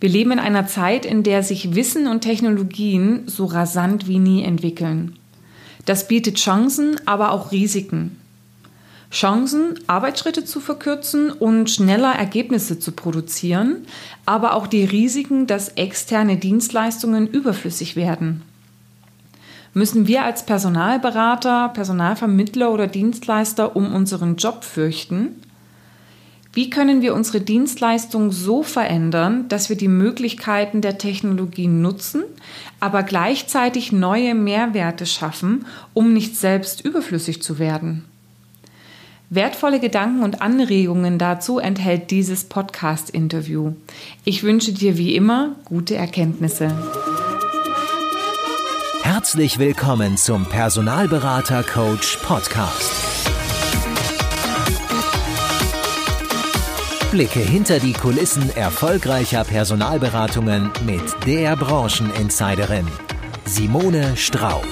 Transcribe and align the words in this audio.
Wir 0.00 0.08
leben 0.08 0.32
in 0.32 0.38
einer 0.38 0.66
Zeit, 0.66 1.06
in 1.06 1.22
der 1.22 1.42
sich 1.42 1.74
Wissen 1.74 2.06
und 2.06 2.20
Technologien 2.20 3.22
so 3.26 3.46
rasant 3.46 4.06
wie 4.08 4.18
nie 4.18 4.42
entwickeln. 4.42 5.16
Das 5.84 6.08
bietet 6.08 6.36
Chancen, 6.36 6.96
aber 7.06 7.32
auch 7.32 7.52
Risiken. 7.52 8.18
Chancen, 9.10 9.78
Arbeitsschritte 9.86 10.44
zu 10.44 10.58
verkürzen 10.58 11.30
und 11.30 11.70
schneller 11.70 12.12
Ergebnisse 12.12 12.80
zu 12.80 12.92
produzieren, 12.92 13.86
aber 14.26 14.54
auch 14.54 14.66
die 14.66 14.84
Risiken, 14.84 15.46
dass 15.46 15.68
externe 15.68 16.36
Dienstleistungen 16.36 17.28
überflüssig 17.28 17.94
werden. 17.94 18.42
Müssen 19.72 20.06
wir 20.08 20.24
als 20.24 20.46
Personalberater, 20.46 21.68
Personalvermittler 21.68 22.72
oder 22.72 22.88
Dienstleister 22.88 23.76
um 23.76 23.94
unseren 23.94 24.36
Job 24.36 24.64
fürchten? 24.64 25.40
Wie 26.54 26.70
können 26.70 27.02
wir 27.02 27.14
unsere 27.14 27.40
Dienstleistung 27.40 28.30
so 28.30 28.62
verändern, 28.62 29.48
dass 29.48 29.68
wir 29.68 29.76
die 29.76 29.88
Möglichkeiten 29.88 30.82
der 30.82 30.98
Technologie 30.98 31.66
nutzen, 31.66 32.22
aber 32.78 33.02
gleichzeitig 33.02 33.90
neue 33.90 34.36
Mehrwerte 34.36 35.04
schaffen, 35.04 35.66
um 35.94 36.12
nicht 36.12 36.36
selbst 36.36 36.84
überflüssig 36.84 37.42
zu 37.42 37.58
werden? 37.58 38.04
Wertvolle 39.30 39.80
Gedanken 39.80 40.22
und 40.22 40.42
Anregungen 40.42 41.18
dazu 41.18 41.58
enthält 41.58 42.12
dieses 42.12 42.44
Podcast-Interview. 42.44 43.72
Ich 44.24 44.44
wünsche 44.44 44.72
dir 44.72 44.96
wie 44.96 45.16
immer 45.16 45.56
gute 45.64 45.96
Erkenntnisse. 45.96 46.70
Herzlich 49.02 49.58
willkommen 49.58 50.16
zum 50.16 50.44
Personalberater 50.44 51.64
Coach 51.64 52.18
Podcast. 52.18 53.23
Blicke 57.14 57.38
hinter 57.38 57.78
die 57.78 57.92
Kulissen 57.92 58.50
erfolgreicher 58.56 59.44
Personalberatungen 59.44 60.72
mit 60.84 61.00
der 61.24 61.54
Brancheninsiderin 61.54 62.88
Simone 63.44 64.16
Straub. 64.16 64.66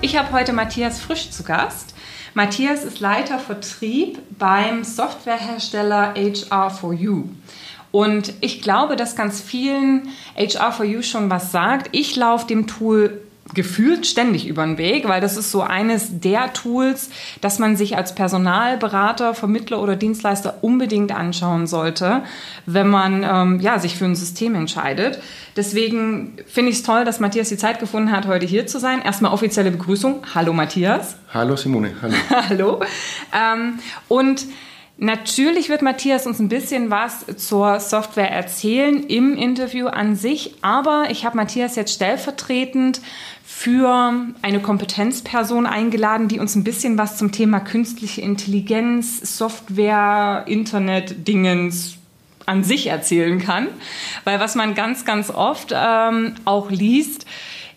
Ich 0.00 0.16
habe 0.18 0.32
heute 0.32 0.52
Matthias 0.52 1.00
Frisch 1.00 1.30
zu 1.30 1.44
Gast. 1.44 1.94
Matthias 2.34 2.82
ist 2.82 2.98
Leiter 2.98 3.38
Vertrieb 3.38 4.18
beim 4.36 4.82
Softwarehersteller 4.82 6.14
HR4U. 6.14 7.28
Und 7.92 8.32
ich 8.40 8.62
glaube, 8.62 8.96
dass 8.96 9.14
ganz 9.14 9.40
vielen 9.40 10.08
HR4U 10.36 11.04
schon 11.04 11.30
was 11.30 11.52
sagt. 11.52 11.90
Ich 11.92 12.16
laufe 12.16 12.48
dem 12.48 12.66
Tool 12.66 13.21
gefühlt 13.54 14.06
ständig 14.06 14.46
über 14.46 14.64
den 14.64 14.78
Weg, 14.78 15.08
weil 15.08 15.20
das 15.20 15.36
ist 15.36 15.50
so 15.50 15.62
eines 15.62 16.20
der 16.20 16.52
Tools, 16.52 17.10
das 17.40 17.58
man 17.58 17.76
sich 17.76 17.96
als 17.96 18.14
Personalberater, 18.14 19.34
Vermittler 19.34 19.80
oder 19.82 19.96
Dienstleister 19.96 20.58
unbedingt 20.62 21.12
anschauen 21.12 21.66
sollte, 21.66 22.22
wenn 22.66 22.88
man 22.88 23.24
ähm, 23.24 23.60
ja, 23.60 23.78
sich 23.78 23.96
für 23.96 24.04
ein 24.04 24.16
System 24.16 24.54
entscheidet. 24.54 25.20
Deswegen 25.56 26.36
finde 26.46 26.70
ich 26.70 26.78
es 26.78 26.82
toll, 26.82 27.04
dass 27.04 27.20
Matthias 27.20 27.48
die 27.48 27.56
Zeit 27.56 27.78
gefunden 27.78 28.10
hat, 28.10 28.26
heute 28.26 28.46
hier 28.46 28.66
zu 28.66 28.78
sein. 28.78 29.02
Erstmal 29.02 29.32
offizielle 29.32 29.70
Begrüßung. 29.70 30.22
Hallo 30.34 30.52
Matthias. 30.52 31.16
Hallo 31.32 31.56
Simone. 31.56 31.92
Hallo. 32.00 32.14
Hallo. 32.48 32.80
Ähm, 33.32 33.78
und 34.08 34.46
Natürlich 34.98 35.68
wird 35.68 35.82
Matthias 35.82 36.26
uns 36.26 36.38
ein 36.38 36.48
bisschen 36.48 36.90
was 36.90 37.26
zur 37.36 37.80
Software 37.80 38.30
erzählen 38.30 39.02
im 39.02 39.36
Interview 39.36 39.88
an 39.88 40.14
sich, 40.14 40.54
aber 40.62 41.06
ich 41.10 41.24
habe 41.24 41.36
Matthias 41.36 41.74
jetzt 41.74 41.94
stellvertretend 41.94 43.00
für 43.62 44.12
eine 44.42 44.58
Kompetenzperson 44.58 45.66
eingeladen, 45.66 46.26
die 46.26 46.40
uns 46.40 46.56
ein 46.56 46.64
bisschen 46.64 46.98
was 46.98 47.16
zum 47.16 47.30
Thema 47.30 47.60
künstliche 47.60 48.20
Intelligenz, 48.20 49.38
Software, 49.38 50.42
Internet, 50.48 51.28
Dingens 51.28 51.96
an 52.44 52.64
sich 52.64 52.88
erzählen 52.88 53.38
kann. 53.38 53.68
Weil 54.24 54.40
was 54.40 54.56
man 54.56 54.74
ganz, 54.74 55.04
ganz 55.04 55.30
oft 55.30 55.72
ähm, 55.72 56.34
auch 56.44 56.72
liest, 56.72 57.24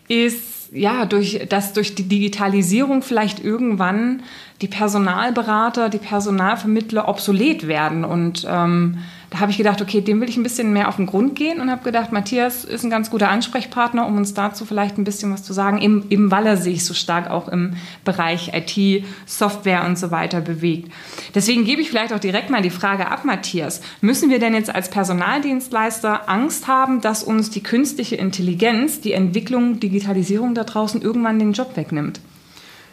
ist, 0.08 0.72
ja, 0.72 1.06
durch, 1.06 1.46
dass 1.50 1.74
durch 1.74 1.94
die 1.94 2.10
Digitalisierung 2.10 3.04
vielleicht 3.04 3.44
irgendwann 3.44 4.24
die 4.62 4.68
Personalberater, 4.68 5.90
die 5.90 6.00
Personalvermittler 6.00 7.08
obsolet 7.08 7.68
werden. 7.68 8.06
Und 8.06 8.44
ähm, 8.50 8.98
da 9.30 9.40
habe 9.40 9.52
ich 9.52 9.58
gedacht, 9.58 9.82
okay, 9.82 10.02
dem 10.02 10.22
will 10.22 10.30
ich 10.30 10.38
ein 10.38 10.44
bisschen 10.44 10.74
mehr 10.74 10.88
auf 10.88 10.98
den 10.98 11.06
Grund 11.06 11.36
gehen 11.36 11.60
und 11.60 11.70
habe 11.70 11.84
gedacht, 11.84 12.12
Matthias 12.12 12.64
ist 12.64 12.84
ein 12.84 12.90
ganz 12.90 13.10
guter 13.10 13.30
Ansprechpartner, 13.30 14.06
um 14.06 14.18
uns 14.18 14.34
dazu 14.34 14.66
vielleicht 14.66 14.98
ein 14.98 15.04
bisschen 15.04 15.32
was 15.32 15.44
zu 15.44 15.54
sagen, 15.54 15.82
eben, 15.82 16.06
eben 16.10 16.32
weil 16.32 16.46
er 16.46 16.58
sich 16.58 16.86
so 16.86 16.94
stark 16.94 17.30
auch 17.30 17.48
im 17.48 17.76
Bereich 18.04 18.52
IT, 18.54 19.06
Software 19.26 19.86
und 19.86 19.98
so 19.98 20.12
weiter 20.12 20.42
bewegt. 20.42 20.92
Deswegen 21.34 21.66
gebe 21.66 21.82
ich 21.82 21.90
vielleicht 21.90 22.14
auch 22.14 22.20
direkt 22.20 22.50
mal 22.50 22.62
die 22.62 22.70
Frage 22.70 23.10
ab, 23.10 23.26
Matthias. 23.26 23.82
Müssen 24.02 24.30
wir 24.30 24.40
denn 24.40 24.54
jetzt 24.54 24.74
als 24.74 24.90
Personaldienstleister 24.90 26.30
Angst 26.30 26.68
haben, 26.68 27.02
dass 27.02 27.24
uns 27.24 27.50
die 27.50 27.64
künstliche 27.64 28.16
Intelligenz, 28.16 29.02
die 29.02 29.14
Entwicklung, 29.14 29.80
Digitalisierung 29.80 30.56
da 30.56 30.64
draußen 30.64 31.02
irgendwann 31.02 31.40
den 31.40 31.54
Job 31.54 31.76
wegnimmt? 31.76 32.20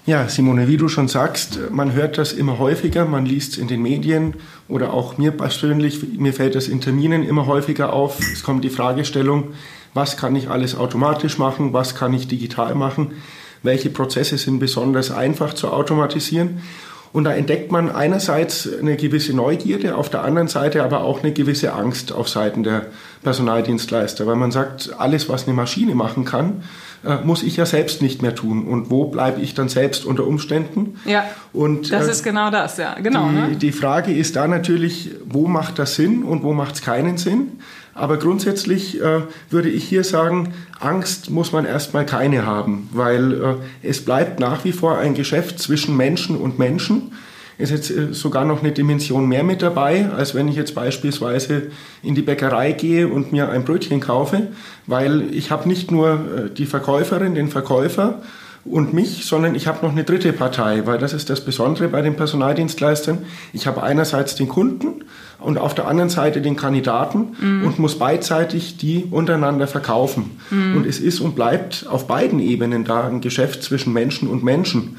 Ja, 0.04 0.28
Simone, 0.28 0.66
wie 0.66 0.78
du 0.78 0.88
schon 0.88 1.06
sagst, 1.06 1.70
man 1.70 1.92
hört 1.92 2.18
das 2.18 2.32
immer 2.32 2.58
häufiger, 2.58 3.04
man 3.04 3.24
liest 3.24 3.52
es 3.52 3.58
in 3.58 3.68
den 3.68 3.82
Medien 3.82 4.34
oder 4.66 4.92
auch 4.92 5.16
mir 5.16 5.30
persönlich, 5.30 6.18
mir 6.18 6.32
fällt 6.32 6.56
das 6.56 6.66
in 6.66 6.80
Terminen 6.80 7.22
immer 7.22 7.46
häufiger 7.46 7.92
auf. 7.92 8.18
Es 8.18 8.42
kommt 8.42 8.64
die 8.64 8.70
Fragestellung, 8.70 9.52
was 9.94 10.16
kann 10.16 10.34
ich 10.34 10.50
alles 10.50 10.74
automatisch 10.74 11.38
machen, 11.38 11.72
was 11.72 11.94
kann 11.94 12.12
ich 12.14 12.26
digital 12.26 12.74
machen, 12.74 13.12
welche 13.62 13.91
Prozesse 13.91 14.38
sind 14.38 14.58
besonders 14.58 15.12
einfach 15.12 15.54
zu 15.54 15.70
automatisieren. 15.70 16.62
Und 17.12 17.22
da 17.24 17.32
entdeckt 17.32 17.70
man 17.70 17.88
einerseits 17.88 18.68
eine 18.80 18.96
gewisse 18.96 19.36
Neugierde, 19.36 19.96
auf 19.96 20.08
der 20.08 20.24
anderen 20.24 20.48
Seite 20.48 20.82
aber 20.82 21.02
auch 21.04 21.22
eine 21.22 21.32
gewisse 21.32 21.74
Angst 21.74 22.10
auf 22.10 22.28
Seiten 22.28 22.64
der 22.64 22.86
Personaldienstleister, 23.22 24.26
weil 24.26 24.34
man 24.34 24.50
sagt, 24.50 24.98
alles, 24.98 25.28
was 25.28 25.46
eine 25.46 25.54
Maschine 25.54 25.94
machen 25.94 26.24
kann, 26.24 26.64
äh, 27.04 27.16
muss 27.24 27.42
ich 27.42 27.56
ja 27.56 27.66
selbst 27.66 28.02
nicht 28.02 28.22
mehr 28.22 28.34
tun. 28.34 28.66
Und 28.66 28.90
wo 28.90 29.06
bleibe 29.06 29.40
ich 29.40 29.54
dann 29.54 29.68
selbst 29.68 30.04
unter 30.04 30.26
Umständen? 30.26 30.98
Ja, 31.04 31.24
und, 31.52 31.92
das 31.92 32.06
äh, 32.06 32.10
ist 32.10 32.22
genau 32.22 32.50
das, 32.50 32.76
ja, 32.76 32.94
genau. 32.94 33.28
Die, 33.28 33.34
ne? 33.34 33.56
die 33.56 33.72
Frage 33.72 34.12
ist 34.12 34.36
da 34.36 34.46
natürlich, 34.46 35.10
wo 35.24 35.48
macht 35.48 35.78
das 35.78 35.96
Sinn 35.96 36.22
und 36.22 36.42
wo 36.42 36.52
macht 36.52 36.76
es 36.76 36.82
keinen 36.82 37.18
Sinn? 37.18 37.58
Aber 37.94 38.16
grundsätzlich 38.16 39.00
äh, 39.00 39.22
würde 39.50 39.68
ich 39.68 39.84
hier 39.84 40.04
sagen, 40.04 40.54
Angst 40.80 41.30
muss 41.30 41.52
man 41.52 41.66
erstmal 41.66 42.06
keine 42.06 42.46
haben, 42.46 42.88
weil 42.92 43.32
äh, 43.32 43.54
es 43.82 44.04
bleibt 44.04 44.41
nach 44.41 44.64
wie 44.64 44.72
vor 44.72 44.98
ein 44.98 45.14
Geschäft 45.14 45.58
zwischen 45.58 45.96
Menschen 45.96 46.36
und 46.36 46.58
Menschen 46.58 47.12
ist 47.58 47.70
jetzt 47.70 47.90
äh, 47.90 48.12
sogar 48.12 48.44
noch 48.44 48.62
eine 48.62 48.72
Dimension 48.72 49.28
mehr 49.28 49.44
mit 49.44 49.62
dabei, 49.62 50.08
als 50.16 50.34
wenn 50.34 50.48
ich 50.48 50.56
jetzt 50.56 50.74
beispielsweise 50.74 51.70
in 52.02 52.14
die 52.14 52.22
Bäckerei 52.22 52.72
gehe 52.72 53.08
und 53.08 53.32
mir 53.32 53.50
ein 53.50 53.64
Brötchen 53.64 54.00
kaufe, 54.00 54.48
weil 54.86 55.32
ich 55.34 55.50
habe 55.50 55.68
nicht 55.68 55.91
nur 55.91 56.10
äh, 56.10 56.50
die 56.50 56.66
Verkäuferin, 56.66 57.34
den 57.34 57.48
Verkäufer 57.48 58.22
und 58.64 58.92
mich, 58.92 59.24
sondern 59.24 59.54
ich 59.54 59.66
habe 59.66 59.84
noch 59.84 59.92
eine 59.92 60.04
dritte 60.04 60.32
Partei, 60.32 60.86
weil 60.86 60.98
das 60.98 61.12
ist 61.12 61.30
das 61.30 61.44
Besondere 61.44 61.88
bei 61.88 62.00
den 62.00 62.14
Personaldienstleistern. 62.14 63.18
Ich 63.52 63.66
habe 63.66 63.82
einerseits 63.82 64.36
den 64.36 64.48
Kunden 64.48 65.04
und 65.41 65.58
auf 65.58 65.74
der 65.74 65.88
anderen 65.88 66.10
Seite 66.10 66.41
den 66.41 66.54
Kandidaten 66.54 67.36
mhm. 67.41 67.64
und 67.66 67.78
muss 67.80 67.98
beidseitig 67.98 68.76
die 68.76 69.08
untereinander 69.10 69.66
verkaufen. 69.66 70.38
Mhm. 70.50 70.76
Und 70.76 70.86
es 70.86 71.00
ist 71.00 71.20
und 71.20 71.34
bleibt 71.34 71.86
auf 71.88 72.06
beiden 72.06 72.38
Ebenen 72.38 72.84
da 72.84 73.08
ein 73.08 73.20
Geschäft 73.20 73.64
zwischen 73.64 73.92
Menschen 73.92 74.28
und 74.28 74.44
Menschen. 74.44 74.96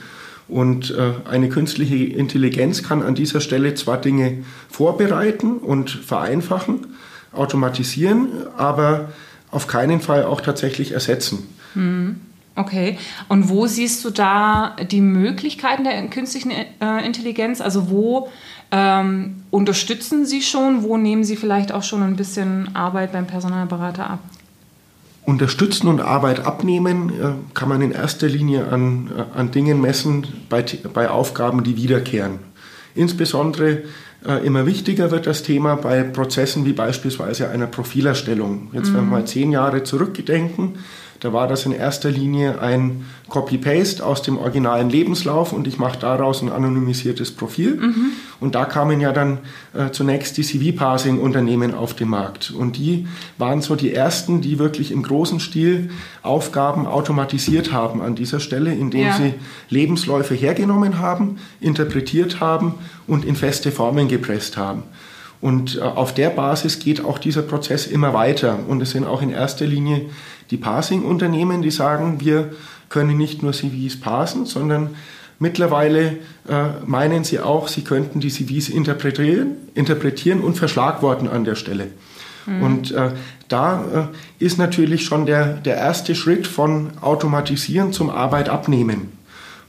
Und 0.48 0.92
äh, 0.92 1.14
eine 1.30 1.50
künstliche 1.50 1.96
Intelligenz 1.96 2.84
kann 2.84 3.02
an 3.02 3.16
dieser 3.16 3.42
Stelle 3.42 3.76
zwar 3.76 3.98
Dinge 3.98 4.44
vorbereiten 4.70 5.58
und 5.58 5.90
vereinfachen, 5.90 6.88
automatisieren, 7.32 8.28
aber 8.58 9.10
auf 9.52 9.68
keinen 9.68 10.02
Fall 10.02 10.26
auch 10.26 10.42
tatsächlich 10.42 10.92
ersetzen. 10.92 11.48
Hm. 11.74 12.20
Okay. 12.56 13.00
Und 13.30 13.50
wo 13.50 13.66
siehst 13.66 14.06
du 14.06 14.12
da 14.12 14.76
die 14.92 15.02
Möglichkeiten 15.02 15.84
der 15.84 16.08
künstlichen 16.08 16.52
äh, 16.52 17.06
Intelligenz? 17.06 17.62
Also 17.62 17.90
wo 17.90 18.30
ähm, 18.72 19.44
unterstützen 19.50 20.26
Sie 20.26 20.42
schon? 20.42 20.84
Wo 20.84 20.98
nehmen 20.98 21.24
Sie 21.24 21.36
vielleicht 21.36 21.72
auch 21.72 21.84
schon 21.84 22.04
ein 22.04 22.16
bisschen 22.16 22.76
Arbeit 22.76 23.12
beim 23.12 23.26
Personalberater 23.26 24.08
ab? 24.08 24.20
Unterstützen 25.26 25.88
und 25.88 26.02
Arbeit 26.02 26.46
abnehmen 26.46 27.10
äh, 27.10 27.54
kann 27.54 27.70
man 27.70 27.82
in 27.82 27.92
erster 27.92 28.28
Linie 28.28 28.68
an, 28.68 29.10
äh, 29.18 29.38
an 29.38 29.52
Dingen 29.52 29.80
messen, 29.80 30.28
bei, 30.50 30.66
bei 30.94 31.10
Aufgaben, 31.10 31.64
die 31.64 31.78
wiederkehren. 31.78 32.40
Insbesondere 32.94 33.84
äh, 34.26 34.46
immer 34.46 34.66
wichtiger 34.66 35.12
wird 35.12 35.26
das 35.26 35.44
Thema 35.44 35.76
bei 35.76 36.04
Prozessen 36.04 36.66
wie 36.66 36.74
beispielsweise 36.74 37.50
einer 37.50 37.68
Profilerstellung. 37.68 38.70
Jetzt, 38.74 38.88
wenn 38.88 38.96
wir 38.96 39.02
mhm. 39.04 39.10
mal 39.10 39.26
zehn 39.26 39.52
Jahre 39.52 39.84
zurückgedenken, 39.84 40.74
da 41.24 41.32
war 41.32 41.48
das 41.48 41.66
in 41.66 41.72
erster 41.72 42.12
Linie 42.12 42.60
ein 42.60 43.06
Copy-Paste 43.30 44.06
aus 44.06 44.24
dem 44.24 44.38
originalen 44.38 44.90
Lebenslauf 44.90 45.54
und 45.54 45.68
ich 45.68 45.78
mache 45.78 45.98
daraus 45.98 46.42
ein 46.42 46.50
anonymisiertes 46.50 47.32
Profil. 47.32 47.78
Mhm. 47.78 48.12
Und 48.42 48.56
da 48.56 48.66
kamen 48.66 49.00
ja 49.00 49.14
dann 49.14 49.38
äh, 49.74 49.90
zunächst 49.92 50.36
die 50.36 50.44
CV-Parsing-Unternehmen 50.44 51.74
auf 51.76 51.94
den 51.94 52.10
Markt. 52.10 52.52
Und 52.52 52.76
die 52.76 53.08
waren 53.38 53.62
so 53.62 53.78
die 53.78 53.94
ersten, 53.94 54.42
die 54.42 54.60
wirklich 54.60 54.92
im 54.92 55.02
großen 55.02 55.40
Stil 55.40 55.92
Aufgaben 56.24 56.88
automatisiert 56.88 57.72
haben 57.72 58.02
an 58.02 58.16
dieser 58.16 58.42
Stelle, 58.42 58.74
indem 58.74 59.06
ja. 59.06 59.14
sie 59.14 59.36
Lebensläufe 59.70 60.36
hergenommen 60.36 61.00
haben, 61.00 61.38
interpretiert 61.62 62.42
haben 62.42 62.74
und 63.08 63.24
in 63.24 63.38
feste 63.38 63.72
Formen 63.72 64.10
gepresst 64.10 64.58
haben. 64.58 64.84
Und 65.44 65.76
äh, 65.76 65.82
auf 65.82 66.14
der 66.14 66.30
Basis 66.30 66.80
geht 66.80 67.04
auch 67.04 67.20
dieser 67.20 67.42
Prozess 67.42 67.86
immer 67.86 68.14
weiter. 68.14 68.60
Und 68.66 68.82
es 68.82 68.92
sind 68.92 69.06
auch 69.06 69.22
in 69.22 69.30
erster 69.30 69.66
Linie 69.66 70.06
die 70.52 70.58
Parsing-Unternehmen, 70.58 71.62
die 71.62 71.70
sagen, 71.70 72.22
wir 72.22 72.54
können 72.88 73.18
nicht 73.18 73.44
nur 73.44 73.52
CVs 73.52 74.00
parsen, 74.00 74.46
sondern 74.46 74.92
mittlerweile 75.40 76.20
äh, 76.48 76.86
meinen 76.86 77.26
sie 77.26 77.42
auch, 77.42 77.68
sie 77.68 77.84
könnten 77.84 78.22
die 78.22 78.30
CVs 78.30 78.70
interpretieren, 78.70 79.58
interpretieren 79.76 80.40
und 80.40 80.58
verschlagworten 80.58 81.28
an 81.28 81.44
der 81.44 81.56
Stelle. 81.56 81.88
Mhm. 82.46 82.64
Und 82.64 82.92
äh, 82.92 83.10
da 83.50 84.10
ist 84.40 84.58
natürlich 84.58 85.04
schon 85.04 85.26
der, 85.26 85.56
der 85.56 85.76
erste 85.76 86.16
Schritt 86.16 86.48
von 86.48 86.92
Automatisieren 87.02 87.92
zum 87.92 88.10
Arbeit 88.10 88.48
abnehmen. 88.48 89.12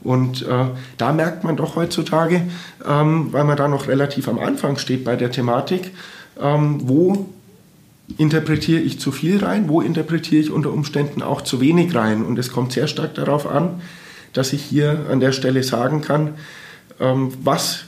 Und 0.05 0.43
äh, 0.43 0.67
da 0.99 1.13
merkt 1.13 1.45
man 1.45 1.57
doch 1.57 1.77
heutzutage, 1.77 2.43
ähm, 2.87 3.33
weil 3.33 3.45
man 3.45 3.57
da 3.57 3.67
noch 3.69 3.89
relativ 3.89 4.29
am 4.29 4.39
Anfang 4.39 4.77
steht 4.77 5.05
bei 5.05 5.17
der 5.17 5.31
Thematik, 5.31 5.93
ähm, 6.41 6.81
wo 6.85 7.27
interpretiere 8.19 8.81
ich 8.81 9.01
zu 9.01 9.11
viel 9.13 9.43
rein, 9.43 9.69
wo 9.69 9.81
interpretiere 9.81 10.43
ich 10.43 10.51
unter 10.51 10.73
Umständen 10.73 11.23
auch 11.23 11.41
zu 11.41 11.61
wenig 11.61 11.95
rein. 11.95 12.25
Und 12.25 12.39
es 12.39 12.53
kommt 12.53 12.73
sehr 12.73 12.87
stark 12.87 13.15
darauf 13.15 13.47
an, 13.47 13.81
dass 14.35 14.53
ich 14.53 14.63
hier 14.63 15.07
an 15.11 15.21
der 15.21 15.33
Stelle 15.33 15.63
sagen 15.63 16.03
kann, 16.03 16.35
ähm, 17.01 17.33
was 17.43 17.87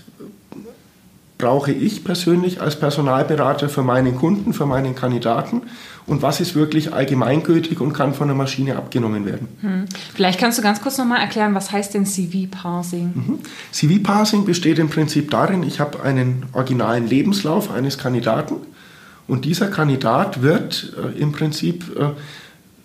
brauche 1.38 1.70
ich 1.70 2.02
persönlich 2.02 2.62
als 2.62 2.80
Personalberater 2.80 3.68
für 3.68 3.82
meinen 3.82 4.16
Kunden, 4.16 4.54
für 4.54 4.64
meinen 4.64 4.94
Kandidaten 4.94 5.62
und 6.06 6.22
was 6.22 6.40
ist 6.40 6.54
wirklich 6.54 6.92
allgemeingültig 6.92 7.80
und 7.80 7.92
kann 7.92 8.14
von 8.14 8.28
der 8.28 8.36
Maschine 8.36 8.76
abgenommen 8.76 9.26
werden. 9.26 9.48
Hm. 9.60 9.84
Vielleicht 10.14 10.38
kannst 10.38 10.58
du 10.58 10.62
ganz 10.62 10.80
kurz 10.80 10.98
nochmal 10.98 11.20
erklären, 11.20 11.54
was 11.54 11.72
heißt 11.72 11.94
denn 11.94 12.06
CV-Parsing? 12.06 13.12
Mhm. 13.14 13.38
CV-Parsing 13.72 14.44
besteht 14.44 14.78
im 14.78 14.88
Prinzip 14.88 15.30
darin, 15.30 15.62
ich 15.62 15.80
habe 15.80 16.02
einen 16.02 16.46
originalen 16.52 17.06
Lebenslauf 17.06 17.70
eines 17.70 17.98
Kandidaten 17.98 18.56
und 19.26 19.44
dieser 19.44 19.68
Kandidat 19.68 20.42
wird 20.42 20.92
äh, 20.96 21.18
im 21.20 21.32
Prinzip 21.32 21.84
äh, 21.98 22.10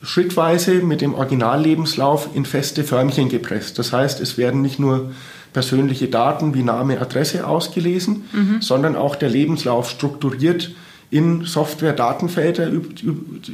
schrittweise 0.04 0.76
mit 0.76 1.02
dem 1.02 1.14
Originallebenslauf 1.14 2.30
in 2.34 2.46
feste 2.46 2.84
Förmchen 2.84 3.30
gepresst. 3.30 3.78
Das 3.78 3.94
heißt, 3.94 4.20
es 4.20 4.38
werden 4.38 4.62
nicht 4.64 4.80
nur 4.80 5.12
persönliche 5.54 6.08
Daten 6.08 6.54
wie 6.56 6.64
Name, 6.64 7.00
Adresse 7.00 7.46
ausgelesen, 7.46 8.24
mhm. 8.32 8.62
sondern 8.62 8.96
auch 8.96 9.16
der 9.16 9.30
Lebenslauf 9.30 9.90
strukturiert 9.90 10.72
in 11.12 11.44
Software-Datenfelder 11.44 12.72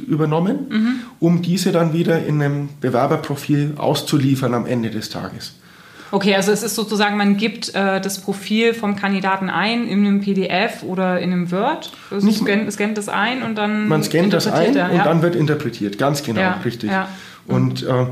übernommen, 0.06 0.58
mhm. 0.70 0.94
um 1.18 1.42
diese 1.42 1.72
dann 1.72 1.92
wieder 1.92 2.24
in 2.24 2.40
einem 2.40 2.68
Bewerberprofil 2.80 3.74
auszuliefern 3.76 4.54
am 4.54 4.64
Ende 4.64 4.90
des 4.90 5.10
Tages. 5.10 5.54
Okay, 6.10 6.34
also 6.34 6.52
es 6.52 6.62
ist 6.62 6.74
sozusagen, 6.74 7.16
man 7.16 7.36
gibt 7.36 7.74
äh, 7.74 8.00
das 8.00 8.20
Profil 8.20 8.72
vom 8.72 8.96
Kandidaten 8.96 9.50
ein 9.50 9.86
in 9.86 10.06
einem 10.06 10.20
PDF 10.20 10.82
oder 10.82 11.20
in 11.20 11.32
einem 11.32 11.50
Word. 11.50 11.92
Also 12.10 12.26
Nicht, 12.26 12.38
scannt, 12.38 12.72
scannt 12.72 12.96
das 12.96 13.08
ein 13.08 13.42
und 13.42 13.56
dann. 13.56 13.88
Man 13.88 14.02
scannt 14.02 14.32
das 14.32 14.46
ein 14.46 14.74
er, 14.74 14.90
und 14.90 14.98
dann 14.98 15.20
wird 15.20 15.34
interpretiert. 15.34 15.98
Ganz 15.98 16.22
genau, 16.22 16.40
ja, 16.40 16.60
richtig. 16.64 16.90
Ja. 16.90 17.08
Und 17.46 17.82
äh, 17.82 18.06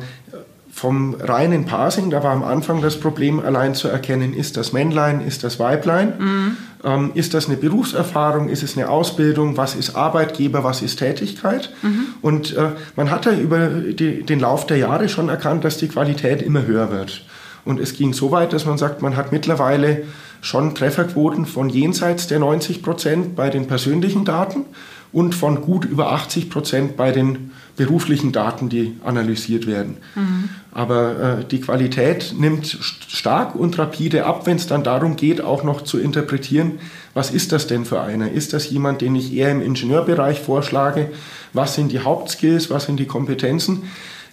vom 0.70 1.14
reinen 1.14 1.64
Parsing, 1.64 2.10
da 2.10 2.22
war 2.22 2.32
am 2.32 2.42
Anfang 2.42 2.82
das 2.82 3.00
Problem, 3.00 3.40
allein 3.40 3.74
zu 3.74 3.88
erkennen, 3.88 4.34
ist 4.34 4.58
das 4.58 4.74
Männlein, 4.74 5.22
ist 5.26 5.42
das 5.42 5.58
Weiblein, 5.58 6.12
mhm. 6.18 6.56
Ähm, 6.86 7.10
ist 7.14 7.34
das 7.34 7.48
eine 7.48 7.56
Berufserfahrung, 7.56 8.48
ist 8.48 8.62
es 8.62 8.76
eine 8.76 8.88
Ausbildung, 8.88 9.56
was 9.56 9.74
ist 9.74 9.96
Arbeitgeber, 9.96 10.62
was 10.62 10.82
ist 10.82 11.00
Tätigkeit. 11.00 11.70
Mhm. 11.82 12.06
Und 12.22 12.56
äh, 12.56 12.70
man 12.94 13.10
hat 13.10 13.26
ja 13.26 13.32
über 13.32 13.68
die, 13.68 14.22
den 14.22 14.38
Lauf 14.38 14.66
der 14.66 14.78
Jahre 14.78 15.08
schon 15.08 15.28
erkannt, 15.28 15.64
dass 15.64 15.78
die 15.78 15.88
Qualität 15.88 16.40
immer 16.40 16.64
höher 16.64 16.92
wird. 16.92 17.24
Und 17.64 17.80
es 17.80 17.94
ging 17.94 18.12
so 18.12 18.30
weit, 18.30 18.52
dass 18.52 18.64
man 18.64 18.78
sagt, 18.78 19.02
man 19.02 19.16
hat 19.16 19.32
mittlerweile 19.32 20.04
schon 20.40 20.76
Trefferquoten 20.76 21.44
von 21.44 21.68
jenseits 21.68 22.28
der 22.28 22.38
90 22.38 22.82
Prozent 22.82 23.34
bei 23.34 23.50
den 23.50 23.66
persönlichen 23.66 24.24
Daten 24.24 24.64
und 25.12 25.34
von 25.34 25.62
gut 25.62 25.84
über 25.84 26.12
80 26.12 26.50
Prozent 26.50 26.96
bei 26.96 27.10
den 27.10 27.50
beruflichen 27.76 28.32
Daten, 28.32 28.68
die 28.68 28.96
analysiert 29.04 29.66
werden. 29.66 29.98
Mhm. 30.14 30.48
Aber 30.72 31.38
äh, 31.40 31.44
die 31.44 31.60
Qualität 31.60 32.34
nimmt 32.38 32.66
stark 32.66 33.54
und 33.54 33.78
rapide 33.78 34.24
ab, 34.24 34.46
wenn 34.46 34.56
es 34.56 34.66
dann 34.66 34.82
darum 34.82 35.16
geht, 35.16 35.40
auch 35.40 35.62
noch 35.62 35.82
zu 35.82 35.98
interpretieren, 35.98 36.78
was 37.14 37.30
ist 37.30 37.52
das 37.52 37.66
denn 37.66 37.84
für 37.84 38.00
einer? 38.00 38.30
Ist 38.30 38.52
das 38.52 38.70
jemand, 38.70 39.00
den 39.00 39.14
ich 39.14 39.32
eher 39.32 39.50
im 39.50 39.62
Ingenieurbereich 39.62 40.40
vorschlage? 40.40 41.10
Was 41.52 41.74
sind 41.74 41.92
die 41.92 42.00
Hauptskills? 42.00 42.70
Was 42.70 42.84
sind 42.84 42.98
die 42.98 43.06
Kompetenzen? 43.06 43.84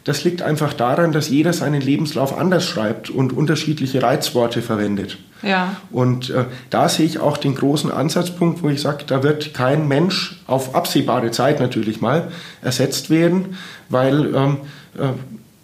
Das 0.04 0.24
liegt 0.26 0.42
einfach 0.42 0.74
daran, 0.74 1.14
dass 1.14 1.30
jeder 1.30 1.54
seinen 1.54 1.82
Lebenslauf 1.82 2.38
anders 2.38 2.66
schreibt 2.66 3.10
und 3.10 3.32
unterschiedliche 3.32 4.04
Reizworte 4.04 4.62
verwendet. 4.62 5.18
Ja. 5.42 5.78
Und 5.92 6.30
äh, 6.30 6.46
da 6.70 6.90
sehe 6.90 7.06
ich 7.06 7.20
auch 7.20 7.38
den 7.38 7.56
großen 7.56 7.92
Ansatzpunkt, 7.92 8.64
wo 8.64 8.70
ich 8.70 8.82
sage, 8.82 9.04
da 9.06 9.24
wird 9.24 9.54
kein 9.54 9.88
Mensch 9.88 10.42
auf 10.48 10.76
absehbare 10.76 11.32
Zeit 11.32 11.60
natürlich 11.60 12.02
mal 12.02 12.32
ersetzt 12.62 13.10
werden, 13.10 13.58
weil 13.90 14.34
ähm, 14.36 14.58
äh, 14.98 15.10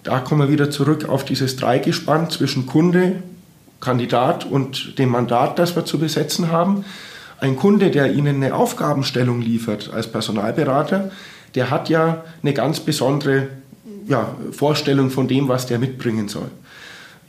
da 0.04 0.20
kommen 0.20 0.42
wir 0.42 0.52
wieder 0.52 0.70
zurück 0.70 1.08
auf 1.08 1.26
dieses 1.26 1.56
Dreigespann 1.56 2.30
zwischen 2.30 2.66
Kunde, 2.66 3.24
Kandidat 3.82 4.46
und 4.46 4.98
dem 5.00 5.10
Mandat, 5.10 5.60
das 5.60 5.76
wir 5.76 5.86
zu 5.86 6.00
besetzen 6.00 6.52
haben. 6.52 6.86
Ein 7.40 7.56
Kunde, 7.56 7.92
der 7.92 8.12
Ihnen 8.12 8.38
eine 8.38 8.54
Aufgabenstellung 8.54 9.42
liefert 9.42 9.92
als 9.94 10.12
Personalberater, 10.12 11.12
der 11.56 11.70
hat 11.70 11.90
ja 11.90 12.24
eine 12.42 12.54
ganz 12.54 12.82
besondere 12.82 13.48
ja, 14.10 14.36
Vorstellung 14.52 15.12
von 15.12 15.28
dem, 15.28 15.48
was 15.48 15.68
der 15.68 15.80
mitbringen 15.80 16.28
soll. 16.28 16.50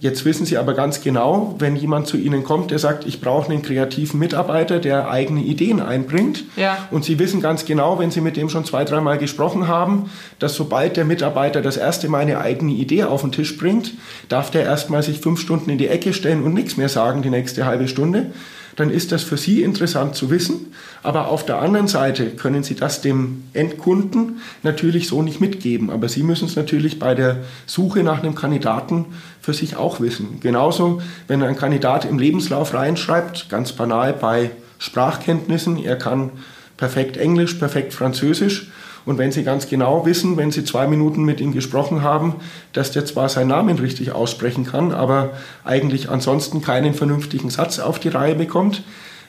Jetzt 0.00 0.25
wissen 0.25 0.47
Sie 0.47 0.56
aber 0.56 0.73
ganz 0.73 1.03
genau, 1.03 1.56
wenn 1.59 1.77
jemand 1.77 2.06
zu 2.06 2.17
Ihnen 2.17 2.43
kommt, 2.43 2.71
der 2.71 2.79
sagt, 2.79 3.06
ich 3.06 3.21
brauche 3.21 3.53
einen 3.53 3.61
kreativen 3.61 4.19
Mitarbeiter, 4.19 4.79
der 4.79 5.11
eigene 5.11 5.43
Ideen 5.43 5.79
einbringt. 5.79 6.44
Ja. 6.56 6.88
Und 6.91 7.05
Sie 7.05 7.19
wissen 7.19 7.43
ganz 7.43 7.67
genau, 7.67 7.99
wenn 7.99 8.11
Sie 8.11 8.23
mit 8.23 8.38
dem 8.38 8.49
schon 8.49 8.65
zwei, 8.65 8.85
dreimal 8.85 9.19
gesprochen 9.19 9.69
haben, 9.69 10.11
dass 10.38 10.55
sobald 10.55 10.97
der 10.97 11.05
Mitarbeiter 11.05 11.61
das 11.61 11.77
erste 11.77 12.09
Mal 12.09 12.21
eine 12.21 12.38
eigene 12.38 12.73
Idee 12.73 13.05
auf 13.05 13.21
den 13.21 13.31
Tisch 13.31 13.59
bringt, 13.59 13.93
darf 14.31 14.50
der 14.50 14.62
erstmal 14.62 15.03
sich 15.03 15.21
fünf 15.21 15.38
Stunden 15.38 15.69
in 15.69 15.76
die 15.76 15.88
Ecke 15.88 16.15
stellen 16.15 16.44
und 16.44 16.55
nichts 16.55 16.79
mehr 16.79 16.88
sagen 16.88 17.21
die 17.21 17.29
nächste 17.29 17.67
halbe 17.67 17.87
Stunde 17.87 18.33
dann 18.77 18.91
ist 18.91 19.13
das 19.13 19.23
für 19.23 19.37
Sie 19.37 19.63
interessant 19.63 20.15
zu 20.15 20.31
wissen. 20.31 20.73
Aber 21.03 21.29
auf 21.29 21.47
der 21.47 21.61
anderen 21.61 21.89
Seite 21.89 22.31
können 22.31 22.63
Sie 22.63 22.75
das 22.75 23.01
dem 23.01 23.45
Endkunden 23.53 24.41
natürlich 24.63 25.09
so 25.09 25.23
nicht 25.23 25.41
mitgeben. 25.41 25.91
Aber 25.91 26.09
Sie 26.09 26.23
müssen 26.23 26.47
es 26.47 26.57
natürlich 26.57 26.99
bei 26.99 27.15
der 27.15 27.39
Suche 27.67 28.03
nach 28.03 28.23
einem 28.23 28.35
Kandidaten 28.35 29.07
für 29.41 29.55
sich 29.55 29.77
auch 29.77 30.01
wissen. 30.01 30.41
Genauso, 30.41 31.01
wenn 31.27 31.43
ein 31.43 31.57
Kandidat 31.57 32.05
im 32.05 32.19
Lebenslauf 32.19 32.75
reinschreibt, 32.75 33.49
ganz 33.49 33.73
banal 33.73 34.13
bei 34.13 34.51
Sprachkenntnissen, 34.79 35.83
er 35.83 35.97
kann 35.97 36.31
perfekt 36.77 37.17
Englisch, 37.17 37.55
perfekt 37.55 37.93
Französisch, 37.93 38.71
und 39.07 39.19
wenn 39.19 39.33
Sie 39.33 39.45
ganz 39.45 39.69
genau 39.69 40.04
wissen, 40.07 40.37
wenn 40.37 40.50
Sie 40.50 40.64
zwei 40.64 40.87
Minuten 40.87 41.25
mit 41.25 41.40
ihm 41.40 41.52
gesprochen 41.52 42.02
haben, 42.02 42.37
dass 42.73 42.92
der 42.92 43.04
zwar 43.07 43.28
seinen 43.28 43.49
Namen 43.49 43.78
richtig 43.78 44.12
aussprechen 44.12 44.66
kann, 44.66 44.92
aber 44.92 45.30
eigentlich 45.64 46.11
ansonsten 46.11 46.62
keinen 46.62 46.95
vernünftigen 46.95 47.50
Satz 47.50 47.78
auf 47.78 47.99
die 47.99 48.09
Reihe 48.09 48.35
bekommt, 48.35 48.83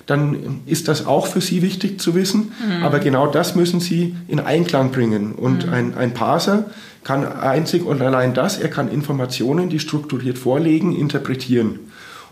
dann 0.06 0.62
ist 0.66 0.88
das 0.88 1.06
auch 1.06 1.28
für 1.28 1.42
Sie 1.42 1.62
wichtig 1.62 2.02
zu 2.02 2.16
wissen. 2.16 2.52
Mhm. 2.68 2.84
Aber 2.84 3.00
genau 3.00 3.28
das 3.28 3.56
müssen 3.56 3.80
Sie 3.80 4.16
in 4.28 4.40
Einklang 4.40 4.92
bringen. 4.92 5.34
Und 5.34 5.68
mhm. 5.68 5.74
ein, 5.74 5.98
ein 5.98 6.14
Parser 6.14 6.66
kann 7.04 7.26
einzig 7.26 7.86
und 7.86 8.02
allein 8.02 8.34
das, 8.34 8.58
er 8.58 8.70
kann 8.70 8.90
Informationen, 8.90 9.70
die 9.70 9.80
strukturiert 9.80 10.38
vorlegen, 10.38 10.96
interpretieren. 10.96 11.80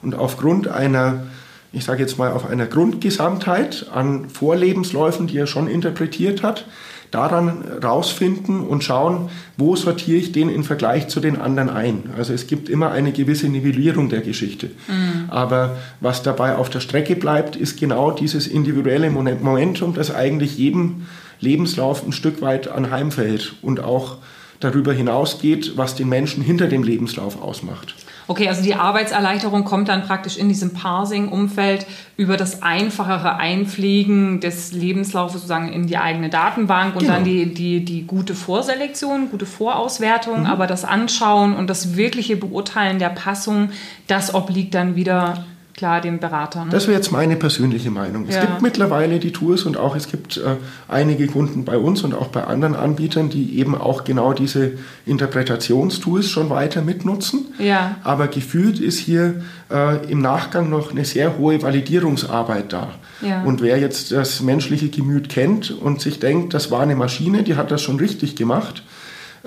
Und 0.01 0.15
aufgrund 0.15 0.67
einer 0.67 1.23
ich 1.71 1.85
sage 1.85 2.01
jetzt 2.01 2.17
mal, 2.17 2.31
auf 2.31 2.49
einer 2.49 2.65
Grundgesamtheit 2.65 3.87
an 3.93 4.29
Vorlebensläufen, 4.29 5.27
die 5.27 5.37
er 5.37 5.47
schon 5.47 5.67
interpretiert 5.67 6.41
hat, 6.41 6.65
daran 7.11 7.63
rausfinden 7.83 8.61
und 8.61 8.83
schauen, 8.83 9.29
wo 9.57 9.75
sortiere 9.75 10.17
ich 10.17 10.31
den 10.31 10.49
im 10.49 10.63
Vergleich 10.63 11.07
zu 11.07 11.19
den 11.19 11.39
anderen 11.39 11.69
ein. 11.69 12.03
Also 12.17 12.33
es 12.33 12.47
gibt 12.47 12.69
immer 12.69 12.91
eine 12.91 13.11
gewisse 13.11 13.49
Nivellierung 13.49 14.09
der 14.09 14.21
Geschichte. 14.21 14.67
Mhm. 14.87 15.25
Aber 15.29 15.77
was 16.01 16.23
dabei 16.23 16.55
auf 16.55 16.69
der 16.69 16.79
Strecke 16.79 17.15
bleibt, 17.15 17.55
ist 17.55 17.79
genau 17.79 18.11
dieses 18.11 18.47
individuelle 18.47 19.09
Momentum, 19.09 19.93
das 19.93 20.13
eigentlich 20.13 20.57
jedem 20.57 21.07
Lebenslauf 21.39 22.05
ein 22.05 22.11
Stück 22.11 22.41
weit 22.41 22.67
anheimfällt 22.67 23.55
und 23.61 23.79
auch 23.79 24.17
darüber 24.59 24.93
hinausgeht, 24.93 25.73
was 25.77 25.95
den 25.95 26.09
Menschen 26.09 26.43
hinter 26.43 26.67
dem 26.67 26.83
Lebenslauf 26.83 27.41
ausmacht. 27.41 27.95
Okay, 28.29 28.47
also 28.47 28.61
die 28.61 28.75
Arbeitserleichterung 28.75 29.63
kommt 29.63 29.89
dann 29.89 30.03
praktisch 30.03 30.37
in 30.37 30.49
diesem 30.49 30.71
Parsing-Umfeld 30.71 31.87
über 32.15 32.37
das 32.37 32.61
einfachere 32.61 33.37
Einpflegen 33.37 34.39
des 34.39 34.71
Lebenslaufes 34.71 35.33
sozusagen 35.33 35.73
in 35.73 35.87
die 35.87 35.97
eigene 35.97 36.29
Datenbank 36.29 36.93
und 36.93 37.01
genau. 37.01 37.15
dann 37.15 37.23
die, 37.23 37.51
die, 37.51 37.83
die 37.83 38.05
gute 38.05 38.35
Vorselektion, 38.35 39.31
gute 39.31 39.47
Vorauswertung, 39.47 40.41
mhm. 40.41 40.45
aber 40.45 40.67
das 40.67 40.85
Anschauen 40.85 41.55
und 41.55 41.71
das 41.71 41.97
wirkliche 41.97 42.35
Beurteilen 42.35 42.99
der 42.99 43.09
Passung, 43.09 43.71
das 44.05 44.35
obliegt 44.35 44.75
dann 44.75 44.95
wieder 44.95 45.45
klar 45.79 46.01
dem 46.01 46.19
Berater. 46.19 46.65
Ne? 46.65 46.71
Das 46.71 46.87
wäre 46.87 46.97
jetzt 46.97 47.11
meine 47.11 47.35
persönliche 47.37 47.89
Meinung. 47.89 48.25
Es 48.27 48.35
Ja. 48.35 48.41
gibt 48.41 48.61
mittlerweile 48.61 49.17
die 49.19 49.31
Tools 49.31 49.63
und 49.63 49.77
auch 49.77 49.95
es 49.95 50.07
gibt 50.11 50.37
äh, 50.37 50.57
einige 50.87 51.25
Kunden 51.27 51.63
bei 51.65 51.77
uns 51.77 52.03
und 52.03 52.13
auch 52.13 52.27
bei 52.27 52.43
anderen 52.43 52.75
Anbietern, 52.75 53.29
die 53.29 53.57
eben 53.57 53.75
auch 53.75 54.03
genau 54.03 54.33
diese 54.33 54.73
Interpretationstools 55.05 56.29
schon 56.29 56.49
weiter 56.49 56.81
mitnutzen. 56.81 57.45
Ja. 57.59 57.95
Aber 58.03 58.27
gefühlt 58.27 58.79
ist 58.79 58.99
hier 58.99 59.41
äh, 59.71 60.05
im 60.11 60.21
Nachgang 60.21 60.69
noch 60.69 60.91
eine 60.91 61.05
sehr 61.05 61.37
hohe 61.37 61.61
Validierungsarbeit 61.61 62.73
da. 62.73 62.89
Ja. 63.21 63.43
Und 63.43 63.61
wer 63.61 63.77
jetzt 63.79 64.11
das 64.11 64.41
menschliche 64.41 64.89
Gemüt 64.89 65.29
kennt 65.29 65.71
und 65.71 66.01
sich 66.01 66.19
denkt, 66.19 66.53
das 66.53 66.71
war 66.71 66.81
eine 66.81 66.95
Maschine, 66.95 67.43
die 67.43 67.55
hat 67.55 67.71
das 67.71 67.81
schon 67.81 67.97
richtig 67.97 68.35
gemacht, 68.35 68.83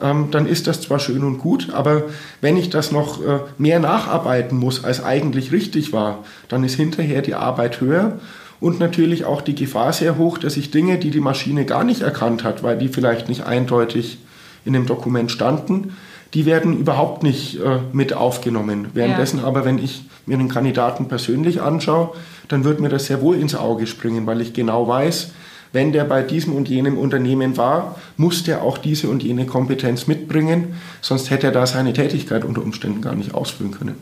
ähm, 0.00 0.28
dann 0.30 0.46
ist 0.46 0.66
das 0.66 0.80
zwar 0.80 0.98
schön 0.98 1.24
und 1.24 1.38
gut, 1.38 1.68
aber 1.72 2.04
wenn 2.40 2.56
ich 2.56 2.70
das 2.70 2.92
noch 2.92 3.20
äh, 3.20 3.40
mehr 3.58 3.80
nacharbeiten 3.80 4.58
muss, 4.58 4.84
als 4.84 5.02
eigentlich 5.02 5.52
richtig 5.52 5.92
war, 5.92 6.24
dann 6.48 6.64
ist 6.64 6.76
hinterher 6.76 7.22
die 7.22 7.34
Arbeit 7.34 7.80
höher 7.80 8.18
und 8.60 8.78
natürlich 8.78 9.24
auch 9.24 9.42
die 9.42 9.54
Gefahr 9.54 9.92
sehr 9.92 10.16
hoch, 10.18 10.38
dass 10.38 10.56
ich 10.56 10.70
Dinge, 10.70 10.98
die 10.98 11.10
die 11.10 11.20
Maschine 11.20 11.64
gar 11.64 11.84
nicht 11.84 12.00
erkannt 12.00 12.44
hat, 12.44 12.62
weil 12.62 12.78
die 12.78 12.88
vielleicht 12.88 13.28
nicht 13.28 13.44
eindeutig 13.44 14.18
in 14.64 14.72
dem 14.72 14.86
Dokument 14.86 15.30
standen, 15.30 15.96
die 16.34 16.46
werden 16.46 16.78
überhaupt 16.78 17.22
nicht 17.22 17.60
äh, 17.60 17.80
mit 17.92 18.14
aufgenommen. 18.14 18.88
Währenddessen 18.94 19.40
aber, 19.40 19.64
wenn 19.64 19.78
ich 19.78 20.04
mir 20.24 20.38
einen 20.38 20.48
Kandidaten 20.48 21.08
persönlich 21.08 21.60
anschaue, 21.60 22.10
dann 22.48 22.64
wird 22.64 22.80
mir 22.80 22.88
das 22.88 23.06
sehr 23.06 23.20
wohl 23.20 23.36
ins 23.36 23.54
Auge 23.54 23.86
springen, 23.86 24.26
weil 24.26 24.40
ich 24.40 24.52
genau 24.52 24.88
weiß, 24.88 25.32
wenn 25.72 25.92
der 25.92 26.04
bei 26.04 26.22
diesem 26.22 26.54
und 26.54 26.68
jenem 26.68 26.98
Unternehmen 26.98 27.56
war, 27.56 27.96
muss 28.16 28.44
der 28.44 28.62
auch 28.62 28.78
diese 28.78 29.08
und 29.08 29.22
jene 29.22 29.46
Kompetenz 29.46 30.06
mitbringen, 30.06 30.74
sonst 31.00 31.30
hätte 31.30 31.46
er 31.46 31.52
da 31.52 31.66
seine 31.66 31.92
Tätigkeit 31.92 32.44
unter 32.44 32.62
Umständen 32.62 33.00
gar 33.00 33.14
nicht 33.14 33.34
ausführen 33.34 33.70
können. 33.72 33.96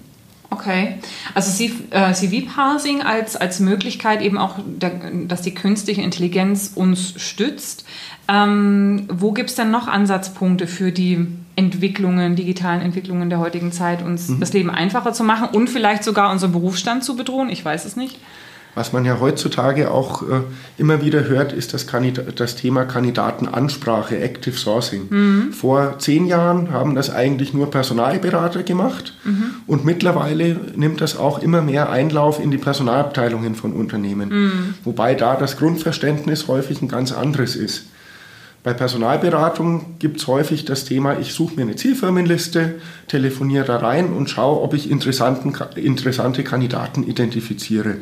Okay, 0.52 0.96
also 1.32 1.52
C- 1.52 1.70
äh, 1.90 2.12
CV-Parsing 2.12 3.02
als, 3.02 3.36
als 3.36 3.60
Möglichkeit 3.60 4.20
eben 4.20 4.36
auch, 4.36 4.56
der, 4.66 4.90
dass 5.28 5.42
die 5.42 5.54
künstliche 5.54 6.02
Intelligenz 6.02 6.72
uns 6.74 7.14
stützt. 7.22 7.84
Ähm, 8.26 9.04
wo 9.08 9.30
gibt 9.30 9.50
es 9.50 9.56
denn 9.56 9.70
noch 9.70 9.86
Ansatzpunkte 9.86 10.66
für 10.66 10.90
die 10.90 11.24
Entwicklungen, 11.54 12.34
digitalen 12.34 12.80
Entwicklungen 12.80 13.30
der 13.30 13.38
heutigen 13.38 13.70
Zeit, 13.70 14.02
uns 14.02 14.28
Mhm. 14.28 14.40
das 14.40 14.52
Leben 14.52 14.70
einfacher 14.70 15.12
zu 15.12 15.22
machen 15.22 15.48
und 15.52 15.70
vielleicht 15.70 16.02
sogar 16.02 16.32
unseren 16.32 16.50
Berufsstand 16.50 17.04
zu 17.04 17.14
bedrohen? 17.16 17.48
Ich 17.48 17.64
weiß 17.64 17.84
es 17.84 17.94
nicht. 17.94 18.18
Was 18.74 18.92
man 18.92 19.04
ja 19.04 19.18
heutzutage 19.20 19.90
auch 19.90 20.22
äh, 20.22 20.42
immer 20.78 21.02
wieder 21.02 21.24
hört, 21.24 21.52
ist 21.52 21.74
das, 21.74 21.86
Kandida 21.86 22.22
das 22.22 22.56
Thema 22.56 22.84
Kandidatenansprache, 22.84 24.18
Active 24.18 24.56
Sourcing. 24.56 25.08
Vor 25.52 25.98
zehn 25.98 26.26
Jahren 26.26 26.70
haben 26.70 26.94
das 26.94 27.10
eigentlich 27.10 27.52
nur 27.52 27.70
Personalberater 27.70 28.62
gemacht 28.62 29.14
und 29.66 29.84
mittlerweile 29.84 30.56
nimmt 30.76 31.00
das 31.00 31.18
auch 31.18 31.42
immer 31.42 31.62
mehr 31.62 31.90
Einlauf 31.90 32.40
in 32.40 32.50
die 32.50 32.58
Personalabteilungen 32.58 33.54
von 33.54 33.72
Unternehmen. 33.72 34.76
Wobei 34.84 35.14
da 35.14 35.36
das 35.36 35.56
Grundverständnis 35.56 36.48
häufig 36.48 36.80
ein 36.82 36.88
ganz 36.88 37.12
anderes 37.12 37.56
ist. 37.56 37.89
Bei 38.62 38.74
Personalberatung 38.74 39.98
gibt 39.98 40.18
es 40.20 40.26
häufig 40.26 40.66
das 40.66 40.84
Thema, 40.84 41.18
ich 41.18 41.32
suche 41.32 41.54
mir 41.56 41.62
eine 41.62 41.76
Zielfirmenliste, 41.76 42.78
telefoniere 43.08 43.64
da 43.64 43.76
rein 43.78 44.12
und 44.12 44.28
schaue, 44.28 44.60
ob 44.60 44.74
ich 44.74 44.90
interessanten, 44.90 45.54
interessante 45.76 46.44
Kandidaten 46.44 47.04
identifiziere. 47.08 47.96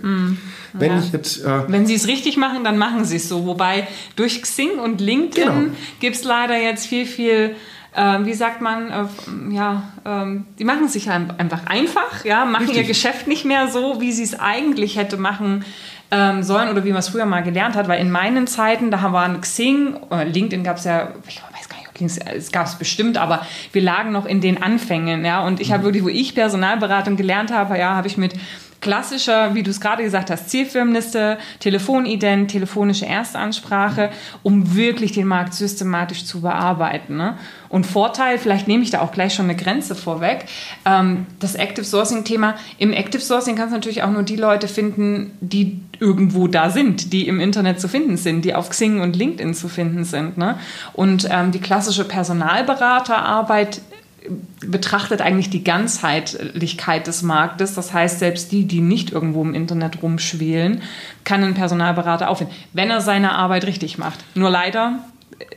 Wenn 0.73 0.93
Ja. 0.93 0.99
ich 0.99 1.12
jetzt 1.12 1.45
äh, 1.45 1.62
Wenn 1.69 1.87
Sie 1.87 1.95
es 1.95 2.09
richtig 2.09 2.37
machen, 2.37 2.65
dann 2.65 2.77
machen 2.77 3.05
Sie 3.05 3.17
es 3.17 3.29
so. 3.29 3.47
Wobei 3.47 3.87
durch 4.17 4.43
Xing 4.43 4.81
und 4.83 5.00
LinkedIn 5.00 5.45
Genau. 5.49 5.71
gibt 6.00 6.17
es 6.17 6.25
leider 6.25 6.61
jetzt 6.61 6.87
viel, 6.87 7.07
viel, 7.07 7.55
äh, 7.95 8.19
wie 8.25 8.35
sagt 8.35 8.61
man, 8.61 8.91
äh, 8.91 9.55
ja, 9.55 9.85
ähm, 10.05 10.47
die 10.59 10.65
machen 10.65 10.88
sich 10.88 11.09
ein- 11.09 11.38
einfach 11.38 11.67
einfach, 11.67 12.25
ja, 12.25 12.45
machen 12.45 12.65
Richtig. 12.67 12.79
ihr 12.79 12.85
Geschäft 12.88 13.29
nicht 13.29 13.45
mehr 13.45 13.69
so, 13.69 14.00
wie 14.00 14.11
sie 14.11 14.25
es 14.25 14.38
eigentlich 14.38 14.97
hätte 14.97 15.19
machen 15.19 15.65
ähm, 16.11 16.43
sollen 16.43 16.69
oder 16.71 16.85
wie 16.85 16.91
man 16.91 17.00
es 17.00 17.09
früher 17.09 17.27
mal 17.27 17.43
gelernt 17.43 17.77
hat. 17.77 17.88
Weil 17.88 18.00
in 18.00 18.11
meinen 18.11 18.47
Zeiten, 18.47 18.91
da 18.91 19.12
waren 19.12 19.41
Xing, 19.41 19.97
äh, 20.11 20.25
LinkedIn 20.25 20.65
gab 20.65 20.79
es 20.79 20.85
ja, 20.85 21.09
ich 21.27 21.43
weiß 21.43 21.69
gar 21.69 21.77
nicht, 21.79 21.88
LinkedIn- 22.00 22.37
es 22.37 22.53
gab 22.53 22.67
es 22.67 22.77
bestimmt, 22.77 23.19
aber 23.19 23.47
wir 23.73 23.83
lagen 23.83 24.12
noch 24.12 24.25
in 24.25 24.41
den 24.41 24.62
Anfängen, 24.62 25.25
ja. 25.25 25.45
Und 25.45 25.61
ich 25.61 25.73
habe 25.73 25.83
wirklich, 25.85 26.05
wo 26.05 26.09
ich 26.09 26.35
Personalberatung 26.35 27.17
gelernt 27.17 27.53
habe, 27.53 27.79
ja, 27.79 27.95
habe 27.95 28.07
ich 28.07 28.17
mit 28.17 28.35
klassischer, 28.80 29.54
wie 29.54 29.62
du 29.62 29.70
es 29.70 29.80
gerade 29.80 30.02
gesagt 30.02 30.30
hast, 30.30 30.50
Zielfirmenliste, 30.50 31.38
Telefonident, 31.58 32.50
telefonische 32.50 33.06
Erstansprache, 33.06 34.11
um 34.42 34.75
wirklich 34.75 35.12
den 35.12 35.26
Markt 35.26 35.54
systematisch 35.54 36.25
zu 36.25 36.40
bearbeiten. 36.40 37.16
Ne? 37.16 37.37
Und 37.68 37.87
Vorteil, 37.87 38.38
vielleicht 38.38 38.68
nehme 38.68 38.82
ich 38.82 38.90
da 38.90 39.00
auch 39.00 39.12
gleich 39.12 39.35
schon 39.35 39.47
eine 39.47 39.56
Grenze 39.56 39.94
vorweg, 39.94 40.47
ähm, 40.85 41.26
das 41.40 41.54
Active 41.54 41.85
Sourcing-Thema. 41.85 42.54
Im 42.78 42.92
Active 42.92 43.20
Sourcing 43.20 43.56
kannst 43.56 43.73
du 43.73 43.76
natürlich 43.76 44.02
auch 44.02 44.11
nur 44.11 44.23
die 44.23 44.37
Leute 44.37 44.68
finden, 44.68 45.32
die 45.40 45.80
irgendwo 46.00 46.47
da 46.47 46.70
sind, 46.70 47.12
die 47.12 47.26
im 47.26 47.40
Internet 47.40 47.80
zu 47.80 47.88
finden 47.88 48.16
sind, 48.16 48.44
die 48.44 48.54
auf 48.54 48.70
Xing 48.70 49.00
und 49.00 49.16
LinkedIn 49.16 49.54
zu 49.54 49.68
finden 49.68 50.04
sind. 50.04 50.38
Ne? 50.38 50.56
Und 50.92 51.28
ähm, 51.30 51.50
die 51.50 51.61
klassische 51.61 52.04
Personalberaterarbeit 52.04 53.80
betrachtet 54.61 55.20
eigentlich 55.20 55.50
die 55.50 55.64
Ganzheitlichkeit 55.64 57.06
des 57.06 57.23
Marktes. 57.23 57.75
Das 57.75 57.92
heißt, 57.92 58.18
selbst 58.18 58.52
die, 58.52 58.64
die 58.66 58.80
nicht 58.80 59.12
irgendwo 59.12 59.42
im 59.42 59.54
Internet 59.54 60.02
rumschwelen, 60.02 60.82
kann 61.25 61.42
ein 61.44 61.54
Personalberater 61.54 62.28
auffinden, 62.28 62.54
wenn 62.73 62.90
er 62.90 63.00
seine 63.00 63.32
Arbeit 63.32 63.66
richtig 63.66 63.99
macht. 63.99 64.18
Nur 64.35 64.50
leider 64.50 65.00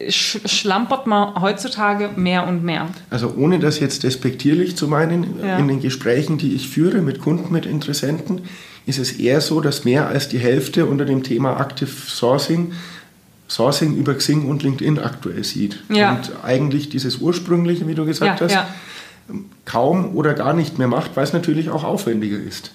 sch 0.09 0.37
schlampert 0.45 1.07
man 1.07 1.41
heutzutage 1.41 2.09
mehr 2.15 2.47
und 2.47 2.63
mehr. 2.63 2.87
Also 3.09 3.33
ohne 3.35 3.59
das 3.59 3.79
jetzt 3.79 4.03
despektierlich 4.03 4.75
zu 4.75 4.87
meinen, 4.87 5.39
Ja. 5.43 5.57
in 5.57 5.67
den 5.67 5.81
Gesprächen, 5.81 6.37
die 6.37 6.53
ich 6.53 6.69
führe 6.69 7.01
mit 7.01 7.19
Kunden, 7.19 7.51
mit 7.51 7.65
Interessenten, 7.65 8.41
ist 8.85 8.99
es 8.99 9.11
eher 9.13 9.41
so, 9.41 9.61
dass 9.61 9.85
mehr 9.85 10.07
als 10.07 10.27
die 10.27 10.39
Hälfte 10.39 10.85
unter 10.85 11.05
dem 11.05 11.23
Thema 11.23 11.59
Active 11.59 11.89
Sourcing 11.89 12.73
Sourcing 13.51 13.97
über 13.97 14.13
Xing 14.13 14.47
und 14.47 14.63
LinkedIn 14.63 14.97
aktuell 14.97 15.43
sieht. 15.43 15.83
Ja. 15.89 16.13
Und 16.13 16.31
eigentlich 16.41 16.87
dieses 16.87 17.17
ursprüngliche, 17.17 17.85
wie 17.85 17.95
du 17.95 18.05
gesagt 18.05 18.39
Ja, 18.39 18.45
hast, 18.45 18.53
ja. 18.53 18.67
kaum 19.65 20.15
oder 20.15 20.33
gar 20.35 20.53
nicht 20.53 20.77
mehr 20.77 20.87
macht, 20.87 21.17
weil 21.17 21.25
es 21.25 21.33
natürlich 21.33 21.69
auch 21.69 21.83
aufwendiger 21.83 22.37
ist. 22.37 22.71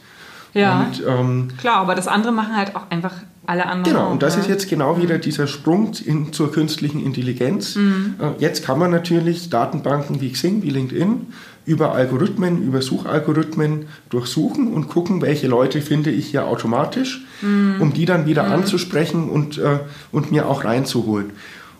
Ja, 0.52 0.80
Und, 0.80 1.02
ähm, 1.06 1.48
klar, 1.58 1.76
aber 1.78 1.94
das 1.94 2.08
andere 2.08 2.32
machen 2.32 2.56
halt 2.56 2.76
auch 2.76 2.90
einfach 2.90 3.12
alle 3.46 3.66
anderen. 3.66 3.94
Genau, 3.96 4.06
auch, 4.08 4.12
und 4.12 4.22
das 4.22 4.36
ne? 4.36 4.42
ist 4.42 4.48
jetzt 4.48 4.68
genau 4.68 5.00
wieder 5.00 5.18
dieser 5.18 5.46
Sprung 5.46 5.92
in, 6.04 6.32
zur 6.32 6.52
künstlichen 6.52 7.04
Intelligenz. 7.04 7.76
Mhm. 7.76 8.14
Äh, 8.20 8.42
Jetzt 8.42 8.64
kann 8.64 8.78
man 8.78 8.90
natürlich 8.90 9.50
Datenbanken 9.50 10.20
wie 10.20 10.30
Xing, 10.32 10.62
wie 10.62 10.70
LinkedIn 10.70 11.26
über 11.64 11.92
Algorithmen, 11.92 12.62
über 12.62 12.80
Suchalgorithmen 12.80 13.86
durchsuchen 14.08 14.72
und 14.72 14.88
gucken, 14.88 15.20
welche 15.20 15.48
Leute 15.48 15.80
finde 15.82 16.10
ich 16.10 16.26
hier 16.28 16.46
automatisch, 16.46 17.24
Mhm. 17.42 17.76
um 17.80 17.92
die 17.92 18.04
dann 18.04 18.26
wieder 18.26 18.44
anzusprechen 18.44 19.28
und, 19.28 19.58
äh, 19.58 19.80
und 20.12 20.30
mir 20.30 20.48
auch 20.48 20.64
reinzuholen. 20.64 21.30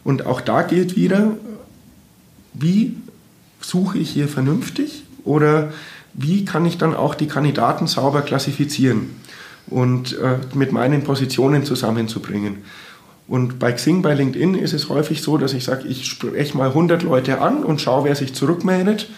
Und 0.05 0.27
auch 0.27 0.41
da 0.41 0.63
gilt 0.63 0.97
wieder, 0.97 1.33
wie 2.53 2.97
suche 3.61 3.99
ich 3.99 4.11
hier 4.11 4.29
vernünftig 4.29 5.05
oder 5.25 5.73
wie 6.15 6.45
kann 6.45 6.65
ich 6.65 6.79
dann 6.79 6.95
auch 6.95 7.15
die 7.15 7.27
Kandidaten 7.27 7.87
sauber 7.87 8.23
klassifizieren 8.23 9.11
und 9.69 10.19
äh, 10.19 10.39
mit 10.55 10.73
meinen 10.73 11.03
Positionen 11.03 11.65
zusammenzubringen. 11.65 12.59
Und 13.29 13.59
bei 13.59 13.73
Xing, 13.73 14.03
bei 14.03 14.15
LinkedIn 14.15 14.55
ist 14.55 14.73
es 14.73 14.89
häufig 14.89 15.21
so, 15.21 15.37
dass 15.37 15.53
ich 15.53 15.65
sage, 15.65 15.89
ich 15.89 16.07
spreche 16.07 16.57
mal 16.57 16.69
100 16.69 17.03
Leute 17.03 17.41
an 17.41 17.65
und 17.65 17.81
schaue, 17.81 18.05
wer 18.05 18.15
sich 18.15 18.35
zurückmeldet. 18.35 19.09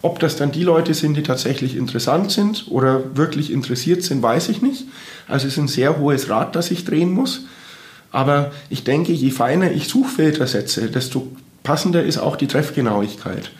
Ob 0.00 0.20
das 0.20 0.36
dann 0.36 0.52
die 0.52 0.62
Leute 0.62 0.94
sind, 0.94 1.16
die 1.16 1.22
tatsächlich 1.22 1.76
interessant 1.76 2.30
sind 2.30 2.66
oder 2.70 3.16
wirklich 3.16 3.52
interessiert 3.52 4.02
sind, 4.02 4.22
weiß 4.22 4.48
ich 4.48 4.62
nicht. 4.62 4.84
Also 5.26 5.46
es 5.46 5.54
ist 5.54 5.58
ein 5.58 5.68
sehr 5.68 5.98
hohes 5.98 6.30
Rad, 6.30 6.56
das 6.56 6.70
ich 6.70 6.84
drehen 6.84 7.10
muss. 7.10 7.46
Aber 8.10 8.52
ich 8.70 8.84
denke, 8.84 9.12
je 9.12 9.30
feiner 9.30 9.70
ich 9.70 9.88
Suchfilter 9.88 10.46
setze, 10.46 10.88
desto 10.88 11.28
passender 11.68 12.02
ist 12.02 12.16
auch 12.16 12.36
die 12.36 12.46
Treffgenauigkeit. 12.46 13.50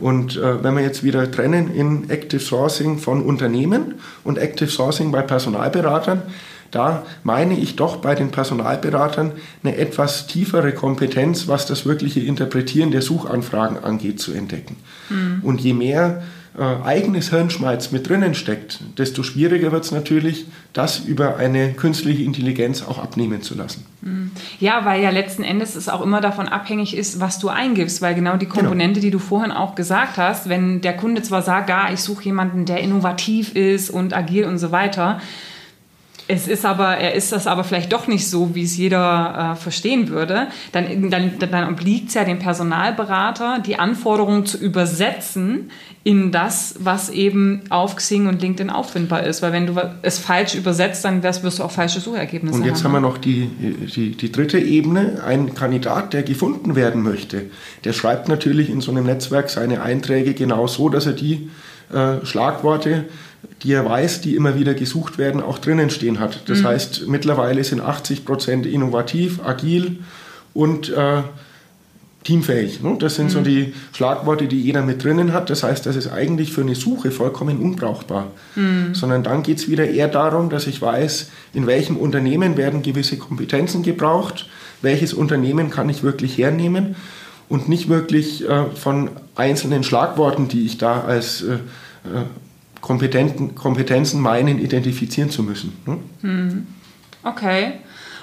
Und 0.00 0.36
äh, 0.36 0.62
wenn 0.62 0.76
wir 0.76 0.84
jetzt 0.84 1.02
wieder 1.02 1.28
trennen 1.28 1.74
in 1.74 2.08
Active 2.08 2.40
Sourcing 2.40 2.98
von 2.98 3.22
Unternehmen 3.22 3.96
und 4.22 4.38
Active 4.38 4.68
Sourcing 4.68 5.10
bei 5.10 5.22
Personalberatern, 5.22 6.22
da 6.70 7.04
meine 7.24 7.58
ich 7.58 7.74
doch 7.74 7.96
bei 7.96 8.14
den 8.14 8.30
Personalberatern 8.30 9.32
eine 9.64 9.76
etwas 9.78 10.28
tiefere 10.28 10.74
Kompetenz, 10.74 11.48
was 11.48 11.66
das 11.66 11.86
wirkliche 11.86 12.20
Interpretieren 12.20 12.92
der 12.92 13.02
Suchanfragen 13.02 13.82
angeht, 13.82 14.20
zu 14.20 14.32
entdecken. 14.32 14.76
Und 15.42 15.60
je 15.60 15.72
mehr 15.72 16.22
äh, 16.58 16.62
eigenes 16.84 17.30
Hirnschmalz 17.30 17.92
mit 17.92 18.08
drinnen 18.08 18.34
steckt, 18.34 18.80
desto 18.96 19.22
schwieriger 19.22 19.72
wird 19.72 19.84
es 19.84 19.92
natürlich, 19.92 20.46
das 20.72 21.00
über 21.00 21.36
eine 21.36 21.72
künstliche 21.74 22.22
Intelligenz 22.22 22.82
auch 22.82 22.98
abnehmen 22.98 23.42
zu 23.42 23.54
lassen. 23.54 23.84
Ja, 24.58 24.84
weil 24.84 25.02
ja 25.02 25.10
letzten 25.10 25.42
Endes 25.42 25.74
es 25.74 25.88
auch 25.88 26.00
immer 26.00 26.20
davon 26.20 26.48
abhängig 26.48 26.96
ist, 26.96 27.20
was 27.20 27.38
du 27.38 27.48
eingibst, 27.48 28.00
weil 28.00 28.14
genau 28.14 28.36
die 28.36 28.46
Komponente, 28.46 29.00
die 29.00 29.10
du 29.10 29.18
vorhin 29.18 29.52
auch 29.52 29.74
gesagt 29.74 30.16
hast, 30.16 30.48
wenn 30.48 30.80
der 30.80 30.96
Kunde 30.96 31.22
zwar 31.22 31.42
sagt, 31.42 31.68
ja, 31.68 31.90
ich 31.92 32.00
suche 32.00 32.24
jemanden, 32.24 32.64
der 32.64 32.78
innovativ 32.80 33.54
ist 33.54 33.90
und 33.90 34.14
agil 34.14 34.44
und 34.44 34.58
so 34.58 34.72
weiter, 34.72 35.20
es 36.28 36.48
ist 36.48 36.64
aber, 36.64 36.96
er 36.96 37.14
ist 37.14 37.30
das 37.30 37.46
aber 37.46 37.62
vielleicht 37.62 37.92
doch 37.92 38.08
nicht 38.08 38.28
so, 38.28 38.54
wie 38.54 38.64
es 38.64 38.76
jeder 38.76 39.52
äh, 39.52 39.56
verstehen 39.56 40.08
würde, 40.08 40.48
dann, 40.72 41.10
dann, 41.10 41.38
dann 41.38 41.72
obliegt 41.72 42.08
es 42.08 42.14
ja 42.14 42.24
dem 42.24 42.38
Personalberater, 42.38 43.60
die 43.64 43.78
Anforderungen 43.78 44.44
zu 44.44 44.58
übersetzen 44.58 45.70
in 46.02 46.32
das, 46.32 46.76
was 46.80 47.10
eben 47.10 47.62
auf 47.68 47.96
Xing 47.96 48.26
und 48.26 48.42
LinkedIn 48.42 48.70
auffindbar 48.70 49.24
ist. 49.24 49.42
Weil 49.42 49.52
wenn 49.52 49.66
du 49.66 49.74
es 50.02 50.18
falsch 50.18 50.54
übersetzt, 50.54 51.04
dann 51.04 51.22
wirst 51.22 51.44
du 51.44 51.62
auch 51.62 51.70
falsche 51.70 52.00
Suchergebnisse 52.00 52.54
haben. 52.54 52.62
Und 52.62 52.68
jetzt 52.68 52.84
haben, 52.84 52.92
haben 52.94 53.02
wir 53.02 53.08
noch 53.08 53.18
die, 53.18 53.48
die, 53.94 54.16
die 54.16 54.32
dritte 54.32 54.58
Ebene. 54.58 55.22
Ein 55.24 55.54
Kandidat, 55.54 56.12
der 56.12 56.22
gefunden 56.22 56.74
werden 56.74 57.02
möchte, 57.02 57.50
der 57.84 57.92
schreibt 57.92 58.28
natürlich 58.28 58.70
in 58.70 58.80
so 58.80 58.90
einem 58.90 59.04
Netzwerk 59.04 59.48
seine 59.48 59.82
Einträge 59.82 60.34
genau 60.34 60.66
so, 60.66 60.88
dass 60.88 61.06
er 61.06 61.12
die 61.12 61.50
äh, 61.92 62.24
Schlagworte 62.24 63.04
die 63.62 63.72
er 63.72 63.84
weiß, 63.84 64.20
die 64.20 64.36
immer 64.36 64.54
wieder 64.54 64.74
gesucht 64.74 65.18
werden, 65.18 65.42
auch 65.42 65.58
drinnen 65.58 65.90
stehen 65.90 66.20
hat. 66.20 66.48
Das 66.48 66.60
mhm. 66.60 66.66
heißt, 66.66 67.08
mittlerweile 67.08 67.64
sind 67.64 67.80
80 67.80 68.24
Prozent 68.24 68.66
innovativ, 68.66 69.40
agil 69.44 69.98
und 70.52 70.90
äh, 70.90 71.22
teamfähig. 72.26 72.82
Ne? 72.82 72.96
Das 72.98 73.14
sind 73.14 73.26
mhm. 73.26 73.30
so 73.30 73.40
die 73.40 73.72
Schlagworte, 73.92 74.48
die 74.48 74.60
jeder 74.60 74.82
mit 74.82 75.02
drinnen 75.02 75.32
hat. 75.32 75.48
Das 75.48 75.62
heißt, 75.62 75.86
das 75.86 75.96
ist 75.96 76.08
eigentlich 76.08 76.52
für 76.52 76.60
eine 76.60 76.74
Suche 76.74 77.10
vollkommen 77.10 77.58
unbrauchbar. 77.58 78.32
Mhm. 78.56 78.94
Sondern 78.94 79.22
dann 79.22 79.42
geht 79.42 79.58
es 79.58 79.68
wieder 79.68 79.88
eher 79.88 80.08
darum, 80.08 80.50
dass 80.50 80.66
ich 80.66 80.82
weiß, 80.82 81.30
in 81.54 81.66
welchem 81.66 81.96
Unternehmen 81.96 82.56
werden 82.56 82.82
gewisse 82.82 83.16
Kompetenzen 83.16 83.82
gebraucht, 83.82 84.48
welches 84.82 85.14
Unternehmen 85.14 85.70
kann 85.70 85.88
ich 85.88 86.02
wirklich 86.02 86.36
hernehmen 86.36 86.96
und 87.48 87.68
nicht 87.68 87.88
wirklich 87.88 88.46
äh, 88.48 88.64
von 88.74 89.10
einzelnen 89.36 89.84
Schlagworten, 89.84 90.48
die 90.48 90.66
ich 90.66 90.78
da 90.78 91.02
als 91.02 91.42
äh, 91.42 91.58
äh 92.86 93.54
Kompetenzen 93.54 94.20
meinen, 94.20 94.58
identifizieren 94.58 95.30
zu 95.30 95.42
müssen. 95.42 95.76
Ne? 95.86 95.98
Mhm. 96.22 96.66
Okay. 97.22 97.72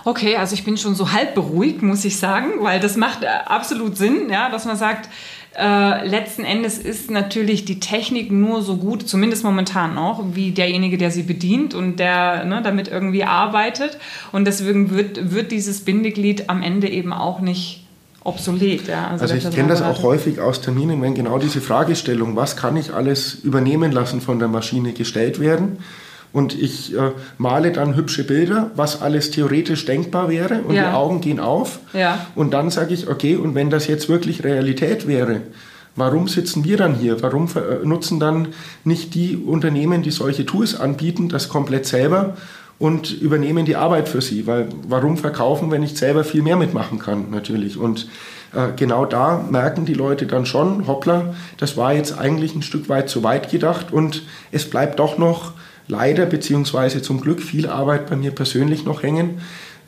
Okay, 0.05 0.35
also 0.35 0.53
ich 0.53 0.65
bin 0.65 0.77
schon 0.77 0.95
so 0.95 1.13
halb 1.13 1.33
beruhigt, 1.33 1.81
muss 1.81 2.03
ich 2.03 2.17
sagen, 2.17 2.51
weil 2.59 2.79
das 2.79 2.97
macht 2.97 3.23
äh, 3.23 3.27
absolut 3.45 3.97
Sinn, 3.97 4.29
ja, 4.29 4.49
dass 4.49 4.65
man 4.65 4.75
sagt, 4.75 5.09
äh, 5.57 6.07
letzten 6.07 6.43
Endes 6.43 6.77
ist 6.79 7.11
natürlich 7.11 7.63
die 7.63 7.79
Technik 7.79 8.31
nur 8.31 8.63
so 8.63 8.77
gut, 8.77 9.07
zumindest 9.07 9.43
momentan 9.43 9.93
noch, 9.93 10.23
wie 10.33 10.51
derjenige, 10.51 10.97
der 10.97 11.11
sie 11.11 11.23
bedient 11.23 11.73
und 11.73 11.99
der 11.99 12.43
ne, 12.43 12.61
damit 12.63 12.87
irgendwie 12.87 13.23
arbeitet. 13.23 13.97
Und 14.31 14.45
deswegen 14.45 14.89
wird, 14.89 15.31
wird 15.31 15.51
dieses 15.51 15.85
Bindeglied 15.85 16.49
am 16.49 16.63
Ende 16.63 16.89
eben 16.89 17.13
auch 17.13 17.39
nicht 17.39 17.82
obsolet. 18.23 18.87
Ja. 18.87 19.07
Also, 19.07 19.23
also 19.23 19.35
ich 19.35 19.55
kenne 19.55 19.69
das 19.69 19.81
auch 19.81 20.03
häufig 20.03 20.39
aus 20.39 20.61
Terminen, 20.61 21.01
wenn 21.01 21.13
genau 21.13 21.37
diese 21.37 21.61
Fragestellung, 21.61 22.35
was 22.35 22.55
kann 22.55 22.77
ich 22.77 22.93
alles 22.93 23.35
übernehmen 23.35 23.91
lassen 23.91 24.21
von 24.21 24.39
der 24.39 24.47
Maschine 24.47 24.93
gestellt 24.93 25.39
werden. 25.39 25.79
Und 26.31 26.59
ich 26.59 26.95
äh, 26.95 27.11
male 27.37 27.71
dann 27.71 27.95
hübsche 27.95 28.23
Bilder, 28.23 28.71
was 28.75 29.03
alles 29.03 29.29
theoretisch 29.29 29.85
denkbar 29.85 30.29
wäre 30.29 30.61
und 30.61 30.73
ja. 30.73 30.89
die 30.89 30.95
Augen 30.95 31.21
gehen 31.21 31.39
auf. 31.39 31.79
Ja. 31.93 32.25
Und 32.33 32.55
dann 32.55 32.71
sage 32.71 32.93
ich, 32.95 33.07
okay, 33.07 33.35
und 33.35 33.53
wenn 33.53 33.69
das 33.69 33.85
jetzt 33.85 34.09
wirklich 34.09 34.43
Realität 34.43 35.07
wäre, 35.07 35.41
warum 35.95 36.27
sitzen 36.27 36.63
wir 36.63 36.77
dann 36.77 36.95
hier? 36.95 37.21
Warum 37.21 37.47
äh, 37.55 37.85
nutzen 37.85 38.19
dann 38.19 38.47
nicht 38.83 39.13
die 39.13 39.37
Unternehmen, 39.37 40.01
die 40.01 40.09
solche 40.09 40.43
Tools 40.43 40.79
anbieten, 40.79 41.29
das 41.29 41.49
komplett 41.49 41.85
selber 41.85 42.35
und 42.79 43.11
übernehmen 43.21 43.65
die 43.65 43.75
Arbeit 43.75 44.09
für 44.09 44.21
sie. 44.21 44.47
Weil 44.47 44.67
warum 44.87 45.17
verkaufen, 45.17 45.71
wenn 45.71 45.83
ich 45.83 45.97
selber 45.97 46.23
viel 46.23 46.41
mehr 46.41 46.57
mitmachen 46.57 46.99
kann, 46.99 47.31
natürlich. 47.31 47.77
Und 47.77 48.07
äh, 48.53 48.69
genau 48.75 49.05
da 49.05 49.45
merken 49.49 49.85
die 49.85 49.93
Leute 49.93 50.25
dann 50.25 50.45
schon, 50.45 50.87
hoppla, 50.87 51.33
das 51.57 51.77
war 51.77 51.93
jetzt 51.93 52.17
eigentlich 52.17 52.55
ein 52.55 52.61
Stück 52.61 52.89
weit 52.89 53.09
zu 53.09 53.23
weit 53.23 53.49
gedacht 53.49 53.91
und 53.91 54.23
es 54.51 54.69
bleibt 54.69 54.99
doch 54.99 55.17
noch 55.17 55.53
leider 55.87 56.25
beziehungsweise 56.25 57.01
zum 57.01 57.21
Glück 57.21 57.41
viel 57.41 57.67
Arbeit 57.67 58.09
bei 58.09 58.15
mir 58.15 58.31
persönlich 58.31 58.85
noch 58.85 59.03
hängen, 59.03 59.41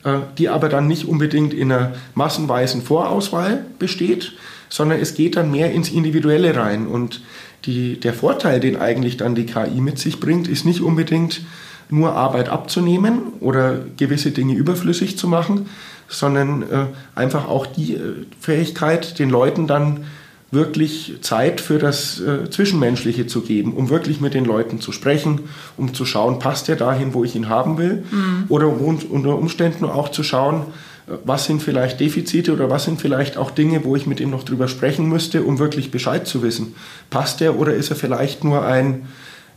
äh, 0.04 0.18
die 0.38 0.50
aber 0.50 0.70
dann 0.70 0.88
nicht 0.88 1.06
unbedingt 1.06 1.54
in 1.54 1.72
einer 1.72 1.94
massenweisen 2.16 2.82
Vorauswahl 2.82 3.66
besteht, 3.80 4.34
sondern 4.70 5.00
es 5.00 5.14
geht 5.14 5.36
dann 5.36 5.52
mehr 5.52 5.72
ins 5.72 5.90
Individuelle 5.90 6.56
rein. 6.56 6.88
Und 6.88 7.22
die, 7.66 8.00
der 8.00 8.14
Vorteil, 8.14 8.60
den 8.60 8.78
eigentlich 8.78 9.18
dann 9.18 9.36
die 9.36 9.46
KI 9.46 9.80
mit 9.80 10.00
sich 10.00 10.20
bringt, 10.20 10.48
ist 10.48 10.66
nicht 10.66 10.82
unbedingt 10.82 11.42
nur 11.90 12.14
Arbeit 12.14 12.50
abzunehmen 12.50 13.34
oder 13.40 13.80
gewisse 13.98 14.32
Dinge 14.32 14.56
überflüssig 14.56 15.18
zu 15.18 15.28
machen, 15.28 15.68
sondern 16.08 16.62
äh, 16.64 16.86
einfach 17.16 17.48
auch 17.48 17.66
die 17.66 17.96
äh, 17.96 18.26
Fähigkeit, 18.40 19.20
den 19.20 19.30
Leuten 19.30 19.68
dann 19.68 20.06
wirklich 20.52 21.16
Zeit 21.22 21.60
für 21.60 21.80
das 21.80 22.20
äh, 22.20 22.50
Zwischenmenschliche 22.50 23.28
zu 23.28 23.42
geben, 23.42 23.74
um 23.74 23.90
wirklich 23.90 24.22
mit 24.22 24.34
den 24.34 24.46
Leuten 24.46 24.80
zu 24.80 24.92
sprechen, 24.92 25.42
um 25.78 25.94
zu 25.94 26.06
schauen, 26.06 26.40
passt 26.40 26.70
er 26.70 26.76
dahin, 26.76 27.14
wo 27.14 27.24
ich 27.24 27.36
ihn 27.36 27.50
haben 27.50 27.78
will, 27.78 28.04
mhm. 28.10 28.46
oder 28.50 28.68
um, 28.68 28.98
unter 29.10 29.38
Umständen 29.38 29.86
auch 29.86 30.10
zu 30.10 30.24
schauen, 30.24 30.62
äh, 31.08 31.14
was 31.24 31.46
sind 31.46 31.62
vielleicht 31.62 32.00
Defizite 32.00 32.54
oder 32.54 32.70
was 32.70 32.86
sind 32.86 33.02
vielleicht 33.02 33.38
auch 33.38 33.52
Dinge, 33.52 33.84
wo 33.84 33.96
ich 33.96 34.08
mit 34.08 34.20
ihm 34.20 34.30
noch 34.30 34.44
drüber 34.44 34.68
sprechen 34.68 35.10
müsste, 35.10 35.44
um 35.44 35.60
wirklich 35.60 35.92
Bescheid 35.92 36.28
zu 36.28 36.44
wissen. 36.44 36.76
Passt 37.10 37.42
er 37.42 37.60
oder 37.60 37.74
ist 37.74 37.90
er 37.90 37.96
vielleicht 37.96 38.44
nur 38.44 38.64
ein 38.64 39.08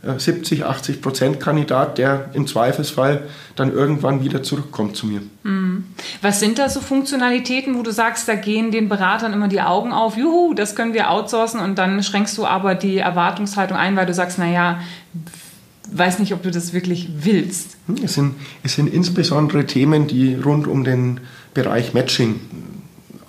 70, 0.01 0.63
80 0.63 1.01
Prozent 1.01 1.39
Kandidat, 1.39 1.97
der 1.97 2.29
im 2.33 2.47
Zweifelsfall 2.47 3.23
dann 3.55 3.73
irgendwann 3.73 4.23
wieder 4.23 4.41
zurückkommt 4.43 4.95
zu 4.95 5.07
mir. 5.07 5.21
Mhm. 5.43 5.83
Was 6.21 6.39
sind 6.39 6.57
da 6.57 6.69
so 6.69 6.79
Funktionalitäten, 6.79 7.77
wo 7.77 7.83
du 7.83 7.91
sagst, 7.91 8.27
da 8.27 8.35
gehen 8.35 8.71
den 8.71 8.87
Beratern 8.87 9.33
immer 9.33 9.49
die 9.49 9.61
Augen 9.61 9.91
auf, 9.91 10.15
juhu, 10.15 10.53
das 10.53 10.75
können 10.75 10.93
wir 10.93 11.11
outsourcen 11.11 11.59
und 11.59 11.77
dann 11.77 12.01
schränkst 12.01 12.37
du 12.37 12.45
aber 12.45 12.75
die 12.75 12.97
Erwartungshaltung 12.97 13.75
ein, 13.75 13.97
weil 13.97 14.05
du 14.05 14.13
sagst, 14.13 14.39
naja, 14.39 14.79
weiß 15.91 16.19
nicht, 16.19 16.33
ob 16.33 16.43
du 16.43 16.51
das 16.51 16.71
wirklich 16.71 17.09
willst. 17.21 17.77
Hm, 17.87 17.95
es 18.03 18.13
sind, 18.13 18.35
es 18.63 18.75
sind 18.75 18.93
insbesondere 18.93 19.65
Themen, 19.65 20.07
die 20.07 20.35
rund 20.35 20.67
um 20.67 20.85
den 20.85 21.19
Bereich 21.53 21.93
Matching 21.93 22.39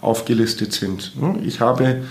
aufgelistet 0.01 0.73
sind. 0.73 1.13
Hm, 1.19 1.41
ich 1.45 1.61
habe 1.61 2.03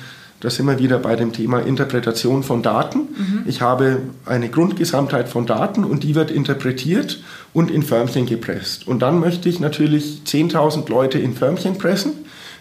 da 0.41 0.49
sind 0.49 0.67
wir 0.67 0.79
wieder 0.79 0.99
bei 0.99 1.15
dem 1.15 1.33
Thema 1.33 1.59
Interpretation 1.59 2.43
von 2.43 2.63
Daten. 2.63 2.99
Mhm. 2.99 3.43
Ich 3.45 3.61
habe 3.61 3.99
eine 4.25 4.49
Grundgesamtheit 4.49 5.27
von 5.27 5.45
Daten 5.45 5.83
und 5.83 6.03
die 6.03 6.15
wird 6.15 6.31
interpretiert 6.31 7.21
und 7.53 7.69
in 7.69 7.83
Förmchen 7.83 8.25
gepresst. 8.25 8.87
Und 8.87 8.99
dann 8.99 9.19
möchte 9.19 9.49
ich 9.49 9.59
natürlich 9.59 10.21
10.000 10.25 10.89
Leute 10.89 11.19
in 11.19 11.33
Förmchen 11.35 11.77
pressen, 11.77 12.13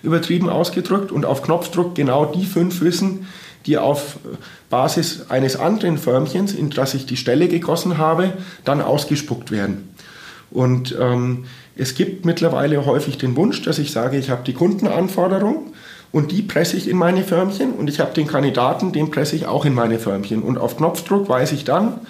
übertrieben 0.03 0.49
ausgedrückt, 0.49 1.13
und 1.13 1.25
auf 1.25 1.43
Knopfdruck 1.43 1.95
genau 1.95 2.25
die 2.27 2.47
fünf 2.47 2.81
wissen, 2.81 3.27
die 3.67 3.79
auf 3.79 4.19
Basis 4.71 5.27
eines 5.29 5.57
anderen 5.57 5.99
Förmchens, 5.99 6.55
in 6.55 6.71
das 6.71 6.95
ich 6.95 7.07
die 7.07 7.17
Stelle 7.17 7.49
gegossen 7.49 7.99
habe, 7.99 8.33
dann 8.65 8.81
ausgespuckt 8.81 9.51
werden. 9.51 9.95
Und 10.51 10.97
ähm, 10.99 11.45
es 11.77 11.95
gibt 11.95 12.25
mittlerweile 12.25 12.87
häufig 12.87 13.19
den 13.19 13.37
Wunsch, 13.37 13.63
dass 13.63 13.79
ich 13.79 13.93
sage, 13.93 14.17
ich 14.17 14.31
habe 14.31 14.43
die 14.45 14.55
Kundenanforderung 14.55 15.73
und 16.11 16.33
die 16.33 16.43
presse 16.43 16.77
ich 16.77 16.89
in 16.89 16.97
meine 16.97 17.23
Förmchen 17.23 17.73
und 17.73 17.89
ich 17.89 18.01
habe 18.01 18.15
den 18.15 18.27
Kandidaten, 18.27 18.93
den 18.93 19.11
presse 19.11 19.37
ich 19.37 19.47
auch 19.47 19.65
in 19.65 19.75
meine 19.75 19.99
Förmchen. 19.99 20.43
Und 20.43 20.59
auf 20.59 20.77
Knopfdruck 20.77 21.29
weiß 21.29 21.53
ich 21.53 21.65
dann, 21.65 22.01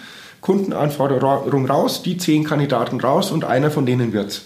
Kundenanforderung 0.41 1.67
raus, 1.67 2.03
die 2.03 2.17
zehn 2.17 2.45
Kandidaten 2.45 3.01
raus 3.01 3.33
und 3.33 3.45
einer 3.45 3.71
von 3.71 3.87
denen 3.87 4.13
wird's. 4.13 4.43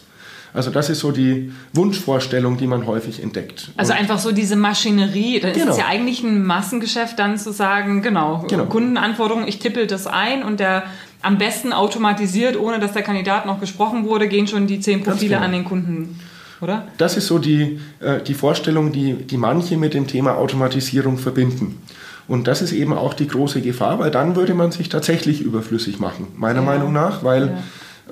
Also 0.54 0.70
das 0.70 0.90
ist 0.90 1.00
so 1.00 1.12
die 1.12 1.52
Wunschvorstellung, 1.72 2.58
die 2.58 2.66
man 2.66 2.86
häufig 2.86 3.22
entdeckt. 3.22 3.70
Also 3.76 3.92
und 3.92 3.98
einfach 3.98 4.18
so 4.18 4.32
diese 4.32 4.56
Maschinerie. 4.56 5.40
Das 5.40 5.54
genau. 5.54 5.70
ist 5.70 5.78
ja 5.78 5.86
eigentlich 5.86 6.22
ein 6.22 6.44
Massengeschäft, 6.44 7.18
dann 7.18 7.38
zu 7.38 7.52
sagen, 7.52 8.02
genau, 8.02 8.44
genau, 8.48 8.66
Kundenanforderung, 8.66 9.46
ich 9.46 9.58
tippel 9.58 9.86
das 9.86 10.06
ein 10.06 10.42
und 10.42 10.60
der 10.60 10.84
am 11.22 11.38
besten 11.38 11.72
automatisiert, 11.72 12.58
ohne 12.58 12.80
dass 12.80 12.92
der 12.92 13.02
Kandidat 13.02 13.46
noch 13.46 13.60
gesprochen 13.60 14.04
wurde, 14.04 14.28
gehen 14.28 14.46
schon 14.46 14.66
die 14.66 14.80
zehn 14.80 15.02
Profile 15.02 15.36
genau. 15.36 15.44
an 15.44 15.52
den 15.52 15.64
Kunden 15.64 16.20
oder? 16.62 16.86
Das 16.96 17.16
ist 17.16 17.26
so 17.26 17.38
die, 17.38 17.80
äh, 18.00 18.20
die 18.22 18.34
Vorstellung, 18.34 18.92
die, 18.92 19.14
die 19.14 19.36
manche 19.36 19.76
mit 19.76 19.94
dem 19.94 20.06
Thema 20.06 20.36
Automatisierung 20.36 21.18
verbinden. 21.18 21.82
Und 22.28 22.46
das 22.46 22.62
ist 22.62 22.72
eben 22.72 22.92
auch 22.92 23.14
die 23.14 23.26
große 23.26 23.60
Gefahr, 23.60 23.98
weil 23.98 24.12
dann 24.12 24.36
würde 24.36 24.54
man 24.54 24.70
sich 24.70 24.88
tatsächlich 24.88 25.42
überflüssig 25.42 25.98
machen, 25.98 26.28
meiner 26.36 26.60
ja. 26.60 26.66
Meinung 26.66 26.92
nach, 26.92 27.24
weil 27.24 27.58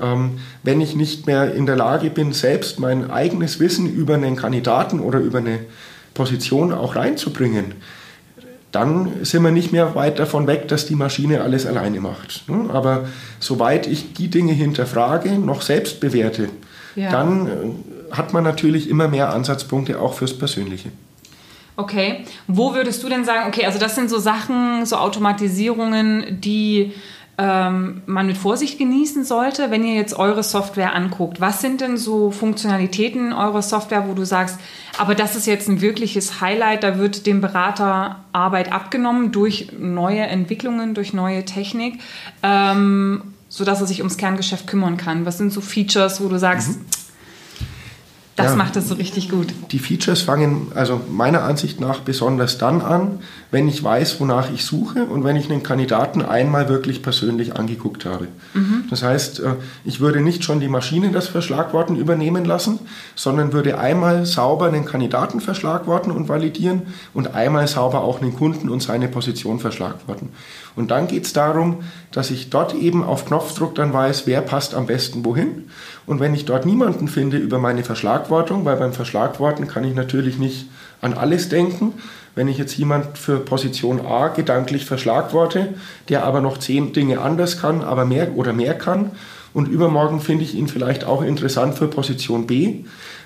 ja. 0.00 0.12
ähm, 0.12 0.32
wenn 0.64 0.80
ich 0.80 0.96
nicht 0.96 1.26
mehr 1.26 1.54
in 1.54 1.64
der 1.64 1.76
Lage 1.76 2.10
bin, 2.10 2.32
selbst 2.32 2.80
mein 2.80 3.10
eigenes 3.10 3.60
Wissen 3.60 3.86
über 3.86 4.14
einen 4.14 4.34
Kandidaten 4.34 4.98
oder 4.98 5.20
über 5.20 5.38
eine 5.38 5.60
Position 6.12 6.72
auch 6.72 6.96
reinzubringen, 6.96 7.74
dann 8.72 9.10
sind 9.22 9.42
wir 9.42 9.50
nicht 9.50 9.72
mehr 9.72 9.94
weit 9.94 10.18
davon 10.18 10.46
weg, 10.46 10.68
dass 10.68 10.86
die 10.86 10.94
Maschine 10.94 11.40
alles 11.42 11.66
alleine 11.66 12.00
macht. 12.00 12.48
Ne? 12.48 12.68
Aber 12.72 13.06
soweit 13.40 13.86
ich 13.86 14.12
die 14.12 14.28
Dinge 14.28 14.52
hinterfrage, 14.52 15.30
noch 15.38 15.62
selbst 15.62 16.00
bewerte, 16.00 16.48
ja. 16.94 17.10
dann 17.10 17.46
äh, 17.46 17.50
hat 18.12 18.32
man 18.32 18.44
natürlich 18.44 18.88
immer 18.88 19.08
mehr 19.08 19.32
Ansatzpunkte 19.32 20.00
auch 20.00 20.14
fürs 20.14 20.36
Persönliche. 20.36 20.90
Okay, 21.76 22.24
wo 22.46 22.74
würdest 22.74 23.02
du 23.02 23.08
denn 23.08 23.24
sagen, 23.24 23.48
okay, 23.48 23.64
also 23.64 23.78
das 23.78 23.94
sind 23.94 24.10
so 24.10 24.18
Sachen, 24.18 24.84
so 24.84 24.96
Automatisierungen, 24.96 26.40
die 26.40 26.92
ähm, 27.38 28.02
man 28.04 28.26
mit 28.26 28.36
Vorsicht 28.36 28.78
genießen 28.78 29.24
sollte, 29.24 29.70
wenn 29.70 29.82
ihr 29.82 29.94
jetzt 29.94 30.12
eure 30.12 30.42
Software 30.42 30.94
anguckt. 30.94 31.40
Was 31.40 31.62
sind 31.62 31.80
denn 31.80 31.96
so 31.96 32.30
Funktionalitäten 32.30 33.32
eurer 33.32 33.62
Software, 33.62 34.06
wo 34.08 34.12
du 34.12 34.26
sagst, 34.26 34.58
aber 34.98 35.14
das 35.14 35.36
ist 35.36 35.46
jetzt 35.46 35.68
ein 35.68 35.80
wirkliches 35.80 36.42
Highlight, 36.42 36.82
da 36.82 36.98
wird 36.98 37.24
dem 37.24 37.40
Berater 37.40 38.24
Arbeit 38.32 38.70
abgenommen 38.72 39.32
durch 39.32 39.68
neue 39.78 40.20
Entwicklungen, 40.20 40.92
durch 40.92 41.14
neue 41.14 41.46
Technik. 41.46 42.00
Ähm, 42.42 43.22
sodass 43.50 43.80
er 43.80 43.86
sich 43.86 43.98
ums 43.98 44.16
Kerngeschäft 44.16 44.66
kümmern 44.66 44.96
kann? 44.96 45.26
Was 45.26 45.36
sind 45.36 45.52
so 45.52 45.60
Features, 45.60 46.22
wo 46.22 46.28
du 46.28 46.38
sagst, 46.38 46.78
mhm. 46.78 46.84
Das 48.42 48.52
ja, 48.52 48.56
macht 48.56 48.76
es 48.76 48.88
so 48.88 48.94
richtig 48.94 49.28
gut. 49.28 49.48
Die 49.72 49.78
Features 49.78 50.22
fangen 50.22 50.72
also 50.74 51.00
meiner 51.10 51.42
Ansicht 51.42 51.80
nach 51.80 52.00
besonders 52.00 52.58
dann 52.58 52.80
an, 52.80 53.18
wenn 53.50 53.68
ich 53.68 53.82
weiß, 53.82 54.20
wonach 54.20 54.50
ich 54.52 54.64
suche 54.64 55.04
und 55.04 55.24
wenn 55.24 55.36
ich 55.36 55.50
einen 55.50 55.62
Kandidaten 55.62 56.22
einmal 56.22 56.68
wirklich 56.68 57.02
persönlich 57.02 57.56
angeguckt 57.56 58.04
habe. 58.04 58.28
Mhm. 58.54 58.69
Das 58.90 59.02
heißt, 59.02 59.40
äh, 59.40 59.54
ich 59.84 60.00
würde 60.00 60.20
nicht 60.20 60.44
schon 60.44 60.60
die 60.60 60.68
Maschine 60.68 61.10
das 61.12 61.28
Verschlagworten 61.28 61.96
übernehmen 61.96 62.44
lassen, 62.44 62.80
sondern 63.14 63.52
würde 63.52 63.78
einmal 63.78 64.26
sauber 64.26 64.66
einen 64.66 64.84
Kandidaten 64.84 65.40
verschlagworten 65.40 66.12
und 66.12 66.28
validieren 66.28 66.82
und 67.14 67.34
einmal 67.34 67.66
sauber 67.68 68.02
auch 68.02 68.20
einen 68.20 68.34
Kunden 68.34 68.68
und 68.68 68.82
seine 68.82 69.08
Position 69.08 69.60
verschlagworten. 69.60 70.30
Und 70.76 70.90
dann 70.90 71.06
geht 71.06 71.24
es 71.24 71.32
darum, 71.32 71.84
dass 72.12 72.30
ich 72.30 72.50
dort 72.50 72.74
eben 72.74 73.04
auf 73.04 73.26
Knopfdruck 73.26 73.74
dann 73.74 73.92
weiß, 73.92 74.26
wer 74.26 74.40
passt 74.40 74.74
am 74.74 74.86
besten 74.86 75.24
wohin. 75.24 75.70
Und 76.06 76.20
wenn 76.20 76.34
ich 76.34 76.44
dort 76.44 76.66
niemanden 76.66 77.08
finde 77.08 77.36
über 77.36 77.58
meine 77.58 77.84
Verschlagwortung, 77.84 78.64
weil 78.64 78.76
beim 78.76 78.92
Verschlagworten 78.92 79.68
kann 79.68 79.84
ich 79.84 79.94
natürlich 79.94 80.38
nicht 80.38 80.68
an 81.00 81.14
alles 81.14 81.48
denken, 81.48 81.94
wenn 82.40 82.48
ich 82.48 82.56
jetzt 82.56 82.78
jemand 82.78 83.18
für 83.18 83.38
Position 83.38 84.00
A 84.06 84.28
gedanklich 84.28 84.86
verschlagworte, 84.86 85.74
der 86.08 86.24
aber 86.24 86.40
noch 86.40 86.56
zehn 86.56 86.94
Dinge 86.94 87.20
anders 87.20 87.60
kann, 87.60 87.82
aber 87.82 88.06
mehr 88.06 88.34
oder 88.34 88.54
mehr 88.54 88.72
kann, 88.72 89.10
und 89.52 89.68
übermorgen 89.68 90.20
finde 90.20 90.44
ich 90.44 90.54
ihn 90.54 90.66
vielleicht 90.66 91.04
auch 91.04 91.20
interessant 91.20 91.74
für 91.74 91.86
Position 91.86 92.46
B, 92.46 92.76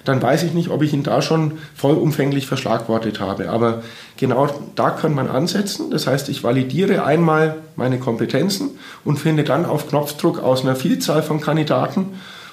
dann 0.04 0.20
weiß 0.20 0.42
ich 0.42 0.52
nicht, 0.52 0.68
ob 0.68 0.82
ich 0.82 0.92
ihn 0.92 1.04
da 1.04 1.22
schon 1.22 1.58
vollumfänglich 1.76 2.48
verschlagwortet 2.48 3.20
habe. 3.20 3.50
Aber 3.50 3.84
genau 4.16 4.48
da 4.74 4.90
kann 4.90 5.14
man 5.14 5.28
ansetzen. 5.28 5.92
Das 5.92 6.08
heißt, 6.08 6.28
ich 6.28 6.42
validiere 6.42 7.04
einmal 7.04 7.58
meine 7.76 8.00
Kompetenzen 8.00 8.70
und 9.04 9.20
finde 9.20 9.44
dann 9.44 9.64
auf 9.64 9.88
Knopfdruck 9.88 10.42
aus 10.42 10.62
einer 10.62 10.74
Vielzahl 10.74 11.22
von 11.22 11.40
Kandidaten 11.40 12.06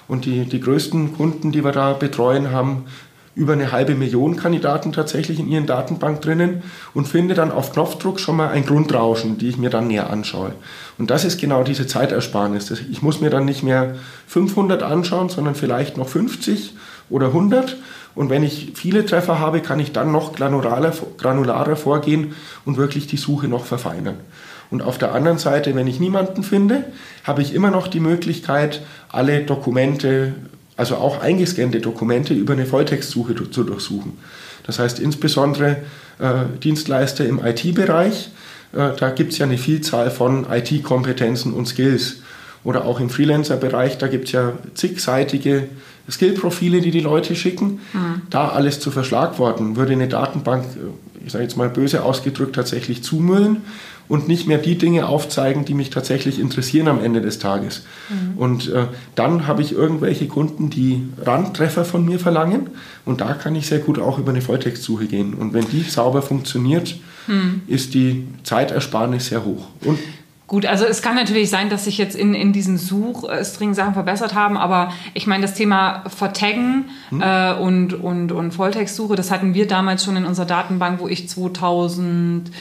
und 0.08 0.26
die, 0.26 0.45
die 0.45 0.60
größten 0.60 1.17
Kunden, 1.17 1.52
die 1.52 1.63
wir 1.63 1.71
da 1.71 1.93
betreuen, 1.93 2.52
haben 2.52 2.86
über 3.34 3.54
eine 3.54 3.72
halbe 3.72 3.96
Million 3.96 4.36
Kandidaten 4.36 4.91
tatsächlich 4.91 5.39
in 5.39 5.48
ihren 5.48 5.65
Datenbank 5.65 6.22
drinnen 6.22 6.63
und 6.94 7.08
finde 7.08 7.34
dann 7.34 7.52
auf 7.52 7.72
Knopfdruck 7.72 8.20
schon 8.20 8.36
mal 8.36 8.50
ein 8.50 8.65
Grundrauschen, 8.65 9.38
die 9.38 9.48
ich 9.48 9.58
mir 9.58 9.70
dann 9.70 9.88
näher 9.88 10.10
anschaue. 10.10 10.54
Und 10.98 11.10
das 11.10 11.24
ist 11.24 11.39
genau 11.39 11.63
diese 11.63 11.88
Zeitersparnis. 11.88 12.72
Ich 12.91 13.02
muss 13.02 13.22
mir 13.22 13.30
dann 13.30 13.46
nicht 13.46 13.63
mehr 13.63 13.96
500 14.28 14.84
anschauen, 14.84 15.30
sondern 15.30 15.56
vielleicht 15.56 15.98
noch 15.98 16.10
50 16.10 16.76
oder 17.10 17.28
100. 17.28 17.78
Und 18.15 18.30
wenn 18.30 18.44
ich 18.44 18.74
viele 18.76 19.06
Treffer 19.06 19.39
habe, 19.39 19.62
kann 19.62 19.80
ich 19.80 19.94
dann 19.94 20.12
noch 20.12 20.34
granularer, 20.34 20.94
granularer 21.17 21.78
vorgehen 21.78 22.36
und 22.65 22.76
wirklich 22.76 23.08
die 23.08 23.17
Suche 23.17 23.48
noch 23.48 23.63
verfeinern. 23.63 24.17
Und 24.70 24.82
auf 24.82 24.98
der 24.98 25.13
anderen 25.13 25.38
Seite, 25.38 25.76
wenn 25.76 25.88
ich 25.88 26.00
niemanden 26.00 26.44
finde, 26.44 26.86
habe 27.26 27.41
ich 27.41 27.54
immer 27.54 27.72
noch 27.72 27.88
die 27.88 28.00
Möglichkeit, 28.00 28.82
alle 29.10 29.41
Dokumente 29.41 30.34
also 30.82 30.96
auch 30.96 31.22
eingescannte 31.22 31.80
Dokumente 31.80 32.34
über 32.34 32.54
eine 32.54 32.65
Volltextsuche 32.65 33.36
zu 33.52 33.63
durchsuchen. 33.63 34.13
Das 34.63 34.80
heißt 34.80 35.00
insbesondere 35.00 35.78
äh, 36.17 36.46
Dienstleister 36.63 37.24
im 37.24 37.39
IT-Bereich, 37.46 38.32
äh, 38.74 38.89
da 38.98 39.12
gibt 39.12 39.34
es 39.34 39.38
ja 39.38 39.46
eine 39.46 39.60
Vielzahl 39.60 40.10
von 40.10 40.48
IT-Kompetenzen 40.50 41.54
und 41.54 41.67
Skills. 41.67 42.17
Oder 42.63 42.86
auch 42.86 43.00
im 43.00 43.12
Freelancer-Bereich, 43.12 44.00
da 44.00 44.08
gibt 44.08 44.26
es 44.26 44.32
ja 44.32 44.54
zigseitige 44.74 45.67
Skill-Profile, 46.10 46.82
die 46.82 46.91
die 46.91 47.00
Leute 47.00 47.36
schicken. 47.36 47.80
Mhm. 47.94 48.24
Da 48.32 48.50
alles 48.50 48.80
zu 48.80 48.89
verschlagworten, 48.89 49.76
würde 49.76 49.94
eine 49.94 50.08
Datenbank, 50.08 50.65
äh, 50.65 51.26
ich 51.28 51.32
sage 51.32 51.44
jetzt 51.44 51.58
mal 51.58 51.70
böse 51.70 52.04
ausgedrückt, 52.04 52.56
tatsächlich 52.56 53.04
zumüllen 53.04 53.58
und 54.12 54.28
nicht 54.28 54.45
mehr 54.45 54.58
die 54.58 54.78
Dinge 54.78 55.08
aufzeigen, 55.08 55.63
die 55.63 55.74
mich 55.74 55.89
tatsächlich 55.89 56.38
interessieren 56.38 56.89
am 56.89 57.02
Ende 57.02 57.21
des 57.21 57.39
Tages. 57.39 57.84
Mhm. 58.10 58.38
Und 58.38 58.69
äh, 58.69 58.88
dann 59.15 59.47
habe 59.47 59.62
ich 59.62 59.71
irgendwelche 59.71 60.28
Kunden, 60.28 60.69
die 60.69 61.08
Randtreffer 61.17 61.86
von 61.86 62.04
mir 62.04 62.19
verlangen 62.19 62.71
und 63.06 63.21
da 63.21 63.34
kann 63.34 63.56
ich 63.56 63.67
sehr 63.67 63.80
gut 63.80 64.00
auch 64.00 64.19
über 64.19 64.32
eine 64.32 64.41
Volltextsuche 64.41 65.06
gehen. 65.06 65.34
Und 65.34 65.54
wenn 65.54 65.65
die 65.69 65.84
sauber 65.84 66.21
funktioniert, 66.21 66.97
mhm. 67.28 67.62
ist 67.67 67.93
die 67.93 68.28
Zeitersparnis 68.43 69.28
sehr 69.28 69.45
hoch. 69.45 69.67
Und 69.86 69.97
Gut, 70.45 70.65
also 70.65 70.84
es 70.84 71.02
kann 71.02 71.15
natürlich 71.15 71.50
sein, 71.50 71.69
dass 71.69 71.86
sich 71.86 71.97
jetzt 71.97 72.13
in, 72.13 72.34
in 72.34 72.52
diesen 72.52 72.78
Suchstring 72.78 73.74
Sachen 73.74 73.93
verbessert 73.93 74.36
haben, 74.36 74.58
aber 74.58 74.91
ich 75.13 75.26
meine, 75.26 75.43
das 75.43 75.54
Thema 75.54 76.04
Vertaggen 76.13 76.89
hm. 77.08 77.21
äh, 77.21 77.54
und, 77.54 77.93
und, 77.93 78.34
und 78.34 78.52
Volltextsuche, 78.52 79.15
das 79.15 79.32
hatten 79.32 79.54
wir 79.54 79.65
damals 79.65 80.04
schon 80.04 80.17
in 80.17 80.26
unserer 80.26 80.45
Datenbank, 80.45 81.00
wo 81.00 81.08
ich 81.08 81.30
2000 81.30 82.52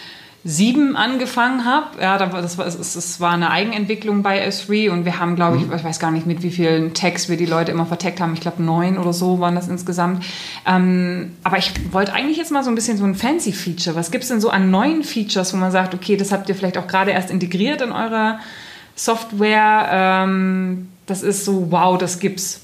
sieben 0.42 0.96
angefangen 0.96 1.66
habe. 1.66 2.00
Ja, 2.00 2.16
das 2.16 2.56
war, 2.56 2.66
es, 2.66 3.20
war 3.20 3.32
eine 3.32 3.50
Eigenentwicklung 3.50 4.22
bei 4.22 4.46
S3 4.48 4.90
und 4.90 5.04
wir 5.04 5.18
haben, 5.18 5.36
glaube 5.36 5.58
ich, 5.58 5.66
mhm. 5.66 5.74
ich 5.74 5.84
weiß 5.84 5.98
gar 5.98 6.10
nicht, 6.10 6.26
mit 6.26 6.42
wie 6.42 6.50
vielen 6.50 6.94
Tags 6.94 7.28
wir 7.28 7.36
die 7.36 7.46
Leute 7.46 7.72
immer 7.72 7.84
verteckt 7.84 8.20
haben. 8.20 8.32
Ich 8.32 8.40
glaube, 8.40 8.62
neun 8.62 8.96
oder 8.96 9.12
so 9.12 9.40
waren 9.40 9.54
das 9.54 9.68
insgesamt. 9.68 10.24
Ähm, 10.66 11.32
aber 11.44 11.58
ich 11.58 11.72
wollte 11.92 12.14
eigentlich 12.14 12.38
jetzt 12.38 12.52
mal 12.52 12.64
so 12.64 12.70
ein 12.70 12.74
bisschen 12.74 12.96
so 12.96 13.04
ein 13.04 13.14
fancy 13.14 13.52
Feature. 13.52 13.96
Was 13.96 14.10
gibt 14.10 14.22
es 14.24 14.30
denn 14.30 14.40
so 14.40 14.48
an 14.48 14.70
neuen 14.70 15.02
Features, 15.02 15.52
wo 15.52 15.58
man 15.58 15.72
sagt, 15.72 15.94
okay, 15.94 16.16
das 16.16 16.32
habt 16.32 16.48
ihr 16.48 16.54
vielleicht 16.54 16.78
auch 16.78 16.86
gerade 16.86 17.10
erst 17.10 17.30
integriert 17.30 17.82
in 17.82 17.92
eurer 17.92 18.38
Software? 18.96 19.88
Ähm, 19.92 20.88
das 21.04 21.22
ist 21.22 21.44
so, 21.44 21.70
wow, 21.70 21.98
das 21.98 22.18
gibt's. 22.18 22.62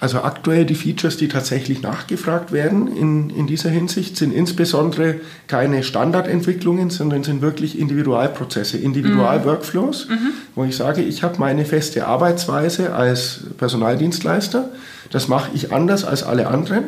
Also 0.00 0.22
aktuell 0.22 0.64
die 0.64 0.76
Features, 0.76 1.16
die 1.16 1.26
tatsächlich 1.26 1.82
nachgefragt 1.82 2.52
werden 2.52 2.86
in, 2.96 3.30
in 3.30 3.48
dieser 3.48 3.68
Hinsicht, 3.68 4.16
sind 4.16 4.32
insbesondere 4.32 5.16
keine 5.48 5.82
Standardentwicklungen, 5.82 6.90
sondern 6.90 7.24
sind 7.24 7.42
wirklich 7.42 7.76
Individualprozesse, 7.76 8.78
Individualworkflows, 8.78 10.08
mhm. 10.08 10.14
mhm. 10.14 10.32
wo 10.54 10.64
ich 10.64 10.76
sage, 10.76 11.02
ich 11.02 11.24
habe 11.24 11.38
meine 11.38 11.64
feste 11.64 12.06
Arbeitsweise 12.06 12.94
als 12.94 13.40
Personaldienstleister, 13.58 14.68
das 15.10 15.26
mache 15.26 15.50
ich 15.54 15.72
anders 15.72 16.04
als 16.04 16.22
alle 16.22 16.46
anderen. 16.46 16.84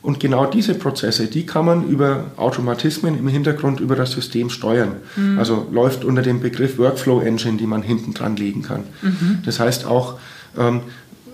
Und 0.00 0.20
genau 0.20 0.46
diese 0.46 0.74
Prozesse, 0.74 1.26
die 1.26 1.44
kann 1.44 1.66
man 1.66 1.88
über 1.88 2.26
Automatismen 2.36 3.18
im 3.18 3.28
Hintergrund 3.28 3.80
über 3.80 3.96
das 3.96 4.12
System 4.12 4.48
steuern. 4.48 4.92
Mhm. 5.16 5.38
Also 5.38 5.66
läuft 5.70 6.04
unter 6.04 6.22
dem 6.22 6.40
Begriff 6.40 6.78
Workflow 6.78 7.20
Engine, 7.20 7.58
die 7.58 7.66
man 7.66 7.82
hinten 7.82 8.14
dran 8.14 8.36
legen 8.36 8.62
kann. 8.62 8.84
Mhm. 9.02 9.40
Das 9.44 9.58
heißt 9.58 9.86
auch, 9.86 10.18
ähm, 10.56 10.80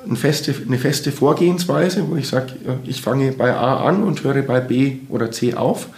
eine 0.07 0.17
feste, 0.17 0.55
eine 0.67 0.79
feste 0.79 1.13
Vorgehensweise, 1.13 2.09
wo 2.09 2.17
ich 2.17 2.29
sage, 2.29 2.55
ich 2.85 3.01
fange 3.01 3.33
bei 3.33 3.55
A 3.55 3.87
an 3.87 4.03
und 4.03 4.23
höre 4.23 4.43
bei 4.43 4.61
B 4.61 4.97
oder 5.09 5.31
C 5.31 5.55
auf. 5.55 5.89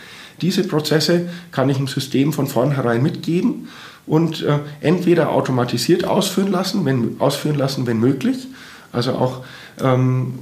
Diese 0.41 0.65
Prozesse 0.65 1.29
kann 1.51 1.69
ich 1.69 1.79
im 1.79 1.87
System 1.87 2.33
von 2.33 2.47
vornherein 2.47 3.03
mitgeben 3.03 3.69
und 4.07 4.43
äh, 4.43 4.59
entweder 4.81 5.31
automatisiert 5.31 6.05
ausführen 6.05 6.53
lassen, 6.53 6.85
wenn, 6.85 7.17
ausführen 7.21 7.57
lassen, 7.57 7.87
wenn 7.87 7.99
möglich. 7.99 8.47
Also 8.93 9.13
auch 9.13 9.45
ähm, 9.83 10.39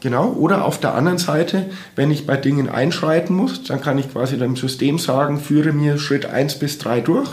genau. 0.00 0.28
Oder 0.32 0.64
auf 0.64 0.78
der 0.78 0.94
anderen 0.94 1.18
Seite, 1.18 1.70
wenn 1.96 2.10
ich 2.10 2.26
bei 2.26 2.36
Dingen 2.36 2.68
einschreiten 2.68 3.34
muss, 3.34 3.64
dann 3.64 3.80
kann 3.80 3.98
ich 3.98 4.12
quasi 4.12 4.36
dem 4.36 4.56
System 4.56 4.98
sagen, 4.98 5.40
führe 5.40 5.72
mir 5.72 5.98
Schritt 5.98 6.26
1 6.26 6.58
bis 6.58 6.78
3 6.78 7.00
durch 7.00 7.30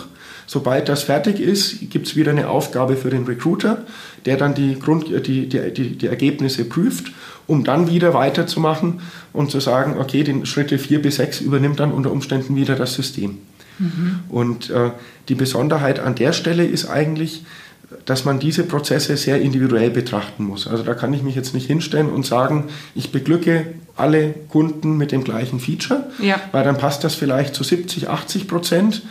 Sobald 0.50 0.90
das 0.90 1.04
fertig 1.04 1.40
ist, 1.40 1.92
gibt 1.92 2.08
es 2.08 2.16
wieder 2.16 2.32
eine 2.32 2.50
Aufgabe 2.50 2.96
für 2.96 3.12
den 3.12 3.26
Recruiter, 3.26 3.84
der 4.26 4.36
dann 4.36 4.56
die, 4.56 4.80
Grund, 4.80 5.06
die, 5.28 5.48
die, 5.48 5.72
die, 5.72 5.96
die 5.96 6.08
Ergebnisse 6.08 6.66
prüft, 6.66 7.12
um 7.46 7.64
dann 7.64 7.88
wieder 7.88 8.16
weiterzumachen 8.16 9.02
und 9.32 9.52
zu 9.52 9.60
sagen, 9.60 9.98
okay, 10.00 10.24
den 10.24 10.48
Schritte 10.48 10.80
4 10.80 11.04
bis 11.04 11.18
6 11.18 11.42
übernimmt 11.42 11.80
dann 11.80 11.92
unter 11.92 12.12
Umständen 12.12 12.56
wieder 12.56 12.76
das 12.76 12.96
System. 12.96 13.38
Mhm. 13.78 14.22
Und 14.28 14.72
äh, 14.72 14.90
die 15.28 15.36
Besonderheit 15.36 16.00
an 16.00 16.16
der 16.16 16.34
Stelle 16.34 16.66
ist 16.66 16.90
eigentlich, 16.90 17.44
dass 18.06 18.26
man 18.26 18.40
diese 18.40 18.64
Prozesse 18.64 19.18
sehr 19.18 19.40
individuell 19.40 19.92
betrachten 19.92 20.46
muss. 20.46 20.66
Also 20.66 20.82
da 20.82 20.96
kann 20.96 21.14
ich 21.14 21.22
mich 21.22 21.36
jetzt 21.36 21.54
nicht 21.54 21.68
hinstellen 21.68 22.10
und 22.10 22.26
sagen, 22.26 22.70
ich 22.96 23.12
beglücke 23.12 23.68
alle 23.96 24.34
Kunden 24.50 24.98
mit 24.98 25.12
dem 25.12 25.24
gleichen 25.24 25.60
Feature, 25.60 26.10
ja. 26.20 26.42
weil 26.52 26.64
dann 26.64 26.80
passt 26.80 27.04
das 27.04 27.14
vielleicht 27.14 27.54
zu 27.54 27.64
70, 27.64 28.10
80 28.10 28.48
Prozent 28.48 29.04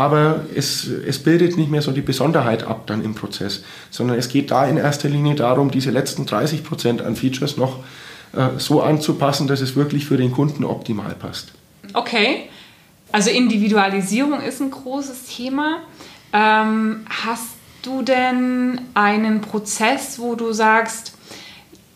aber 0.00 0.46
es, 0.54 0.86
es 0.86 1.18
bildet 1.18 1.58
nicht 1.58 1.70
mehr 1.70 1.82
so 1.82 1.92
die 1.92 2.00
Besonderheit 2.00 2.62
ab 2.64 2.86
dann 2.86 3.04
im 3.04 3.14
Prozess, 3.14 3.62
sondern 3.90 4.16
es 4.18 4.30
geht 4.30 4.50
da 4.50 4.64
in 4.64 4.78
erster 4.78 5.10
Linie 5.10 5.34
darum, 5.34 5.70
diese 5.70 5.90
letzten 5.90 6.24
30 6.24 6.64
Prozent 6.64 7.02
an 7.02 7.16
Features 7.16 7.58
noch 7.58 7.80
äh, 8.32 8.58
so 8.58 8.80
anzupassen, 8.80 9.46
dass 9.46 9.60
es 9.60 9.76
wirklich 9.76 10.06
für 10.06 10.16
den 10.16 10.32
Kunden 10.32 10.64
optimal 10.64 11.14
passt. 11.14 11.52
Okay, 11.92 12.48
also 13.12 13.28
Individualisierung 13.28 14.40
ist 14.40 14.62
ein 14.62 14.70
großes 14.70 15.26
Thema. 15.26 15.80
Ähm, 16.32 17.04
hast 17.10 17.56
du 17.82 18.00
denn 18.00 18.80
einen 18.94 19.42
Prozess, 19.42 20.18
wo 20.18 20.34
du 20.34 20.52
sagst, 20.52 21.12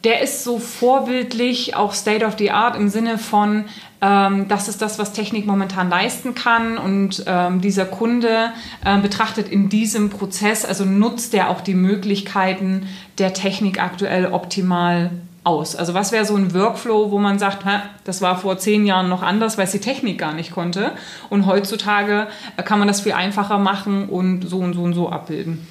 der 0.04 0.20
ist 0.20 0.44
so 0.44 0.58
vorbildlich, 0.58 1.74
auch 1.74 1.94
State 1.94 2.26
of 2.26 2.34
the 2.36 2.50
Art 2.50 2.76
im 2.76 2.90
Sinne 2.90 3.16
von, 3.16 3.64
das 4.04 4.68
ist 4.68 4.82
das, 4.82 4.98
was 4.98 5.12
Technik 5.12 5.46
momentan 5.46 5.88
leisten 5.88 6.34
kann 6.34 6.76
und 6.78 7.24
ähm, 7.26 7.60
dieser 7.60 7.86
Kunde 7.86 8.50
äh, 8.84 8.98
betrachtet 8.98 9.48
in 9.48 9.68
diesem 9.68 10.10
Prozess, 10.10 10.64
also 10.64 10.84
nutzt 10.84 11.32
er 11.32 11.48
auch 11.48 11.60
die 11.60 11.74
Möglichkeiten 11.74 12.86
der 13.18 13.32
Technik 13.32 13.82
aktuell 13.82 14.26
optimal 14.26 15.10
aus? 15.44 15.76
Also 15.76 15.94
was 15.94 16.12
wäre 16.12 16.24
so 16.24 16.36
ein 16.36 16.52
Workflow, 16.52 17.10
wo 17.10 17.18
man 17.18 17.38
sagt, 17.38 17.64
das 18.04 18.20
war 18.20 18.36
vor 18.36 18.58
zehn 18.58 18.84
Jahren 18.84 19.08
noch 19.08 19.22
anders, 19.22 19.56
weil 19.58 19.64
es 19.64 19.72
die 19.72 19.80
Technik 19.80 20.18
gar 20.18 20.34
nicht 20.34 20.50
konnte 20.50 20.92
und 21.30 21.46
heutzutage 21.46 22.26
äh, 22.56 22.62
kann 22.62 22.78
man 22.78 22.88
das 22.88 23.00
viel 23.00 23.12
einfacher 23.12 23.58
machen 23.58 24.08
und 24.08 24.48
so 24.48 24.58
und 24.58 24.74
so 24.74 24.82
und 24.82 24.94
so 24.94 25.08
abbilden? 25.08 25.66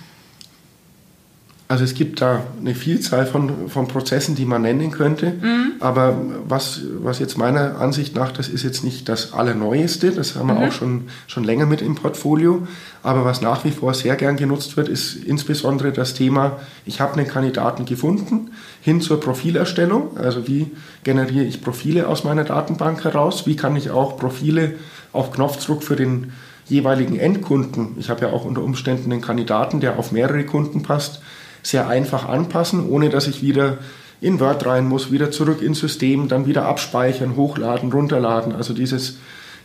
Also 1.74 1.86
es 1.86 1.96
gibt 1.96 2.22
da 2.22 2.44
eine 2.60 2.76
Vielzahl 2.76 3.26
von, 3.26 3.68
von 3.68 3.88
Prozessen, 3.88 4.36
die 4.36 4.46
man 4.46 4.62
nennen 4.62 4.92
könnte. 4.92 5.34
Mhm. 5.42 5.72
Aber 5.80 6.16
was, 6.48 6.82
was 7.00 7.18
jetzt 7.18 7.36
meiner 7.36 7.82
Ansicht 7.82 8.16
nach, 8.16 8.32
das 8.32 8.48
ist 8.48 8.62
jetzt 8.62 8.84
nicht 8.84 9.10
das 9.10 9.34
Allerneueste, 9.34 10.12
das 10.12 10.36
haben 10.36 10.50
wir 10.50 10.54
mhm. 10.54 10.68
auch 10.68 10.72
schon, 10.72 11.06
schon 11.26 11.44
länger 11.44 11.66
mit 11.66 11.82
im 11.82 11.96
Portfolio. 11.96 12.68
Aber 13.02 13.26
was 13.26 13.42
nach 13.42 13.66
wie 13.66 13.72
vor 13.72 13.96
sehr 13.96 14.16
gern 14.18 14.38
genutzt 14.38 14.78
wird, 14.78 14.88
ist 14.88 15.16
insbesondere 15.16 15.92
das 15.92 16.14
Thema, 16.14 16.60
ich 16.86 17.02
habe 17.02 17.14
einen 17.14 17.28
Kandidaten 17.28 17.86
gefunden, 17.86 18.52
hin 18.80 19.02
zur 19.02 19.20
Profilerstellung. 19.20 20.16
Also 20.16 20.48
wie 20.48 20.70
generiere 21.04 21.46
ich 21.46 21.64
Profile 21.64 22.08
aus 22.08 22.24
meiner 22.24 22.44
Datenbank 22.44 23.04
heraus? 23.04 23.48
Wie 23.48 23.56
kann 23.56 23.76
ich 23.76 23.90
auch 23.90 24.18
Profile 24.18 24.76
auf 25.12 25.32
Knopfdruck 25.32 25.82
für 25.82 25.96
den 25.96 26.34
jeweiligen 26.66 27.18
Endkunden, 27.18 27.96
ich 27.98 28.10
habe 28.10 28.22
ja 28.22 28.32
auch 28.32 28.46
unter 28.46 28.64
Umständen 28.64 29.12
einen 29.12 29.22
Kandidaten, 29.22 29.82
der 29.82 30.00
auf 30.00 30.12
mehrere 30.12 30.46
Kunden 30.46 30.82
passt, 30.84 31.20
sehr 31.63 31.88
einfach 31.88 32.28
anpassen, 32.30 32.88
ohne 32.88 33.10
dass 33.10 33.28
ich 33.28 33.41
wieder 33.41 33.80
in 34.21 34.39
Word 34.39 34.65
rein 34.65 34.88
muss, 34.88 35.12
wieder 35.12 35.32
zurück 35.32 35.62
ins 35.62 35.80
System, 35.80 36.28
dann 36.28 36.45
wieder 36.45 36.65
abspeichern, 36.65 37.36
hochladen, 37.36 37.91
runterladen. 37.91 38.56
Also 38.56 38.73
dieses, 38.73 39.17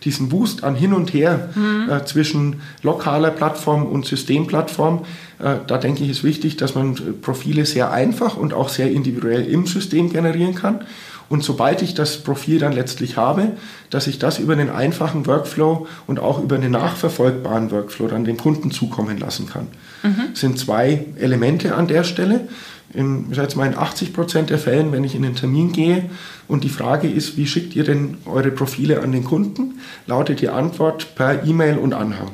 diesen 0.05 0.29
Boost 0.29 0.65
an 0.65 0.75
hin 0.75 0.93
und 0.93 1.13
her 1.13 1.51
mhm. 1.55 1.89
äh, 1.89 2.05
zwischen 2.05 2.61
lokaler 2.83 3.31
Plattform 3.31 3.87
und 3.87 4.07
Systemplattform, 4.07 5.05
äh, 5.39 5.57
da 5.67 5.79
denke 5.79 6.03
ich, 6.03 6.11
ist 6.11 6.25
wichtig, 6.25 6.57
dass 6.57 6.75
man 6.75 7.21
Profile 7.21 7.67
sehr 7.67 7.93
einfach 7.93 8.37
und 8.37 8.53
auch 8.53 8.69
sehr 8.69 8.91
individuell 8.91 9.45
im 9.45 9.67
System 9.67 10.11
generieren 10.11 10.55
kann. 10.55 10.81
Und 11.29 11.45
sobald 11.45 11.83
ich 11.83 11.95
das 11.95 12.19
Profil 12.19 12.59
dann 12.59 12.73
letztlich 12.73 13.17
habe, 13.17 13.53
dass 13.91 14.07
ich 14.07 14.19
das 14.19 14.39
über 14.39 14.55
einen 14.55 14.71
einfachen 14.71 15.27
Workflow 15.27 15.87
und 16.07 16.19
auch 16.19 16.43
über 16.43 16.57
einen 16.57 16.73
nachverfolgbaren 16.73 17.71
Workflow 17.71 18.09
dann 18.09 18.25
dem 18.25 18.39
Kunden 18.39 18.71
zukommen 18.71 19.19
lassen 19.19 19.47
kann. 19.47 19.67
Mhm. 20.03 20.29
Das 20.31 20.41
sind 20.41 20.59
zwei 20.59 21.05
Elemente 21.19 21.75
an 21.75 21.87
der 21.87 22.05
Stelle. 22.05 22.49
In, 22.95 23.27
ich 23.29 23.37
sage 23.37 23.49
jetzt 23.49 23.57
mal 23.57 23.67
in 23.67 23.77
80 23.77 24.15
Prozent 24.15 24.49
der 24.49 24.59
Fällen, 24.59 24.93
wenn 24.93 25.05
ich 25.05 25.15
in 25.15 25.23
den 25.23 25.35
Termin 25.35 25.73
gehe 25.73 26.09
und 26.49 26.65
die 26.65 26.71
Frage 26.71 27.09
ist, 27.09 27.37
wie 27.37 27.47
schickt 27.47 27.77
ihr 27.77 27.85
denn 27.85 28.17
eure 28.25 28.51
Profile 28.51 29.03
an 29.03 29.13
den 29.13 29.25
Kunden, 29.25 29.81
lautet 30.07 30.41
die 30.41 30.49
Antwort 30.49 31.15
per 31.15 31.45
E-Mail 31.45 31.77
und 31.77 31.93
Anhang. 31.93 32.31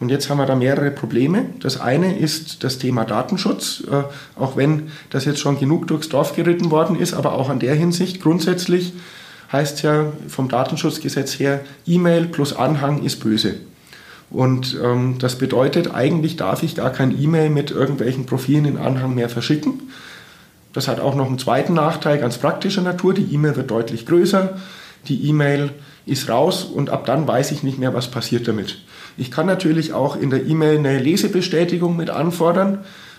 Und 0.00 0.08
jetzt 0.10 0.30
haben 0.30 0.38
wir 0.38 0.46
da 0.46 0.56
mehrere 0.56 0.90
Probleme. 0.90 1.44
Das 1.60 1.78
eine 1.78 2.18
ist 2.18 2.64
das 2.64 2.78
Thema 2.78 3.04
Datenschutz, 3.04 3.84
äh, 3.90 4.04
auch 4.40 4.56
wenn 4.56 4.90
das 5.10 5.26
jetzt 5.26 5.40
schon 5.40 5.60
genug 5.60 5.86
durchs 5.86 6.08
Dorf 6.08 6.34
geritten 6.34 6.70
worden 6.70 6.98
ist, 6.98 7.12
aber 7.12 7.34
auch 7.34 7.50
an 7.50 7.60
der 7.60 7.74
Hinsicht 7.74 8.22
grundsätzlich 8.22 8.94
heißt 9.52 9.82
ja 9.82 10.06
vom 10.28 10.48
Datenschutzgesetz 10.48 11.38
her, 11.38 11.60
E-Mail 11.86 12.26
plus 12.26 12.54
Anhang 12.54 13.02
ist 13.02 13.20
böse. 13.20 13.56
Und 14.30 14.78
ähm, 14.82 15.16
das 15.18 15.36
bedeutet, 15.36 15.92
eigentlich 15.92 16.36
darf 16.36 16.62
ich 16.62 16.76
gar 16.76 16.90
kein 16.90 17.20
E-Mail 17.20 17.50
mit 17.50 17.70
irgendwelchen 17.70 18.26
Profilen 18.26 18.64
in 18.64 18.76
Anhang 18.78 19.14
mehr 19.14 19.28
verschicken. 19.28 19.90
Das 20.72 20.86
hat 20.86 21.00
auch 21.00 21.16
noch 21.16 21.26
einen 21.26 21.38
zweiten 21.38 21.74
Nachteil, 21.74 22.18
ganz 22.18 22.38
praktischer 22.38 22.82
Natur. 22.82 23.12
Die 23.12 23.34
E-Mail 23.34 23.56
wird 23.56 23.72
deutlich 23.72 24.06
größer. 24.06 24.56
Die 25.08 25.28
E-Mail 25.28 25.70
ist 26.06 26.28
raus 26.28 26.62
und 26.64 26.90
ab 26.90 27.06
dann 27.06 27.26
weiß 27.26 27.50
ich 27.50 27.64
nicht 27.64 27.78
mehr, 27.78 27.92
was 27.92 28.08
passiert 28.08 28.46
damit. 28.46 28.78
Ich 29.20 29.30
kann 29.30 29.44
natürlich 29.44 29.92
auch 29.92 30.16
in 30.16 30.30
der 30.30 30.46
E-Mail 30.46 30.78
eine 30.78 30.98
Lesebestätigung 30.98 31.94
mit 31.94 32.08
anfordern. 32.08 32.78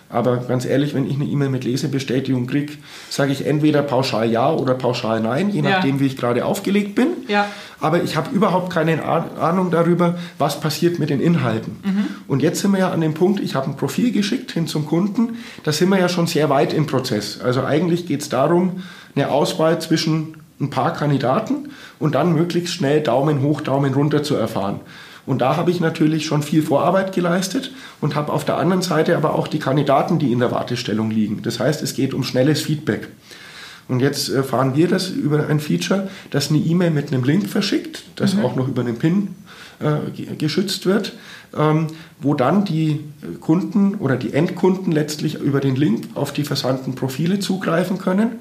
Aber 0.10 0.38
ganz 0.38 0.66
ehrlich, 0.66 0.96
wenn 0.96 1.08
ich 1.08 1.16
eine 1.16 1.26
E-Mail 1.26 1.50
mit 1.50 1.64
Lesebestätigung 1.64 2.48
kriege, 2.48 2.74
sage 3.10 3.32
ich 3.32 3.46
entweder 3.46 3.84
pauschal 3.84 4.30
ja 4.30 4.52
oder 4.52 4.74
pauschal 4.74 5.22
nein, 5.22 5.52
je 5.52 5.62
nachdem, 5.62 5.96
ja. 5.96 6.00
wie 6.02 6.08
ich 6.08 6.18
gerade 6.18 6.44
aufgelegt 6.44 6.96
bin. 6.96 7.10
Ja. 7.28 7.46
Aber 7.80 8.04
ich 8.04 8.16
habe 8.16 8.36
überhaupt 8.36 8.74
keine 8.74 9.06
Ahnung 9.06 9.70
darüber, 9.70 10.18
was 10.40 10.60
passiert 10.60 10.98
mit 10.98 11.12
den 11.12 11.22
Inhalten. 11.22 11.80
Mhm. 11.84 12.08
Und 12.28 12.42
jetzt 12.42 12.62
sind 12.62 12.72
wir 12.72 12.80
ja 12.80 12.92
an 12.92 13.00
dem 13.00 13.14
Punkt, 13.14 13.40
ich 13.40 13.54
habe 13.54 13.68
ein 13.68 13.78
Profil 13.78 14.12
geschickt 14.12 14.52
hin 14.52 14.66
zum 14.66 14.88
Kunden. 14.88 15.38
Da 15.64 15.72
sind 15.72 15.88
wir 15.90 16.00
ja 16.00 16.10
schon 16.10 16.26
sehr 16.26 16.50
weit 16.50 16.74
im 16.74 16.88
Prozess. 16.88 17.40
Also 17.40 17.64
eigentlich 17.64 18.08
geht 18.08 18.22
es 18.22 18.30
darum, 18.30 18.84
eine 19.16 19.30
Auswahl 19.30 19.80
zwischen 19.80 20.36
ein 20.60 20.72
paar 20.72 20.94
Kandidaten 20.94 21.70
und 22.00 22.16
dann 22.16 22.34
möglichst 22.34 22.74
schnell 22.74 23.02
Daumen 23.02 23.42
hoch, 23.42 23.62
Daumen 23.62 23.94
runter 23.94 24.24
zu 24.24 24.36
erfahren. 24.36 24.82
Und 25.26 25.40
da 25.40 25.56
habe 25.56 25.72
ich 25.72 25.80
natürlich 25.80 26.26
schon 26.26 26.44
viel 26.44 26.64
Vorarbeit 26.64 27.14
geleistet 27.14 27.72
und 28.00 28.16
habe 28.16 28.34
auf 28.34 28.44
der 28.44 28.58
anderen 28.58 28.82
Seite 28.82 29.16
aber 29.16 29.36
auch 29.36 29.48
die 29.48 29.60
Kandidaten, 29.60 30.20
die 30.20 30.32
in 30.32 30.40
der 30.40 30.52
Wartestellung 30.52 31.12
liegen. 31.12 31.42
Das 31.44 31.60
heißt, 31.60 31.82
es 31.84 31.94
geht 31.94 32.14
um 32.14 32.24
schnelles 32.24 32.62
Feedback. 32.62 33.10
Und 33.88 34.00
jetzt 34.00 34.32
fahren 34.32 34.76
wir 34.76 34.88
das 34.88 35.10
über 35.10 35.48
ein 35.48 35.60
Feature, 35.60 36.10
das 36.30 36.50
eine 36.50 36.60
E-Mail 36.60 36.92
mit 36.92 37.12
einem 37.12 37.24
Link 37.24 37.50
verschickt, 37.50 38.04
das 38.16 38.36
mhm. 38.36 38.46
auch 38.46 38.56
noch 38.56 38.68
über 38.68 38.82
einen 38.82 38.98
PIN 38.98 39.36
äh, 39.80 40.36
geschützt 40.36 40.86
wird, 40.86 41.14
ähm, 41.58 41.88
wo 42.20 42.34
dann 42.34 42.66
die 42.66 43.02
Kunden 43.42 43.96
oder 43.96 44.16
die 44.16 44.34
Endkunden 44.34 44.92
letztlich 44.92 45.36
über 45.36 45.60
den 45.60 45.76
Link 45.76 46.10
auf 46.16 46.32
die 46.32 46.44
versandten 46.44 46.96
Profile 46.96 47.40
zugreifen 47.40 47.98
können 47.98 48.40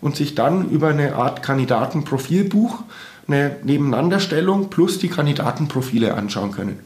und 0.00 0.16
sich 0.16 0.34
dann 0.34 0.68
über 0.70 0.88
eine 0.88 1.14
Art 1.14 1.42
Kandidatenprofilbuch 1.42 2.82
eine 3.28 3.56
Nebeneinanderstellung 3.62 4.70
plus 4.70 4.98
die 4.98 5.08
Kandidatenprofile 5.08 6.14
anschauen 6.14 6.52
können. 6.52 6.78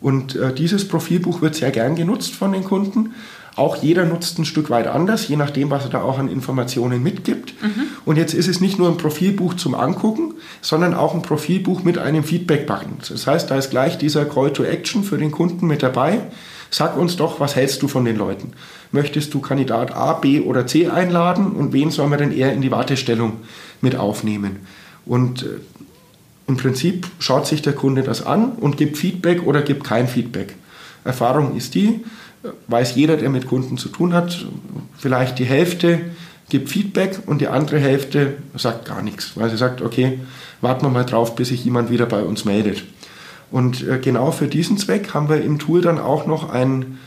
Und 0.00 0.36
äh, 0.36 0.52
dieses 0.52 0.86
Profilbuch 0.88 1.40
wird 1.40 1.54
sehr 1.54 1.70
gern 1.70 1.96
genutzt 1.96 2.34
von 2.34 2.52
den 2.52 2.64
Kunden. 2.64 3.14
Auch 3.56 3.76
jeder 3.76 4.04
nutzt 4.04 4.38
ein 4.38 4.44
Stück 4.44 4.68
weit 4.68 4.86
anders, 4.86 5.28
je 5.28 5.36
nachdem, 5.36 5.70
was 5.70 5.84
er 5.84 5.90
da 5.90 6.02
auch 6.02 6.18
an 6.18 6.28
Informationen 6.28 7.02
mitgibt. 7.02 7.54
Mhm. 7.62 7.86
Und 8.04 8.16
jetzt 8.18 8.34
ist 8.34 8.48
es 8.48 8.60
nicht 8.60 8.78
nur 8.78 8.88
ein 8.88 8.98
Profilbuch 8.98 9.54
zum 9.54 9.74
Angucken, 9.74 10.34
sondern 10.60 10.92
auch 10.92 11.14
ein 11.14 11.22
Profilbuch 11.22 11.82
mit 11.82 11.96
einem 11.96 12.22
Feedback-Button. 12.22 12.98
Das 13.08 13.26
heißt, 13.26 13.50
da 13.50 13.56
ist 13.56 13.70
gleich 13.70 13.96
dieser 13.96 14.26
Call 14.26 14.52
to 14.52 14.62
Action 14.62 15.04
für 15.04 15.16
den 15.16 15.30
Kunden 15.30 15.66
mit 15.66 15.82
dabei. 15.82 16.20
Sag 16.70 16.98
uns 16.98 17.16
doch, 17.16 17.40
was 17.40 17.56
hältst 17.56 17.82
du 17.82 17.88
von 17.88 18.04
den 18.04 18.16
Leuten? 18.16 18.52
Möchtest 18.92 19.32
du 19.32 19.40
Kandidat 19.40 19.94
A, 19.94 20.12
B 20.12 20.40
oder 20.40 20.66
C 20.66 20.88
einladen 20.88 21.52
und 21.52 21.72
wen 21.72 21.90
sollen 21.90 22.10
wir 22.10 22.18
denn 22.18 22.36
eher 22.36 22.52
in 22.52 22.60
die 22.60 22.70
Wartestellung 22.70 23.38
mit 23.80 23.96
aufnehmen? 23.96 24.66
Und 25.06 25.44
äh, 25.44 25.46
im 26.48 26.56
Prinzip 26.56 27.06
schaut 27.18 27.46
sich 27.46 27.62
der 27.62 27.72
Kunde 27.72 28.02
das 28.02 28.24
an 28.24 28.52
und 28.52 28.76
gibt 28.76 28.98
Feedback 28.98 29.46
oder 29.46 29.62
gibt 29.62 29.84
kein 29.84 30.08
Feedback. 30.08 30.54
Erfahrung 31.04 31.56
ist 31.56 31.74
die, 31.74 32.04
äh, 32.42 32.48
weiß 32.66 32.94
jeder, 32.96 33.16
der 33.16 33.30
mit 33.30 33.46
Kunden 33.46 33.78
zu 33.78 33.88
tun 33.88 34.12
hat, 34.12 34.46
vielleicht 34.98 35.38
die 35.38 35.44
Hälfte 35.44 36.00
gibt 36.48 36.68
Feedback 36.68 37.20
und 37.26 37.40
die 37.40 37.48
andere 37.48 37.78
Hälfte 37.78 38.34
sagt 38.54 38.86
gar 38.86 39.02
nichts, 39.02 39.32
weil 39.36 39.50
sie 39.50 39.56
sagt, 39.56 39.82
okay, 39.82 40.20
warten 40.60 40.84
wir 40.84 40.90
mal 40.90 41.04
drauf, 41.04 41.34
bis 41.34 41.48
sich 41.48 41.64
jemand 41.64 41.90
wieder 41.90 42.06
bei 42.06 42.22
uns 42.22 42.44
meldet. 42.44 42.84
Und 43.50 43.86
äh, 43.86 43.98
genau 43.98 44.32
für 44.32 44.46
diesen 44.46 44.78
Zweck 44.78 45.14
haben 45.14 45.28
wir 45.28 45.42
im 45.42 45.58
Tool 45.58 45.80
dann 45.80 45.98
auch 45.98 46.26
noch 46.26 46.50
ein 46.50 46.98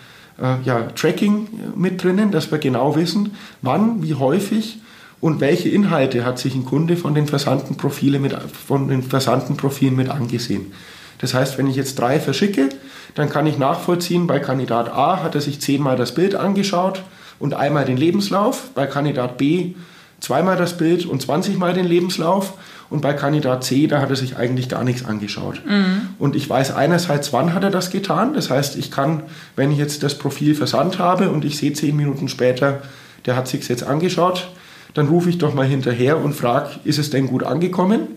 ja, 0.63 0.83
Tracking 0.95 1.49
mit 1.75 2.01
drinnen, 2.01 2.31
dass 2.31 2.49
wir 2.49 2.59
genau 2.59 2.95
wissen, 2.95 3.35
wann, 3.61 4.01
wie 4.03 4.13
häufig 4.13 4.79
und 5.21 5.41
welche 5.41 5.69
Inhalte 5.69 6.25
hat 6.25 6.39
sich 6.39 6.55
ein 6.55 6.65
Kunde 6.65 6.95
von 6.95 7.13
den 7.13 7.27
versandten 7.27 7.77
Profile 7.77 8.19
mit, 8.19 8.33
von 8.33 8.87
den 8.87 9.03
versandten 9.03 9.57
Profilen 9.57 9.95
mit 9.95 10.09
angesehen. 10.09 10.71
Das 11.19 11.33
heißt, 11.33 11.57
wenn 11.57 11.67
ich 11.67 11.75
jetzt 11.75 11.99
drei 11.99 12.19
verschicke, 12.19 12.69
dann 13.15 13.29
kann 13.29 13.45
ich 13.45 13.57
nachvollziehen, 13.57 14.27
bei 14.27 14.39
Kandidat 14.39 14.89
A 14.89 15.21
hat 15.21 15.35
er 15.35 15.41
sich 15.41 15.59
zehnmal 15.59 15.97
das 15.97 16.13
Bild 16.13 16.35
angeschaut 16.35 17.03
und 17.39 17.53
einmal 17.53 17.85
den 17.85 17.97
Lebenslauf, 17.97 18.69
bei 18.73 18.85
Kandidat 18.87 19.37
B 19.37 19.73
zweimal 20.19 20.57
das 20.57 20.77
Bild 20.77 21.05
und 21.05 21.21
20 21.21 21.57
Mal 21.57 21.73
den 21.73 21.85
Lebenslauf 21.85 22.53
und 22.89 23.01
bei 23.01 23.13
Kandidat 23.13 23.63
C, 23.63 23.87
da 23.87 24.01
hat 24.01 24.09
er 24.09 24.15
sich 24.15 24.37
eigentlich 24.37 24.67
gar 24.67 24.83
nichts 24.83 25.05
angeschaut. 25.05 25.61
Mhm. 25.65 26.09
Und 26.17 26.35
ich 26.35 26.49
weiß 26.49 26.75
einerseits, 26.75 27.31
wann 27.31 27.53
hat 27.53 27.63
er 27.63 27.69
das 27.69 27.91
getan. 27.91 28.33
Das 28.33 28.49
heißt, 28.49 28.77
ich 28.77 28.91
kann, 28.91 29.23
wenn 29.55 29.71
ich 29.71 29.77
jetzt 29.77 30.03
das 30.03 30.17
Profil 30.17 30.55
versandt 30.55 30.99
habe 30.99 31.29
und 31.29 31.45
ich 31.45 31.57
sehe 31.57 31.73
zehn 31.73 31.95
Minuten 31.95 32.27
später, 32.27 32.81
der 33.25 33.35
hat 33.35 33.47
sich 33.47 33.67
jetzt 33.67 33.83
angeschaut, 33.83 34.49
dann 34.93 35.07
rufe 35.07 35.29
ich 35.29 35.37
doch 35.37 35.53
mal 35.53 35.65
hinterher 35.65 36.17
und 36.17 36.33
frage, 36.33 36.71
ist 36.83 36.99
es 36.99 37.09
denn 37.09 37.27
gut 37.27 37.43
angekommen? 37.43 38.07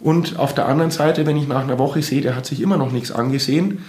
Und 0.00 0.38
auf 0.38 0.54
der 0.54 0.66
anderen 0.66 0.90
Seite, 0.90 1.26
wenn 1.26 1.36
ich 1.36 1.48
nach 1.48 1.62
einer 1.62 1.78
Woche 1.78 2.02
sehe, 2.02 2.20
der 2.20 2.36
hat 2.36 2.46
sich 2.46 2.60
immer 2.60 2.76
noch 2.76 2.92
nichts 2.92 3.10
angesehen, 3.10 3.84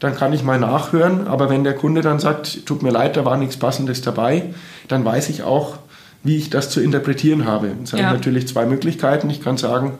dann 0.00 0.16
kann 0.16 0.32
ich 0.32 0.42
mal 0.42 0.58
nachhören. 0.58 1.28
Aber 1.28 1.48
wenn 1.48 1.62
der 1.62 1.74
Kunde 1.74 2.00
dann 2.00 2.18
sagt, 2.18 2.66
tut 2.66 2.82
mir 2.82 2.90
leid, 2.90 3.16
da 3.16 3.24
war 3.24 3.36
nichts 3.36 3.56
Passendes 3.56 4.02
dabei, 4.02 4.52
dann 4.88 5.04
weiß 5.04 5.28
ich 5.28 5.44
auch, 5.44 5.78
wie 6.24 6.36
ich 6.36 6.50
das 6.50 6.70
zu 6.70 6.80
interpretieren 6.80 7.46
habe. 7.46 7.70
Es 7.82 7.92
ja. 7.92 7.98
habe 7.98 8.16
natürlich 8.16 8.48
zwei 8.48 8.66
Möglichkeiten. 8.66 9.30
Ich 9.30 9.42
kann 9.42 9.56
sagen, 9.56 9.94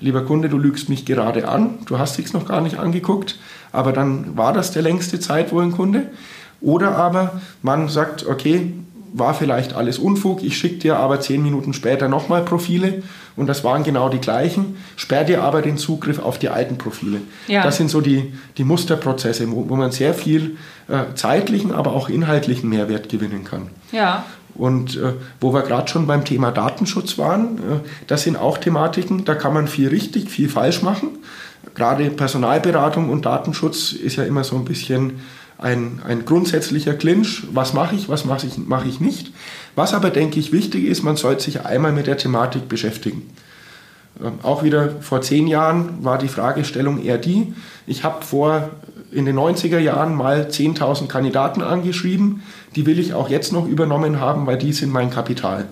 lieber 0.00 0.24
Kunde, 0.24 0.48
du 0.48 0.58
lügst 0.58 0.88
mich 0.88 1.06
gerade 1.06 1.48
an, 1.48 1.78
du 1.86 1.98
hast 1.98 2.18
dich 2.18 2.32
noch 2.32 2.46
gar 2.46 2.60
nicht 2.60 2.78
angeguckt, 2.78 3.38
aber 3.72 3.92
dann 3.92 4.36
war 4.36 4.52
das 4.52 4.72
der 4.72 4.82
längste 4.82 5.20
Zeit 5.20 5.52
wohl 5.52 5.62
ein 5.62 5.72
Kunde. 5.72 6.08
Oder 6.60 6.96
aber 6.96 7.40
man 7.62 7.88
sagt, 7.88 8.26
okay, 8.26 8.74
war 9.12 9.34
vielleicht 9.34 9.74
alles 9.74 9.98
Unfug, 9.98 10.42
ich 10.42 10.56
schicke 10.56 10.76
dir 10.76 10.98
aber 10.98 11.20
zehn 11.20 11.42
Minuten 11.42 11.72
später 11.72 12.08
nochmal 12.08 12.42
Profile 12.42 13.02
und 13.36 13.46
das 13.46 13.64
waren 13.64 13.82
genau 13.84 14.08
die 14.08 14.18
gleichen, 14.18 14.76
sperr 14.96 15.24
dir 15.24 15.42
aber 15.42 15.62
den 15.62 15.78
Zugriff 15.78 16.18
auf 16.18 16.38
die 16.38 16.48
alten 16.48 16.78
Profile. 16.78 17.20
Ja. 17.46 17.62
Das 17.62 17.76
sind 17.76 17.90
so 17.90 18.00
die, 18.00 18.32
die 18.56 18.64
Musterprozesse, 18.64 19.50
wo, 19.50 19.68
wo 19.68 19.76
man 19.76 19.90
sehr 19.90 20.14
viel 20.14 20.56
äh, 20.88 21.14
zeitlichen, 21.14 21.72
aber 21.72 21.92
auch 21.92 22.08
inhaltlichen 22.08 22.68
Mehrwert 22.68 23.08
gewinnen 23.08 23.44
kann. 23.44 23.68
Ja. 23.92 24.24
Und 24.54 24.96
äh, 24.96 25.14
wo 25.40 25.54
wir 25.54 25.62
gerade 25.62 25.88
schon 25.88 26.06
beim 26.06 26.24
Thema 26.24 26.50
Datenschutz 26.50 27.18
waren, 27.18 27.58
äh, 27.58 27.60
das 28.06 28.24
sind 28.24 28.36
auch 28.36 28.58
Thematiken, 28.58 29.24
da 29.24 29.34
kann 29.34 29.54
man 29.54 29.68
viel 29.68 29.88
richtig, 29.88 30.28
viel 30.28 30.48
falsch 30.48 30.82
machen. 30.82 31.08
Gerade 31.74 32.10
Personalberatung 32.10 33.10
und 33.10 33.26
Datenschutz 33.26 33.92
ist 33.92 34.16
ja 34.16 34.24
immer 34.24 34.44
so 34.44 34.56
ein 34.56 34.64
bisschen 34.64 35.20
ein, 35.60 36.00
ein 36.06 36.24
grundsätzlicher 36.24 36.94
Clinch, 36.94 37.44
was 37.52 37.74
mache 37.74 37.94
ich, 37.94 38.08
was 38.08 38.24
mache 38.24 38.46
ich, 38.46 38.56
mache 38.58 38.88
ich 38.88 39.00
nicht. 39.00 39.32
Was 39.74 39.94
aber, 39.94 40.10
denke 40.10 40.40
ich, 40.40 40.52
wichtig 40.52 40.84
ist, 40.84 41.02
man 41.02 41.16
sollte 41.16 41.42
sich 41.42 41.64
einmal 41.64 41.92
mit 41.92 42.06
der 42.06 42.16
Thematik 42.16 42.68
beschäftigen. 42.68 43.30
Ähm, 44.22 44.32
auch 44.42 44.62
wieder 44.62 44.96
vor 45.00 45.20
zehn 45.20 45.46
Jahren 45.46 46.02
war 46.02 46.18
die 46.18 46.28
Fragestellung 46.28 47.02
eher 47.02 47.18
die, 47.18 47.54
ich 47.86 48.04
habe 48.04 48.24
vor 48.24 48.70
in 49.12 49.26
den 49.26 49.36
90er 49.36 49.78
Jahren 49.78 50.14
mal 50.14 50.46
10.000 50.50 51.08
Kandidaten 51.08 51.62
angeschrieben, 51.62 52.42
die 52.76 52.86
will 52.86 52.98
ich 52.98 53.12
auch 53.12 53.28
jetzt 53.28 53.52
noch 53.52 53.66
übernommen 53.66 54.20
haben, 54.20 54.46
weil 54.46 54.56
die 54.56 54.72
sind 54.72 54.92
mein 54.92 55.10
Kapital. 55.10 55.66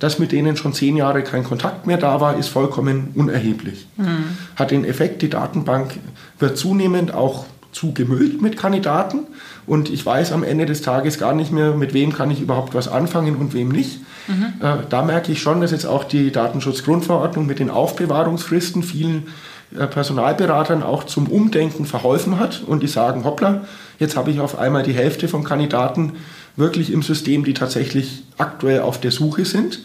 Dass 0.00 0.18
mit 0.18 0.32
denen 0.32 0.56
schon 0.56 0.72
zehn 0.72 0.96
Jahre 0.96 1.22
kein 1.22 1.44
Kontakt 1.44 1.86
mehr 1.86 1.96
da 1.96 2.20
war, 2.20 2.36
ist 2.36 2.48
vollkommen 2.48 3.10
unerheblich. 3.14 3.86
Mhm. 3.96 4.36
Hat 4.56 4.72
den 4.72 4.84
Effekt, 4.84 5.22
die 5.22 5.30
Datenbank 5.30 5.92
wird 6.40 6.58
zunehmend 6.58 7.14
auch 7.14 7.46
zugemüllt 7.72 8.40
mit 8.40 8.56
Kandidaten 8.56 9.20
und 9.66 9.90
ich 9.90 10.04
weiß 10.04 10.32
am 10.32 10.44
Ende 10.44 10.66
des 10.66 10.82
Tages 10.82 11.18
gar 11.18 11.34
nicht 11.34 11.52
mehr, 11.52 11.72
mit 11.72 11.94
wem 11.94 12.12
kann 12.12 12.30
ich 12.30 12.40
überhaupt 12.40 12.74
was 12.74 12.86
anfangen 12.86 13.36
und 13.36 13.54
wem 13.54 13.70
nicht. 13.70 14.00
Mhm. 14.28 14.52
Äh, 14.60 14.76
da 14.88 15.02
merke 15.02 15.32
ich 15.32 15.42
schon, 15.42 15.60
dass 15.60 15.70
jetzt 15.70 15.86
auch 15.86 16.04
die 16.04 16.30
Datenschutzgrundverordnung 16.30 17.46
mit 17.46 17.58
den 17.58 17.70
Aufbewahrungsfristen 17.70 18.82
vielen 18.82 19.28
äh, 19.76 19.86
Personalberatern 19.86 20.82
auch 20.82 21.04
zum 21.04 21.28
Umdenken 21.28 21.86
verholfen 21.86 22.38
hat 22.38 22.62
und 22.66 22.82
die 22.82 22.88
sagen, 22.88 23.24
hoppla, 23.24 23.62
jetzt 23.98 24.16
habe 24.16 24.30
ich 24.30 24.40
auf 24.40 24.58
einmal 24.58 24.82
die 24.82 24.92
Hälfte 24.92 25.28
von 25.28 25.42
Kandidaten 25.42 26.12
wirklich 26.56 26.92
im 26.92 27.02
System, 27.02 27.44
die 27.44 27.54
tatsächlich 27.54 28.24
aktuell 28.36 28.80
auf 28.80 29.00
der 29.00 29.10
Suche 29.10 29.44
sind. 29.44 29.80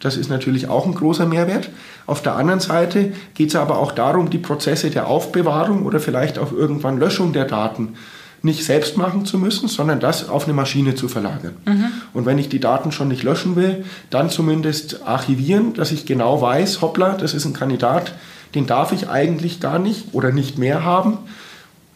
Das 0.00 0.16
ist 0.16 0.28
natürlich 0.28 0.68
auch 0.68 0.86
ein 0.86 0.94
großer 0.94 1.26
Mehrwert. 1.26 1.70
Auf 2.06 2.22
der 2.22 2.36
anderen 2.36 2.60
Seite 2.60 3.12
geht 3.34 3.48
es 3.48 3.56
aber 3.56 3.78
auch 3.78 3.92
darum, 3.92 4.30
die 4.30 4.38
Prozesse 4.38 4.90
der 4.90 5.06
Aufbewahrung 5.06 5.84
oder 5.84 6.00
vielleicht 6.00 6.38
auch 6.38 6.52
irgendwann 6.52 6.98
Löschung 6.98 7.32
der 7.32 7.46
Daten 7.46 7.94
nicht 8.42 8.64
selbst 8.64 8.98
machen 8.98 9.24
zu 9.24 9.38
müssen, 9.38 9.68
sondern 9.68 10.00
das 10.00 10.28
auf 10.28 10.44
eine 10.44 10.52
Maschine 10.52 10.94
zu 10.94 11.08
verlagern. 11.08 11.56
Mhm. 11.64 11.86
Und 12.12 12.26
wenn 12.26 12.36
ich 12.36 12.50
die 12.50 12.60
Daten 12.60 12.92
schon 12.92 13.08
nicht 13.08 13.22
löschen 13.22 13.56
will, 13.56 13.86
dann 14.10 14.28
zumindest 14.28 15.02
archivieren, 15.06 15.72
dass 15.72 15.92
ich 15.92 16.04
genau 16.04 16.42
weiß, 16.42 16.82
hoppla, 16.82 17.14
das 17.14 17.32
ist 17.32 17.46
ein 17.46 17.54
Kandidat, 17.54 18.12
den 18.54 18.66
darf 18.66 18.92
ich 18.92 19.08
eigentlich 19.08 19.60
gar 19.60 19.78
nicht 19.78 20.12
oder 20.12 20.30
nicht 20.30 20.58
mehr 20.58 20.84
haben. 20.84 21.18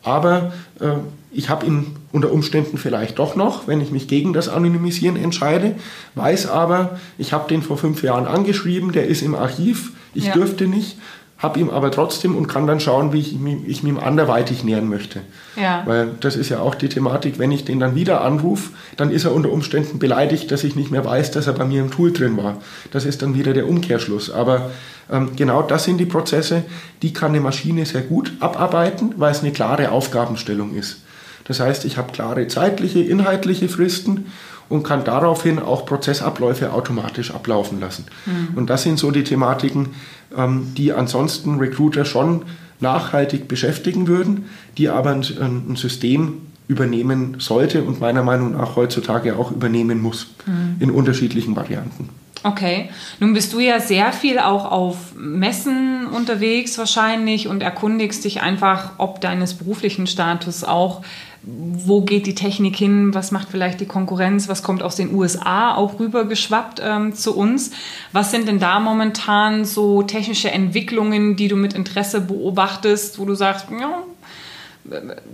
Aber 0.03 0.53
äh, 0.81 0.93
ich 1.31 1.51
habe 1.51 1.67
ihn 1.67 1.97
unter 2.13 2.33
Umständen 2.33 2.79
vielleicht 2.79 3.19
doch 3.19 3.37
noch, 3.37 3.67
wenn 3.67 3.81
ich 3.81 3.91
mich 3.91 4.09
gegen 4.09 4.33
das 4.33 4.49
Anonymisieren 4.49 5.17
entscheide, 5.17 5.75
weiß 6.15 6.49
aber, 6.49 6.99
ich 7.19 7.33
habe 7.33 7.49
den 7.49 7.63
vor 7.63 7.77
fünf 7.77 8.03
Jahren 8.03 8.27
angeschrieben, 8.27 8.93
der 8.93 9.07
ist 9.07 9.23
im 9.23 9.35
Archiv, 9.35 9.93
ich 10.15 10.27
ja. 10.27 10.33
dürfte 10.33 10.67
nicht, 10.67 10.97
habe 11.39 11.61
ihm 11.61 11.71
aber 11.71 11.93
trotzdem 11.93 12.37
und 12.37 12.49
kann 12.49 12.67
dann 12.67 12.81
schauen, 12.81 13.13
wie 13.13 13.21
ich, 13.21 13.37
ich 13.67 13.85
ihm 13.85 13.99
anderweitig 13.99 14.65
nähern 14.65 14.89
möchte. 14.89 15.21
Ja. 15.55 15.83
Weil 15.87 16.11
das 16.21 16.35
ist 16.35 16.49
ja 16.49 16.59
auch 16.61 16.75
die 16.75 16.89
Thematik, 16.89 17.39
wenn 17.39 17.53
ich 17.53 17.65
den 17.65 17.79
dann 17.79 17.95
wieder 17.95 18.23
anrufe, 18.23 18.71
dann 18.97 19.13
ist 19.13 19.25
er 19.25 19.33
unter 19.33 19.53
Umständen 19.53 20.01
beleidigt, 20.01 20.51
dass 20.51 20.65
ich 20.65 20.75
nicht 20.75 20.91
mehr 20.91 21.05
weiß, 21.05 21.31
dass 21.31 21.47
er 21.47 21.53
bei 21.53 21.65
mir 21.65 21.81
im 21.81 21.93
Tool 21.93 22.13
drin 22.13 22.37
war. 22.37 22.57
Das 22.91 23.05
ist 23.05 23.23
dann 23.23 23.35
wieder 23.35 23.53
der 23.55 23.69
Umkehrschluss. 23.69 24.31
Aber 24.31 24.73
ähm, 25.11 25.31
genau 25.37 25.63
das 25.63 25.85
sind 25.85 25.99
die 25.99 26.07
Prozesse, 26.07 26.65
die 27.03 27.13
kann 27.13 27.31
eine 27.31 27.41
Maschine 27.41 27.87
sehr 27.87 28.03
gut 28.03 28.33
abarbeiten, 28.41 29.15
weil 29.17 29.31
es 29.31 29.41
eine 29.41 29.53
klare 29.53 29.93
Aufgabenstellung 29.93 30.75
ist. 30.75 31.03
Das 31.45 31.61
heißt, 31.61 31.85
ich 31.85 31.97
habe 31.97 32.13
klare 32.13 32.49
zeitliche, 32.49 33.01
inhaltliche 33.01 33.69
Fristen 33.69 34.27
und 34.69 34.83
kann 34.83 35.05
daraufhin 35.05 35.59
auch 35.59 35.87
Prozessabläufe 35.87 36.73
automatisch 36.73 37.33
ablaufen 37.33 37.81
lassen. 37.81 38.07
Mhm. 38.27 38.57
Und 38.57 38.71
das 38.71 38.83
sind 38.83 38.99
so 38.99 39.11
die 39.11 39.25
Thematiken, 39.25 39.91
ähm, 40.37 40.73
die 40.77 40.93
ansonsten 40.93 41.59
Recruiter 41.59 42.05
schon 42.05 42.43
nachhaltig 42.81 43.49
beschäftigen 43.49 44.07
würden, 44.07 44.47
die 44.77 44.89
aber 44.89 45.11
ein, 45.11 45.25
ein 45.41 45.77
System 45.77 46.43
übernehmen 46.69 47.37
sollte 47.39 47.83
und 47.83 48.01
meiner 48.01 48.23
Meinung 48.23 48.53
nach 48.53 48.77
heutzutage 48.77 49.37
auch 49.37 49.51
übernehmen 49.51 50.01
muss 50.01 50.35
mhm. 50.47 50.77
in 50.81 50.91
unterschiedlichen 50.91 51.57
Varianten. 51.57 52.11
Okay, 52.45 52.91
nun 53.19 53.33
bist 53.33 53.53
du 53.53 53.59
ja 53.59 53.81
sehr 53.81 54.13
viel 54.13 54.39
auch 54.39 54.71
auf 54.71 55.15
Messen 55.17 56.07
unterwegs 56.07 56.79
wahrscheinlich 56.79 57.49
und 57.49 57.63
erkundigst 57.63 58.25
dich 58.25 58.43
einfach, 58.43 58.93
ob 58.99 59.21
deines 59.21 59.55
beruflichen 59.55 60.07
Status 60.07 60.63
auch 60.63 61.03
wo 61.43 62.03
geht 62.03 62.27
die 62.27 62.35
Technik 62.35 62.77
hin, 62.77 63.15
was 63.15 63.31
macht 63.31 63.49
vielleicht 63.51 63.81
die 63.81 63.87
Konkurrenz, 63.87 64.49
was 64.49 64.63
kommt 64.63 64.83
aus 64.83 64.97
den 64.97 65.15
USA 65.15 65.75
auch 65.75 65.99
rübergeschwappt 65.99 66.83
ähm, 66.85 67.15
zu 67.15 67.37
uns. 67.37 67.71
Was 68.13 68.31
sind 68.31 68.49
denn 68.49 68.59
da 68.59 68.81
momentan 68.81 69.65
so 69.65 70.03
technische 70.03 70.51
Entwicklungen, 70.51 71.37
die 71.37 71.49
du 71.49 71.57
mit 71.57 71.75
Interesse 71.75 72.21
beobachtest, 72.21 73.19
wo 73.19 73.25
du 73.25 73.35
sagst, 73.35 73.67
ja, 73.71 74.03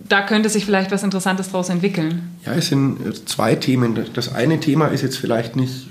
da 0.09 0.23
könnte 0.23 0.51
sich 0.51 0.65
vielleicht 0.65 0.91
was 0.91 1.03
Interessantes 1.03 1.49
daraus 1.49 1.69
entwickeln? 1.69 2.37
Ja, 2.45 2.53
es 2.53 2.69
sind 2.69 3.29
zwei 3.29 3.55
Themen. 3.55 3.99
Das 4.13 4.35
eine 4.35 4.61
Thema 4.61 4.89
ist 4.89 5.03
jetzt 5.03 5.17
vielleicht 5.17 5.57
nicht 5.57 5.87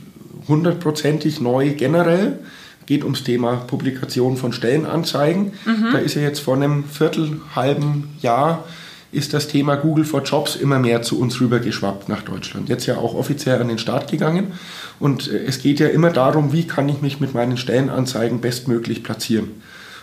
hundertprozentig 0.48 1.42
neu 1.42 1.72
generell, 1.72 2.40
geht 2.86 3.04
ums 3.04 3.24
Thema 3.24 3.56
Publikation 3.56 4.38
von 4.38 4.54
Stellenanzeigen. 4.54 5.54
Mhm. 5.66 5.88
Da 5.92 6.00
ist 6.00 6.16
ja 6.16 6.22
jetzt 6.22 6.40
vor 6.40 6.56
einem 6.56 6.84
Viertel, 6.86 7.42
halben 7.56 8.10
Jahr 8.22 8.66
ist 9.14 9.34
das 9.34 9.48
Thema 9.48 9.76
Google 9.76 10.06
for 10.06 10.24
Jobs 10.24 10.56
immer 10.56 10.80
mehr 10.80 11.04
zu 11.04 11.20
uns 11.20 11.40
rübergeschwappt 11.40 12.10
nach 12.10 12.24
Deutschland. 12.24 12.68
Jetzt 12.68 12.88
ja 12.88 12.98
auch 12.98 13.14
offiziell 13.14 13.62
an 13.62 13.68
den 13.68 13.78
Start 13.78 14.10
gegangen. 14.10 14.54
Und 15.00 15.32
äh, 15.32 15.46
es 15.46 15.62
geht 15.62 15.80
ja 15.80 15.88
immer 15.88 16.10
darum, 16.10 16.52
wie 16.52 16.66
kann 16.66 16.90
ich 16.90 17.02
mich 17.02 17.20
mit 17.20 17.34
meinen 17.34 17.58
Stellenanzeigen 17.58 18.42
bestmöglich 18.42 19.04
platzieren. 19.04 19.52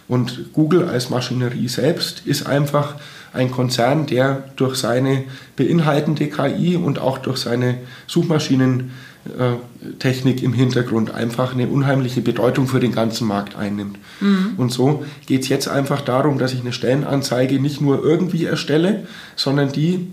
Und 0.07 0.53
Google 0.53 0.88
als 0.88 1.11
Maschinerie 1.11 1.68
selbst 1.68 2.22
ist 2.24 2.46
einfach 2.46 2.96
ein 3.33 3.50
Konzern, 3.50 4.07
der 4.07 4.44
durch 4.57 4.76
seine 4.76 5.24
beinhaltende 5.57 6.26
KI 6.26 6.76
und 6.76 6.98
auch 6.98 7.18
durch 7.18 7.38
seine 7.38 7.79
Suchmaschinen 8.07 8.90
Technik 9.98 10.42
im 10.42 10.54
Hintergrund 10.54 11.12
einfach 11.12 11.52
eine 11.52 11.68
unheimliche 11.68 12.22
Bedeutung 12.22 12.66
für 12.66 12.80
den 12.80 12.92
ganzen 12.92 13.28
Markt 13.28 13.54
einnimmt. 13.54 13.98
Mhm. 14.20 14.54
Und 14.56 14.72
so 14.72 15.04
geht 15.26 15.42
es 15.42 15.48
jetzt 15.48 15.68
einfach 15.68 16.00
darum, 16.00 16.38
dass 16.38 16.54
ich 16.54 16.61
eine 16.61 16.72
Stellenanzeige 16.72 17.61
nicht 17.61 17.83
nur 17.83 18.02
irgendwie 18.02 18.46
erstelle, 18.46 19.06
sondern 19.37 19.72
die, 19.72 20.09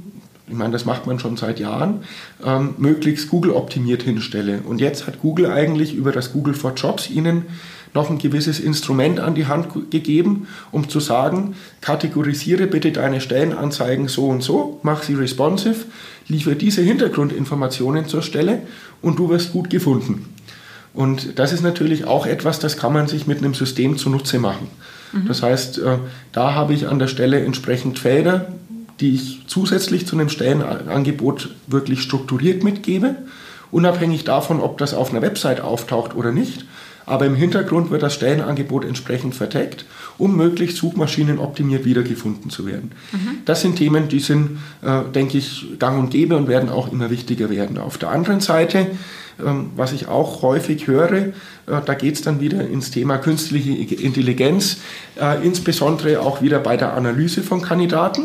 ich 0.48 0.54
meine, 0.54 0.74
das 0.74 0.84
macht 0.84 1.08
man 1.08 1.20
schon 1.20 1.38
seit 1.38 1.60
Jahren, 1.60 2.02
ähm, 2.46 2.76
möglichst 2.78 3.30
Google-optimiert 3.30 4.04
hinstelle. 4.04 4.60
Und 4.66 4.82
jetzt 4.82 5.08
hat 5.08 5.22
Google 5.22 5.52
eigentlich 5.52 5.94
über 5.94 6.12
das 6.12 6.34
Google 6.34 6.54
for 6.54 6.74
Jobs 6.74 7.10
Ihnen 7.10 7.46
noch 7.98 8.10
ein 8.10 8.20
gewisses 8.20 8.60
Instrument 8.60 9.20
an 9.20 9.36
die 9.36 9.48
Hand 9.48 9.68
gegeben, 9.92 10.48
um 10.72 10.88
zu 10.88 11.00
sagen, 11.00 11.56
kategorisiere 11.82 12.68
bitte 12.68 12.92
deine 12.92 13.20
Stellenanzeigen 13.20 14.08
so 14.08 14.28
und 14.28 14.44
so, 14.44 14.80
mach 14.84 15.04
sie 15.04 15.16
responsive, 15.16 15.86
liefere 16.28 16.56
diese 16.56 16.82
Hintergrundinformationen 16.82 18.08
zur 18.08 18.22
Stelle 18.22 18.62
und 19.02 19.18
du 19.18 19.30
wirst 19.30 19.52
gut 19.52 19.70
gefunden. 19.70 20.34
Und 20.94 21.40
das 21.40 21.54
ist 21.54 21.64
natürlich 21.64 22.06
auch 22.06 22.26
etwas, 22.26 22.60
das 22.60 22.78
kann 22.78 22.94
man 22.94 23.08
sich 23.08 23.28
mit 23.28 23.40
einem 23.40 23.54
System 23.54 23.98
zunutze 23.98 24.40
machen. 24.40 24.68
Mhm. 25.12 25.28
Das 25.28 25.42
heißt, 25.42 25.80
äh, 25.80 25.98
da 26.32 26.54
habe 26.54 26.74
ich 26.74 26.88
an 26.88 27.00
der 27.00 27.08
Stelle 27.08 27.44
entsprechend 27.44 28.00
Felder, 28.00 28.48
die 29.00 29.14
ich 29.16 29.42
zusätzlich 29.48 30.08
zu 30.08 30.16
einem 30.16 30.30
Stellenangebot 30.30 31.50
wirklich 31.68 32.02
strukturiert 32.02 32.64
mitgebe, 32.64 33.16
unabhängig 33.72 34.24
davon, 34.24 34.60
ob 34.60 34.78
das 34.78 34.94
auf 34.94 35.12
einer 35.12 35.22
Website 35.22 35.62
auftaucht 35.62 36.16
oder 36.16 36.32
nicht. 36.32 36.66
Aber 37.08 37.26
im 37.26 37.36
Hintergrund 37.36 37.90
wird 37.90 38.04
das 38.04 38.14
Stellenangebot 38.14 38.84
entsprechend 38.84 39.34
verteckt, 39.34 39.86
um 40.18 40.36
möglichst 40.36 40.76
suchmaschinenoptimiert 40.76 41.86
wiedergefunden 41.86 42.52
zu 42.52 42.68
werden. 42.68 42.92
Mhm. 43.14 43.38
Das 43.46 43.62
sind 43.62 43.78
Themen, 43.78 44.10
die 44.10 44.20
sind, 44.20 44.60
äh, 44.82 45.04
denke 45.16 45.38
ich, 45.38 45.80
gang 45.80 45.98
und 45.98 46.12
gäbe 46.12 46.36
und 46.36 46.50
werden 46.50 46.70
auch 46.70 46.92
immer 46.92 47.10
wichtiger 47.10 47.50
werden. 47.50 47.78
Auf 47.78 47.98
der 47.98 48.12
anderen 48.12 48.42
Seite, 48.42 48.88
ähm, 49.44 49.72
was 49.78 49.94
ich 49.94 50.10
auch 50.10 50.42
häufig 50.42 50.88
höre, 50.88 51.14
äh, 51.14 51.32
da 51.66 51.94
geht 51.94 52.16
es 52.16 52.24
dann 52.24 52.42
wieder 52.42 52.68
ins 52.68 52.92
Thema 52.92 53.20
künstliche 53.20 53.96
Intelligenz, 53.96 54.80
äh, 55.18 55.42
insbesondere 55.46 56.20
auch 56.20 56.42
wieder 56.42 56.60
bei 56.60 56.76
der 56.76 56.94
Analyse 56.94 57.42
von 57.42 57.62
Kandidaten. 57.62 58.24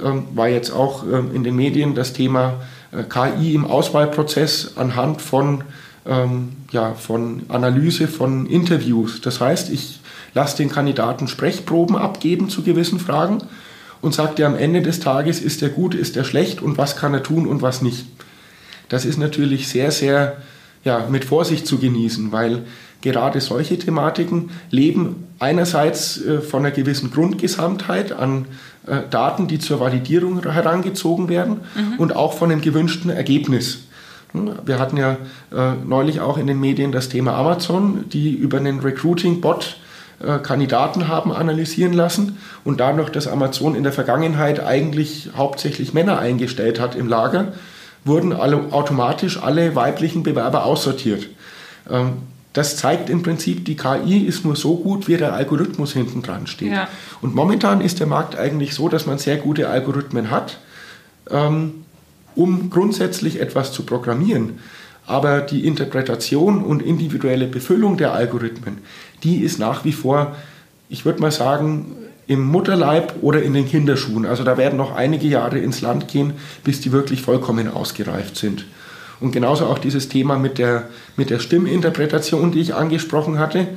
Ähm, 0.00 0.24
war 0.34 0.48
jetzt 0.48 0.70
auch 0.70 1.04
ähm, 1.04 1.30
in 1.34 1.42
den 1.42 1.56
Medien 1.56 1.96
das 1.96 2.12
Thema 2.12 2.60
äh, 2.92 3.02
KI 3.02 3.54
im 3.54 3.64
Auswahlprozess 3.64 4.76
anhand 4.76 5.20
von 5.20 5.64
ähm, 6.06 6.50
ja, 6.70 6.94
von 6.94 7.42
Analyse 7.48 8.08
von 8.08 8.46
Interviews. 8.46 9.20
Das 9.20 9.40
heißt, 9.40 9.70
ich 9.70 10.00
lasse 10.34 10.56
den 10.56 10.70
Kandidaten 10.70 11.28
Sprechproben 11.28 11.96
abgeben 11.96 12.48
zu 12.48 12.62
gewissen 12.62 12.98
Fragen 12.98 13.38
und 14.02 14.14
sage 14.14 14.34
dir 14.34 14.46
am 14.46 14.56
Ende 14.56 14.82
des 14.82 15.00
Tages, 15.00 15.40
ist 15.40 15.62
er 15.62 15.70
gut, 15.70 15.94
ist 15.94 16.16
er 16.16 16.24
schlecht 16.24 16.60
und 16.60 16.76
was 16.76 16.96
kann 16.96 17.14
er 17.14 17.22
tun 17.22 17.46
und 17.46 17.62
was 17.62 17.80
nicht. 17.80 18.06
Das 18.88 19.04
ist 19.04 19.18
natürlich 19.18 19.68
sehr, 19.68 19.90
sehr 19.90 20.36
ja, 20.84 21.06
mit 21.08 21.24
Vorsicht 21.24 21.66
zu 21.66 21.78
genießen, 21.78 22.30
weil 22.30 22.64
gerade 23.00 23.40
solche 23.40 23.78
Thematiken 23.78 24.50
leben 24.70 25.28
einerseits 25.38 26.22
äh, 26.22 26.40
von 26.40 26.64
einer 26.64 26.74
gewissen 26.74 27.10
Grundgesamtheit 27.10 28.12
an 28.12 28.46
äh, 28.86 29.00
Daten, 29.10 29.46
die 29.46 29.58
zur 29.58 29.80
Validierung 29.80 30.42
herangezogen 30.42 31.28
werden 31.28 31.60
mhm. 31.74 31.98
und 31.98 32.16
auch 32.16 32.34
von 32.34 32.50
einem 32.50 32.60
gewünschten 32.60 33.10
Ergebnis. 33.10 33.83
Wir 34.34 34.80
hatten 34.80 34.96
ja 34.96 35.16
äh, 35.52 35.74
neulich 35.86 36.20
auch 36.20 36.38
in 36.38 36.48
den 36.48 36.58
Medien 36.58 36.90
das 36.90 37.08
Thema 37.08 37.34
Amazon, 37.34 38.08
die 38.08 38.34
über 38.34 38.58
einen 38.58 38.80
Recruiting-Bot 38.80 39.76
äh, 40.20 40.38
Kandidaten 40.38 41.06
haben 41.06 41.32
analysieren 41.32 41.92
lassen 41.92 42.38
und 42.64 42.80
dadurch, 42.80 43.10
dass 43.10 43.28
Amazon 43.28 43.76
in 43.76 43.84
der 43.84 43.92
Vergangenheit 43.92 44.58
eigentlich 44.58 45.30
hauptsächlich 45.36 45.94
Männer 45.94 46.18
eingestellt 46.18 46.80
hat 46.80 46.96
im 46.96 47.08
Lager, 47.08 47.52
wurden 48.04 48.32
alle, 48.32 48.72
automatisch 48.72 49.40
alle 49.40 49.76
weiblichen 49.76 50.24
Bewerber 50.24 50.64
aussortiert. 50.64 51.28
Ähm, 51.88 52.14
das 52.52 52.76
zeigt 52.76 53.10
im 53.10 53.22
Prinzip, 53.22 53.64
die 53.64 53.76
KI 53.76 54.18
ist 54.18 54.44
nur 54.44 54.56
so 54.56 54.76
gut, 54.76 55.08
wie 55.08 55.16
der 55.16 55.32
Algorithmus 55.32 55.92
hinten 55.92 56.22
dran 56.22 56.46
steht. 56.46 56.72
Ja. 56.72 56.88
Und 57.20 57.34
momentan 57.34 57.80
ist 57.80 58.00
der 58.00 58.06
Markt 58.06 58.36
eigentlich 58.36 58.74
so, 58.74 58.88
dass 58.88 59.06
man 59.06 59.18
sehr 59.18 59.36
gute 59.36 59.68
Algorithmen 59.68 60.30
hat, 60.30 60.58
ähm, 61.30 61.83
um 62.34 62.70
grundsätzlich 62.70 63.40
etwas 63.40 63.72
zu 63.72 63.84
programmieren. 63.84 64.58
Aber 65.06 65.40
die 65.40 65.66
Interpretation 65.66 66.64
und 66.64 66.82
individuelle 66.82 67.46
Befüllung 67.46 67.96
der 67.96 68.14
Algorithmen, 68.14 68.78
die 69.22 69.38
ist 69.38 69.58
nach 69.58 69.84
wie 69.84 69.92
vor, 69.92 70.34
ich 70.88 71.04
würde 71.04 71.20
mal 71.20 71.32
sagen, 71.32 71.96
im 72.26 72.42
Mutterleib 72.42 73.16
oder 73.20 73.42
in 73.42 73.52
den 73.52 73.68
Kinderschuhen. 73.68 74.24
Also 74.24 74.44
da 74.44 74.56
werden 74.56 74.76
noch 74.76 74.94
einige 74.94 75.26
Jahre 75.26 75.58
ins 75.58 75.82
Land 75.82 76.08
gehen, 76.08 76.34
bis 76.62 76.80
die 76.80 76.92
wirklich 76.92 77.20
vollkommen 77.20 77.68
ausgereift 77.68 78.36
sind. 78.36 78.64
Und 79.20 79.32
genauso 79.32 79.66
auch 79.66 79.78
dieses 79.78 80.08
Thema 80.08 80.38
mit 80.38 80.58
der, 80.58 80.88
mit 81.16 81.30
der 81.30 81.38
Stimminterpretation, 81.38 82.52
die 82.52 82.60
ich 82.60 82.74
angesprochen 82.74 83.38
hatte. 83.38 83.68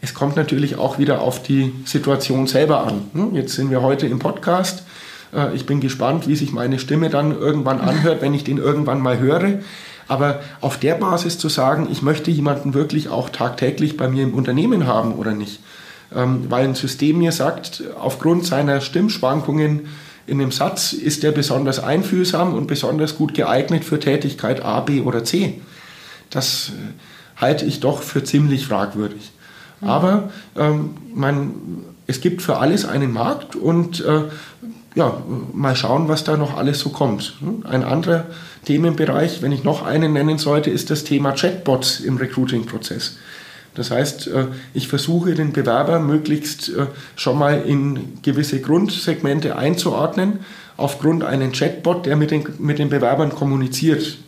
Es 0.00 0.14
kommt 0.14 0.36
natürlich 0.36 0.76
auch 0.76 0.98
wieder 0.98 1.20
auf 1.20 1.42
die 1.42 1.72
Situation 1.84 2.46
selber 2.46 2.86
an. 2.86 3.02
Hm, 3.12 3.34
jetzt 3.34 3.54
sind 3.54 3.70
wir 3.70 3.82
heute 3.82 4.06
im 4.06 4.20
Podcast. 4.20 4.84
Äh, 5.34 5.54
ich 5.54 5.66
bin 5.66 5.80
gespannt, 5.80 6.28
wie 6.28 6.36
sich 6.36 6.52
meine 6.52 6.78
Stimme 6.78 7.10
dann 7.10 7.36
irgendwann 7.36 7.80
anhört, 7.80 8.22
wenn 8.22 8.34
ich 8.34 8.44
den 8.44 8.58
irgendwann 8.58 9.00
mal 9.00 9.18
höre. 9.18 9.60
Aber 10.08 10.40
auf 10.60 10.78
der 10.78 10.94
Basis 10.94 11.38
zu 11.38 11.48
sagen, 11.48 11.88
ich 11.92 12.02
möchte 12.02 12.30
jemanden 12.30 12.72
wirklich 12.72 13.10
auch 13.10 13.28
tagtäglich 13.28 13.96
bei 13.96 14.08
mir 14.08 14.22
im 14.22 14.34
Unternehmen 14.34 14.86
haben 14.86 15.12
oder 15.12 15.32
nicht, 15.32 15.60
ähm, 16.14 16.46
weil 16.48 16.64
ein 16.64 16.74
System 16.74 17.18
mir 17.18 17.32
sagt, 17.32 17.82
aufgrund 18.00 18.46
seiner 18.46 18.80
Stimmschwankungen 18.80 19.88
in 20.26 20.38
dem 20.38 20.52
Satz 20.52 20.92
ist 20.92 21.24
er 21.24 21.32
besonders 21.32 21.82
einfühlsam 21.82 22.54
und 22.54 22.66
besonders 22.66 23.16
gut 23.16 23.34
geeignet 23.34 23.84
für 23.84 23.98
Tätigkeit 23.98 24.62
A, 24.62 24.80
B 24.80 25.00
oder 25.00 25.24
C. 25.24 25.60
Das 26.30 26.70
äh, 26.70 27.40
halte 27.40 27.64
ich 27.64 27.80
doch 27.80 28.02
für 28.02 28.24
ziemlich 28.24 28.66
fragwürdig. 28.66 29.30
Mhm. 29.80 29.88
Aber 29.88 30.30
ähm, 30.56 30.90
man, 31.14 31.52
es 32.06 32.20
gibt 32.20 32.42
für 32.42 32.58
alles 32.58 32.84
einen 32.84 33.12
Markt 33.12 33.56
und 33.56 34.00
äh, 34.00 34.24
ja, 34.98 35.22
mal 35.52 35.76
schauen, 35.76 36.08
was 36.08 36.24
da 36.24 36.36
noch 36.36 36.56
alles 36.56 36.80
so 36.80 36.88
kommt. 36.88 37.34
Ein 37.62 37.84
anderer 37.84 38.26
Themenbereich, 38.64 39.42
wenn 39.42 39.52
ich 39.52 39.62
noch 39.62 39.86
einen 39.86 40.12
nennen 40.12 40.38
sollte, 40.38 40.70
ist 40.70 40.90
das 40.90 41.04
Thema 41.04 41.32
Chatbots 41.32 42.00
im 42.00 42.16
Recruiting-Prozess. 42.16 43.16
Das 43.76 43.92
heißt, 43.92 44.26
äh, 44.26 44.46
ich 44.74 44.88
versuche 44.88 45.36
den 45.36 45.52
Bewerber 45.52 46.00
möglichst 46.00 46.70
äh, 46.70 46.86
schon 47.14 47.38
mal 47.38 47.62
in 47.64 48.20
gewisse 48.22 48.60
Grundsegmente 48.60 49.54
einzuordnen, 49.54 50.40
aufgrund 50.76 51.22
einen 51.22 51.52
Chatbot, 51.52 52.04
der 52.04 52.16
mit 52.16 52.32
den, 52.32 52.44
mit 52.58 52.80
den 52.80 52.88
Bewerbern 52.88 53.30
kommuniziert. 53.30 54.18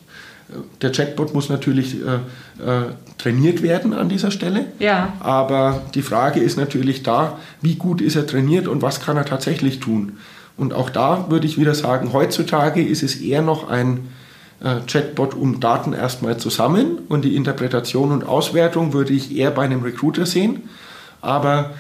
Der 0.82 0.92
Chatbot 0.92 1.34
muss 1.34 1.48
natürlich 1.48 1.96
äh, 1.96 2.14
äh, 2.64 2.92
trainiert 3.18 3.62
werden 3.62 3.92
an 3.92 4.08
dieser 4.08 4.30
Stelle. 4.30 4.66
Ja. 4.78 5.14
Aber 5.18 5.82
die 5.96 6.02
Frage 6.02 6.38
ist 6.38 6.56
natürlich 6.56 7.02
da, 7.02 7.40
wie 7.60 7.74
gut 7.74 8.00
ist 8.00 8.14
er 8.14 8.26
trainiert 8.28 8.68
und 8.68 8.82
was 8.82 9.00
kann 9.00 9.16
er 9.16 9.24
tatsächlich 9.24 9.80
tun. 9.80 10.18
Und 10.60 10.74
auch 10.74 10.90
da 10.90 11.30
würde 11.30 11.46
ich 11.46 11.58
wieder 11.58 11.74
sagen, 11.74 12.12
heutzutage 12.12 12.84
ist 12.84 13.02
es 13.02 13.16
eher 13.16 13.40
noch 13.40 13.70
ein 13.70 14.10
äh, 14.62 14.80
Chatbot, 14.86 15.32
um 15.32 15.58
Daten 15.58 15.94
erstmal 15.94 16.36
zu 16.36 16.50
sammeln 16.50 16.98
und 17.08 17.24
die 17.24 17.34
Interpretation 17.34 18.12
und 18.12 18.28
Auswertung 18.28 18.92
würde 18.92 19.14
ich 19.14 19.34
eher 19.34 19.52
bei 19.52 19.62
einem 19.62 19.80
Recruiter 19.80 20.26
sehen. 20.26 20.68
Aber 21.22 21.70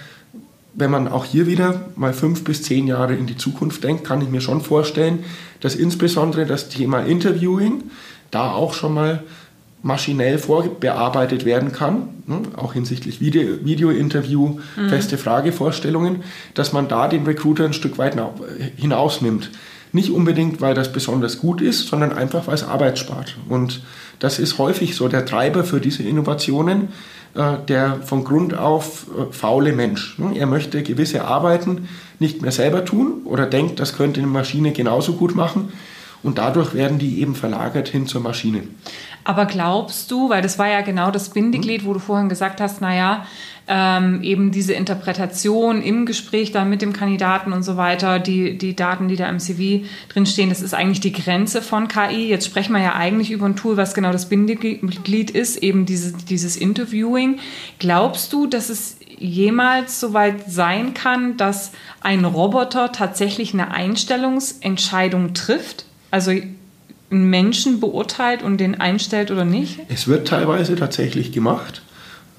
wenn 0.72 0.90
man 0.90 1.08
auch 1.08 1.26
hier 1.26 1.46
wieder 1.46 1.90
mal 1.94 2.14
fünf 2.14 2.42
bis 2.42 2.62
zehn 2.62 2.86
Jahre 2.86 3.14
in 3.14 3.26
die 3.26 3.36
Zukunft 3.36 3.84
denkt, 3.84 4.04
kann 4.04 4.22
ich 4.22 4.30
mir 4.30 4.40
schon 4.40 4.62
vorstellen, 4.62 5.24
dass 5.60 5.74
insbesondere 5.74 6.46
das 6.46 6.70
Thema 6.70 7.00
Interviewing 7.00 7.82
da 8.30 8.52
auch 8.52 8.72
schon 8.72 8.94
mal 8.94 9.24
maschinell 9.82 10.38
vorbearbeitet 10.38 11.44
werden 11.44 11.72
kann, 11.72 12.08
ne, 12.26 12.42
auch 12.56 12.74
hinsichtlich 12.74 13.20
Video, 13.20 13.64
Video-Interview, 13.64 14.58
mhm. 14.76 14.88
feste 14.88 15.18
Fragevorstellungen, 15.18 16.22
dass 16.54 16.72
man 16.72 16.88
da 16.88 17.08
den 17.08 17.24
Recruiter 17.24 17.64
ein 17.64 17.72
Stück 17.72 17.98
weit 17.98 18.16
hinausnimmt. 18.76 19.50
Nicht 19.92 20.10
unbedingt, 20.10 20.60
weil 20.60 20.74
das 20.74 20.92
besonders 20.92 21.38
gut 21.38 21.60
ist, 21.60 21.88
sondern 21.88 22.12
einfach, 22.12 22.46
weil 22.46 22.54
es 22.54 22.62
Arbeit 22.62 22.98
spart. 22.98 23.36
Und 23.48 23.82
das 24.20 24.38
ist 24.38 24.58
häufig 24.58 24.94
so 24.94 25.08
der 25.08 25.26
Treiber 25.26 25.64
für 25.64 25.80
diese 25.80 26.02
Innovationen, 26.04 26.88
äh, 27.34 27.56
der 27.68 28.00
von 28.04 28.24
Grund 28.24 28.56
auf 28.56 29.06
äh, 29.08 29.32
faule 29.32 29.72
Mensch. 29.72 30.18
Ne? 30.18 30.36
Er 30.36 30.46
möchte 30.46 30.82
gewisse 30.82 31.24
Arbeiten 31.24 31.88
nicht 32.18 32.42
mehr 32.42 32.52
selber 32.52 32.84
tun 32.84 33.22
oder 33.24 33.46
denkt, 33.46 33.80
das 33.80 33.96
könnte 33.96 34.20
eine 34.20 34.28
Maschine 34.28 34.72
genauso 34.72 35.14
gut 35.14 35.34
machen. 35.34 35.72
Und 36.22 36.38
dadurch 36.38 36.74
werden 36.74 36.98
die 36.98 37.20
eben 37.20 37.34
verlagert 37.34 37.88
hin 37.88 38.06
zur 38.06 38.20
Maschine. 38.20 38.62
Aber 39.24 39.46
glaubst 39.46 40.10
du, 40.10 40.30
weil 40.30 40.42
das 40.42 40.58
war 40.58 40.68
ja 40.68 40.80
genau 40.80 41.10
das 41.10 41.30
Bindeglied, 41.30 41.84
wo 41.84 41.92
du 41.92 41.98
vorhin 41.98 42.28
gesagt 42.28 42.60
hast, 42.60 42.80
naja, 42.80 43.26
ähm, 43.68 44.22
eben 44.22 44.50
diese 44.50 44.72
Interpretation 44.72 45.80
im 45.80 46.04
Gespräch 46.04 46.50
dann 46.50 46.68
mit 46.68 46.82
dem 46.82 46.92
Kandidaten 46.92 47.52
und 47.52 47.62
so 47.62 47.76
weiter, 47.76 48.18
die, 48.18 48.58
die 48.58 48.74
Daten, 48.74 49.06
die 49.06 49.14
da 49.14 49.28
im 49.28 49.38
CV 49.38 49.86
drinstehen, 50.08 50.48
das 50.48 50.60
ist 50.60 50.74
eigentlich 50.74 51.00
die 51.00 51.12
Grenze 51.12 51.62
von 51.62 51.86
KI. 51.86 52.28
Jetzt 52.28 52.46
sprechen 52.46 52.72
wir 52.72 52.82
ja 52.82 52.94
eigentlich 52.94 53.30
über 53.30 53.46
ein 53.46 53.54
Tool, 53.54 53.76
was 53.76 53.94
genau 53.94 54.10
das 54.10 54.28
Bindeglied 54.28 55.30
ist, 55.30 55.58
eben 55.58 55.86
diese, 55.86 56.12
dieses 56.12 56.56
Interviewing. 56.56 57.38
Glaubst 57.78 58.32
du, 58.32 58.48
dass 58.48 58.70
es 58.70 58.96
jemals 59.18 60.00
so 60.00 60.14
weit 60.14 60.50
sein 60.50 60.92
kann, 60.92 61.36
dass 61.36 61.70
ein 62.00 62.24
Roboter 62.24 62.90
tatsächlich 62.90 63.54
eine 63.54 63.70
Einstellungsentscheidung 63.70 65.34
trifft? 65.34 65.84
Also 66.10 66.32
einen 67.10 67.28
Menschen 67.28 67.80
beurteilt 67.80 68.42
und 68.42 68.58
den 68.58 68.80
einstellt 68.80 69.30
oder 69.30 69.44
nicht? 69.44 69.80
Es 69.88 70.08
wird 70.08 70.28
teilweise 70.28 70.76
tatsächlich 70.76 71.32
gemacht, 71.32 71.82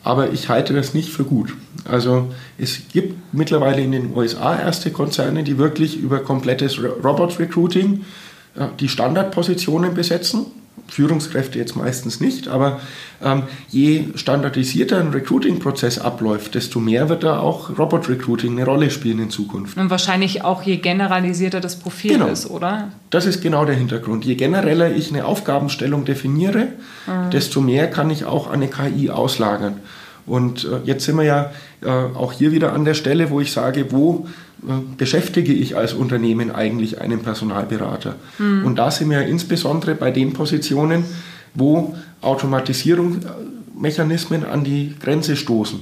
aber 0.03 0.31
ich 0.31 0.49
halte 0.49 0.73
das 0.73 0.93
nicht 0.93 1.09
für 1.09 1.23
gut. 1.23 1.53
Also 1.85 2.31
es 2.57 2.81
gibt 2.91 3.33
mittlerweile 3.33 3.81
in 3.81 3.91
den 3.91 4.15
USA 4.15 4.57
erste 4.57 4.91
Konzerne, 4.91 5.43
die 5.43 5.57
wirklich 5.57 5.97
über 5.97 6.19
komplettes 6.19 6.79
Robot-Recruiting 6.81 8.05
äh, 8.55 8.67
die 8.79 8.89
Standardpositionen 8.89 9.93
besetzen 9.93 10.45
Führungskräfte 10.91 11.57
jetzt 11.57 11.77
meistens 11.77 12.19
nicht, 12.19 12.49
aber 12.49 12.81
ähm, 13.23 13.43
je 13.69 14.07
standardisierter 14.15 14.99
ein 14.99 15.11
Recruiting-Prozess 15.11 15.99
abläuft, 15.99 16.53
desto 16.53 16.81
mehr 16.81 17.07
wird 17.07 17.23
da 17.23 17.39
auch 17.39 17.77
Robot-Recruiting 17.79 18.51
eine 18.51 18.65
Rolle 18.65 18.91
spielen 18.91 19.19
in 19.19 19.29
Zukunft. 19.29 19.77
Und 19.77 19.89
wahrscheinlich 19.89 20.43
auch 20.43 20.63
je 20.63 20.77
generalisierter 20.77 21.61
das 21.61 21.79
Profil 21.79 22.13
genau. 22.13 22.27
ist, 22.27 22.49
oder? 22.49 22.89
Das 23.09 23.25
ist 23.25 23.41
genau 23.41 23.63
der 23.63 23.75
Hintergrund. 23.75 24.25
Je 24.25 24.35
genereller 24.35 24.91
ich 24.91 25.11
eine 25.11 25.23
Aufgabenstellung 25.23 26.03
definiere, 26.03 26.67
mhm. 27.07 27.29
desto 27.31 27.61
mehr 27.61 27.89
kann 27.89 28.09
ich 28.09 28.25
auch 28.25 28.51
eine 28.51 28.67
KI 28.67 29.09
auslagern. 29.09 29.79
Und 30.25 30.65
äh, 30.65 30.85
jetzt 30.85 31.05
sind 31.05 31.15
wir 31.15 31.23
ja 31.23 31.51
äh, 31.81 31.89
auch 31.89 32.33
hier 32.33 32.51
wieder 32.51 32.73
an 32.73 32.85
der 32.85 32.93
Stelle, 32.95 33.29
wo 33.29 33.39
ich 33.39 33.51
sage, 33.51 33.91
wo 33.91 34.27
beschäftige 34.97 35.53
ich 35.53 35.75
als 35.75 35.93
Unternehmen 35.93 36.51
eigentlich 36.51 37.01
einen 37.01 37.21
Personalberater? 37.21 38.15
Mhm. 38.37 38.65
Und 38.65 38.75
da 38.77 38.91
sind 38.91 39.09
wir 39.09 39.21
insbesondere 39.21 39.95
bei 39.95 40.11
den 40.11 40.33
Positionen, 40.33 41.05
wo 41.53 41.95
Automatisierungsmechanismen 42.21 44.45
an 44.45 44.63
die 44.63 44.95
Grenze 44.99 45.35
stoßen. 45.35 45.79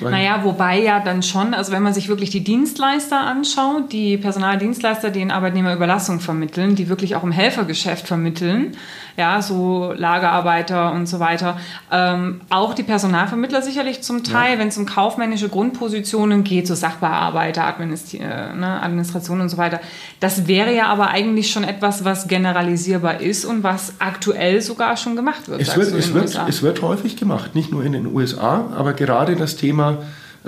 Naja, 0.00 0.40
wobei 0.42 0.80
ja 0.80 1.00
dann 1.00 1.22
schon, 1.22 1.52
also 1.52 1.70
wenn 1.72 1.82
man 1.82 1.92
sich 1.92 2.08
wirklich 2.08 2.30
die 2.30 2.42
Dienstleister 2.42 3.20
anschaut, 3.20 3.92
die 3.92 4.16
Personaldienstleister, 4.16 5.10
die 5.10 5.20
in 5.20 5.30
Arbeitnehmerüberlassung 5.30 6.20
vermitteln, 6.20 6.76
die 6.76 6.88
wirklich 6.88 7.14
auch 7.14 7.22
im 7.22 7.32
Helfergeschäft 7.32 8.06
vermitteln, 8.06 8.76
ja, 9.16 9.40
so 9.40 9.92
Lagerarbeiter 9.96 10.92
und 10.92 11.06
so 11.06 11.20
weiter. 11.20 11.58
Ähm, 11.90 12.40
auch 12.50 12.74
die 12.74 12.82
Personalvermittler 12.82 13.62
sicherlich 13.62 14.02
zum 14.02 14.24
Teil, 14.24 14.54
ja. 14.54 14.58
wenn 14.58 14.68
es 14.68 14.76
um 14.76 14.86
kaufmännische 14.86 15.48
Grundpositionen 15.48 16.44
geht, 16.44 16.66
so 16.66 16.74
Sachbearbeiter, 16.74 17.64
Administ 17.64 18.14
äh, 18.14 18.18
ne, 18.18 18.80
Administration 18.82 19.40
und 19.40 19.48
so 19.48 19.56
weiter. 19.56 19.80
Das 20.20 20.46
wäre 20.46 20.74
ja 20.74 20.86
aber 20.88 21.08
eigentlich 21.08 21.50
schon 21.50 21.64
etwas, 21.64 22.04
was 22.04 22.28
generalisierbar 22.28 23.20
ist 23.20 23.44
und 23.44 23.62
was 23.62 23.94
aktuell 24.00 24.60
sogar 24.60 24.96
schon 24.96 25.16
gemacht 25.16 25.48
wird. 25.48 25.60
Es, 25.60 25.76
wird, 25.76 25.92
es, 25.94 26.12
wird, 26.12 26.38
es 26.48 26.62
wird 26.62 26.82
häufig 26.82 27.16
gemacht, 27.16 27.54
nicht 27.54 27.72
nur 27.72 27.84
in 27.84 27.92
den 27.92 28.14
USA, 28.14 28.66
aber 28.76 28.92
gerade 28.92 29.36
das 29.36 29.56
Thema 29.56 29.65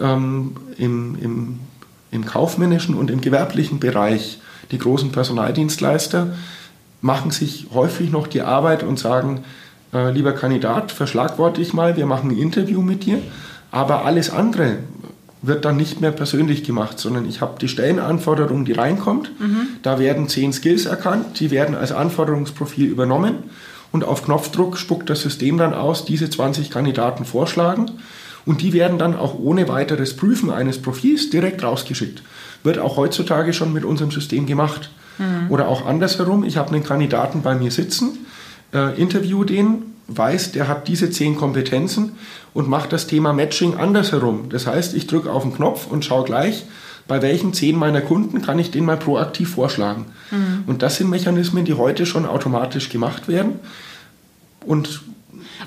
ähm, 0.01 0.53
im, 0.77 1.17
im, 1.21 1.61
im 2.11 2.25
kaufmännischen 2.25 2.95
und 2.95 3.11
im 3.11 3.21
gewerblichen 3.21 3.81
Bereich, 3.81 4.41
die 4.71 4.79
großen 4.79 5.13
Personaldienstleister, 5.13 6.35
machen 7.01 7.31
sich 7.31 7.69
häufig 7.73 8.11
noch 8.11 8.27
die 8.27 8.43
Arbeit 8.43 8.83
und 8.83 8.99
sagen, 8.99 9.45
äh, 9.93 10.11
lieber 10.11 10.33
Kandidat, 10.33 10.93
verschlagworte 10.93 11.61
ich 11.61 11.73
mal, 11.73 11.97
wir 11.97 12.07
machen 12.07 12.31
ein 12.31 12.39
Interview 12.39 12.83
mit 12.83 13.05
dir. 13.05 13.21
Aber 13.71 14.05
alles 14.05 14.31
andere 14.31 14.79
wird 15.41 15.65
dann 15.65 15.77
nicht 15.77 16.01
mehr 16.01 16.11
persönlich 16.11 16.65
gemacht, 16.65 16.99
sondern 16.99 17.29
ich 17.29 17.41
habe 17.41 17.59
die 17.61 17.69
Stellenanforderung, 17.69 18.65
die 18.65 18.73
reinkommt. 18.73 19.31
Mhm. 19.41 19.69
Da 19.83 19.99
werden 19.99 20.29
zehn 20.29 20.53
Skills 20.53 20.87
erkannt, 20.87 21.39
die 21.39 21.51
werden 21.51 21.75
als 21.75 21.93
Anforderungsprofil 21.93 22.87
übernommen 22.87 23.35
und 23.93 24.05
auf 24.05 24.25
Knopfdruck 24.25 24.77
spuckt 24.77 25.09
das 25.11 25.23
System 25.23 25.59
dann 25.59 25.75
aus, 25.75 26.05
diese 26.05 26.29
20 26.29 26.71
Kandidaten 26.71 27.25
vorschlagen. 27.25 27.91
Und 28.49 28.63
die 28.63 28.73
werden 28.73 28.97
dann 28.97 29.15
auch 29.15 29.39
ohne 29.39 29.69
weiteres 29.69 30.17
Prüfen 30.17 30.49
eines 30.49 30.81
Profils 30.81 31.29
direkt 31.29 31.63
rausgeschickt. 31.63 32.23
Wird 32.63 32.79
auch 32.79 32.97
heutzutage 32.97 33.53
schon 33.53 33.75
mit 33.75 33.85
unserem 33.85 34.11
System 34.11 34.47
gemacht. 34.47 34.89
Mhm. 35.19 35.51
Oder 35.51 35.69
auch 35.69 35.85
andersherum, 35.85 36.45
ich 36.45 36.57
habe 36.57 36.73
einen 36.73 36.83
Kandidaten 36.83 37.43
bei 37.43 37.55
mir 37.55 37.71
sitzen, 37.71 38.25
äh, 38.73 38.99
interview 38.99 39.45
den, 39.45 39.83
weiß, 40.07 40.53
der 40.53 40.67
hat 40.67 40.89
diese 40.89 41.11
zehn 41.11 41.37
Kompetenzen 41.37 42.13
und 42.55 42.71
macht 42.71 42.95
das 42.95 43.07
Thema 43.07 43.35
Matching 43.35 43.77
andersherum. 43.77 44.49
Das 44.49 44.67
heißt, 44.67 44.95
ich 44.95 45.07
drücke 45.07 45.31
auf 45.31 45.43
den 45.43 45.53
Knopf 45.53 45.87
und 45.87 46.07
schaue 46.07 46.25
gleich, 46.25 46.65
bei 47.07 47.21
welchen 47.21 47.53
zehn 47.53 47.77
meiner 47.77 48.01
Kunden 48.01 48.41
kann 48.41 48.59
ich 48.59 48.71
den 48.71 48.87
mal 48.87 48.97
proaktiv 48.97 49.51
vorschlagen. 49.51 50.07
Mhm. 50.31 50.65
Und 50.67 50.81
das 50.81 50.97
sind 50.97 51.11
Mechanismen, 51.11 51.67
die 51.67 51.75
heute 51.75 52.07
schon 52.07 52.25
automatisch 52.25 52.89
gemacht 52.89 53.29
werden. 53.29 53.61
Und 54.65 55.03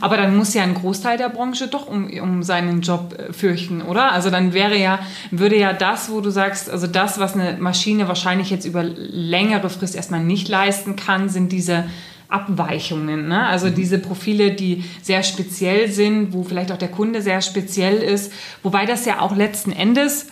aber 0.01 0.17
dann 0.17 0.35
muss 0.35 0.53
ja 0.53 0.63
ein 0.63 0.73
Großteil 0.73 1.17
der 1.17 1.29
Branche 1.29 1.67
doch 1.67 1.87
um, 1.87 2.09
um 2.19 2.43
seinen 2.43 2.81
Job 2.81 3.15
äh, 3.17 3.33
fürchten, 3.33 3.81
oder? 3.81 4.11
Also 4.11 4.29
dann 4.29 4.53
wäre 4.53 4.77
ja, 4.77 4.99
würde 5.31 5.57
ja 5.57 5.73
das, 5.73 6.11
wo 6.11 6.21
du 6.21 6.29
sagst, 6.29 6.69
also 6.69 6.87
das, 6.87 7.19
was 7.19 7.35
eine 7.35 7.57
Maschine 7.59 8.07
wahrscheinlich 8.07 8.49
jetzt 8.49 8.65
über 8.65 8.83
längere 8.83 9.69
Frist 9.69 9.95
erstmal 9.95 10.21
nicht 10.21 10.49
leisten 10.49 10.95
kann, 10.95 11.29
sind 11.29 11.51
diese 11.51 11.85
Abweichungen. 12.31 13.27
Ne? 13.27 13.45
Also 13.45 13.67
mhm. 13.67 13.75
diese 13.75 13.99
Profile, 13.99 14.51
die 14.51 14.83
sehr 15.01 15.21
speziell 15.21 15.89
sind, 15.91 16.33
wo 16.33 16.43
vielleicht 16.43 16.71
auch 16.71 16.77
der 16.77 16.87
Kunde 16.87 17.21
sehr 17.21 17.41
speziell 17.41 17.97
ist. 17.97 18.31
Wobei 18.63 18.85
das 18.85 19.05
ja 19.05 19.19
auch 19.19 19.35
letzten 19.35 19.71
Endes 19.71 20.27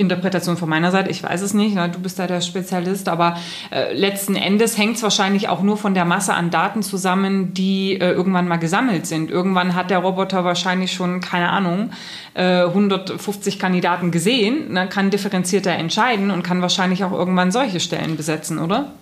Interpretation 0.00 0.56
von 0.56 0.68
meiner 0.68 0.90
Seite, 0.90 1.10
ich 1.10 1.22
weiß 1.22 1.42
es 1.42 1.52
nicht, 1.52 1.74
ne, 1.74 1.88
du 1.90 2.00
bist 2.00 2.18
da 2.18 2.26
der 2.26 2.40
Spezialist, 2.40 3.08
aber 3.08 3.36
äh, 3.70 3.92
letzten 3.92 4.34
Endes 4.34 4.78
hängt 4.78 4.96
es 4.96 5.02
wahrscheinlich 5.02 5.48
auch 5.48 5.62
nur 5.62 5.76
von 5.76 5.92
der 5.92 6.06
Masse 6.06 6.32
an 6.32 6.50
Daten 6.50 6.82
zusammen, 6.82 7.52
die 7.52 8.00
äh, 8.00 8.10
irgendwann 8.10 8.48
mal 8.48 8.56
gesammelt 8.56 9.06
sind. 9.06 9.30
Irgendwann 9.30 9.74
hat 9.74 9.90
der 9.90 9.98
Roboter 9.98 10.42
wahrscheinlich 10.44 10.92
schon, 10.92 11.20
keine 11.20 11.50
Ahnung, 11.50 11.90
äh, 12.32 12.62
150 12.62 13.58
Kandidaten 13.58 14.10
gesehen, 14.10 14.74
dann 14.74 14.88
kann 14.88 15.10
differenzierter 15.10 15.72
entscheiden 15.72 16.30
und 16.30 16.42
kann 16.42 16.62
wahrscheinlich 16.62 17.04
auch 17.04 17.12
irgendwann 17.12 17.52
solche 17.52 17.78
Stellen 17.78 18.16
besetzen, 18.16 18.58
oder? 18.58 18.92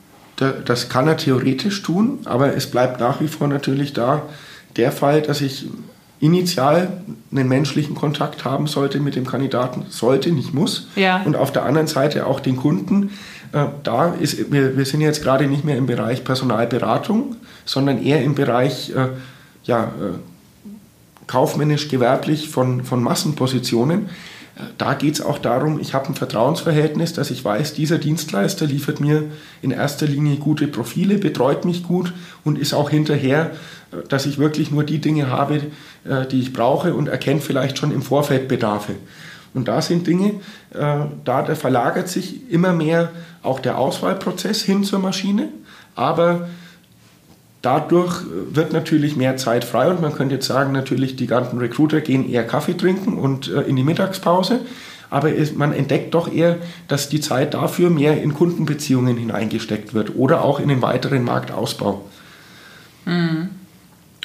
Das 0.64 0.88
kann 0.88 1.08
er 1.08 1.16
theoretisch 1.16 1.82
tun, 1.82 2.20
aber 2.24 2.54
es 2.54 2.70
bleibt 2.70 3.00
nach 3.00 3.20
wie 3.20 3.28
vor 3.28 3.48
natürlich 3.48 3.92
da 3.92 4.22
der 4.76 4.92
Fall, 4.92 5.22
dass 5.22 5.40
ich 5.40 5.66
initial 6.20 7.02
einen 7.30 7.48
menschlichen 7.48 7.94
Kontakt 7.94 8.44
haben 8.44 8.66
sollte 8.66 9.00
mit 9.00 9.14
dem 9.14 9.26
Kandidaten, 9.26 9.86
sollte, 9.88 10.32
nicht 10.32 10.52
muss. 10.52 10.88
Ja. 10.96 11.22
Und 11.22 11.36
auf 11.36 11.52
der 11.52 11.64
anderen 11.64 11.86
Seite 11.86 12.26
auch 12.26 12.40
den 12.40 12.56
Kunden. 12.56 13.10
Äh, 13.52 13.66
da 13.82 14.14
ist, 14.14 14.50
wir, 14.52 14.76
wir 14.76 14.84
sind 14.84 15.00
jetzt 15.00 15.22
gerade 15.22 15.46
nicht 15.46 15.64
mehr 15.64 15.76
im 15.76 15.86
Bereich 15.86 16.24
Personalberatung, 16.24 17.36
sondern 17.64 18.02
eher 18.02 18.22
im 18.22 18.34
Bereich 18.34 18.90
äh, 18.90 19.08
ja, 19.64 19.84
äh, 19.84 20.18
kaufmännisch-gewerblich 21.26 22.48
von, 22.48 22.84
von 22.84 23.02
Massenpositionen. 23.02 24.08
Da 24.76 24.94
geht 24.94 25.14
es 25.14 25.20
auch 25.20 25.38
darum, 25.38 25.78
ich 25.78 25.94
habe 25.94 26.08
ein 26.08 26.14
Vertrauensverhältnis, 26.14 27.12
dass 27.12 27.30
ich 27.30 27.44
weiß, 27.44 27.74
dieser 27.74 27.98
Dienstleister 27.98 28.66
liefert 28.66 28.98
mir 28.98 29.24
in 29.62 29.70
erster 29.70 30.06
Linie 30.06 30.36
gute 30.36 30.66
Profile, 30.66 31.18
betreut 31.18 31.64
mich 31.64 31.84
gut 31.84 32.12
und 32.44 32.58
ist 32.58 32.74
auch 32.74 32.90
hinterher, 32.90 33.52
dass 34.08 34.26
ich 34.26 34.38
wirklich 34.38 34.70
nur 34.70 34.82
die 34.82 34.98
Dinge 34.98 35.30
habe, 35.30 35.62
äh, 36.04 36.26
die 36.26 36.40
ich 36.40 36.52
brauche 36.52 36.94
und 36.94 37.08
erkennt 37.08 37.42
vielleicht 37.42 37.78
schon 37.78 37.92
im 37.92 38.02
Vorfeld 38.02 38.48
Bedarfe. 38.48 38.94
Und 39.54 39.68
da 39.68 39.80
sind 39.80 40.06
Dinge, 40.06 40.34
äh, 40.74 41.04
da 41.24 41.54
verlagert 41.54 42.08
sich 42.08 42.50
immer 42.50 42.72
mehr 42.72 43.10
auch 43.42 43.60
der 43.60 43.78
Auswahlprozess 43.78 44.62
hin 44.62 44.84
zur 44.84 44.98
Maschine, 44.98 45.48
aber 45.94 46.48
Dadurch 47.62 48.22
wird 48.50 48.72
natürlich 48.72 49.16
mehr 49.16 49.36
Zeit 49.36 49.64
frei 49.64 49.88
und 49.90 50.00
man 50.00 50.14
könnte 50.14 50.36
jetzt 50.36 50.46
sagen, 50.46 50.72
natürlich 50.72 51.16
die 51.16 51.26
ganzen 51.26 51.58
Recruiter 51.58 52.00
gehen 52.00 52.30
eher 52.30 52.46
Kaffee 52.46 52.76
trinken 52.76 53.18
und 53.18 53.48
äh, 53.48 53.62
in 53.62 53.74
die 53.74 53.82
Mittagspause. 53.82 54.60
Aber 55.10 55.30
man 55.56 55.72
entdeckt 55.72 56.14
doch 56.14 56.32
eher, 56.32 56.58
dass 56.86 57.08
die 57.08 57.20
Zeit 57.20 57.54
dafür 57.54 57.88
mehr 57.90 58.22
in 58.22 58.34
Kundenbeziehungen 58.34 59.16
hineingesteckt 59.16 59.94
wird 59.94 60.14
oder 60.16 60.44
auch 60.44 60.60
in 60.60 60.68
den 60.68 60.82
weiteren 60.82 61.24
Marktausbau. 61.24 62.04
Mhm. 63.06 63.48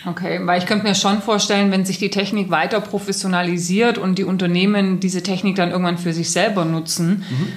Okay, 0.06 0.42
weil 0.44 0.60
ich 0.60 0.68
könnte 0.68 0.86
mir 0.86 0.96
schon 0.96 1.22
vorstellen, 1.22 1.72
wenn 1.72 1.86
sich 1.86 1.98
die 1.98 2.10
Technik 2.10 2.52
weiter 2.52 2.82
professionalisiert 2.82 3.98
und 3.98 4.18
die 4.18 4.26
Unternehmen 4.26 5.00
diese 5.00 5.24
Technik 5.24 5.56
dann 5.56 5.72
irgendwann 5.72 5.98
für 5.98 6.12
sich 6.12 6.30
selber 6.30 6.66
nutzen, 6.66 7.24
mhm 7.30 7.48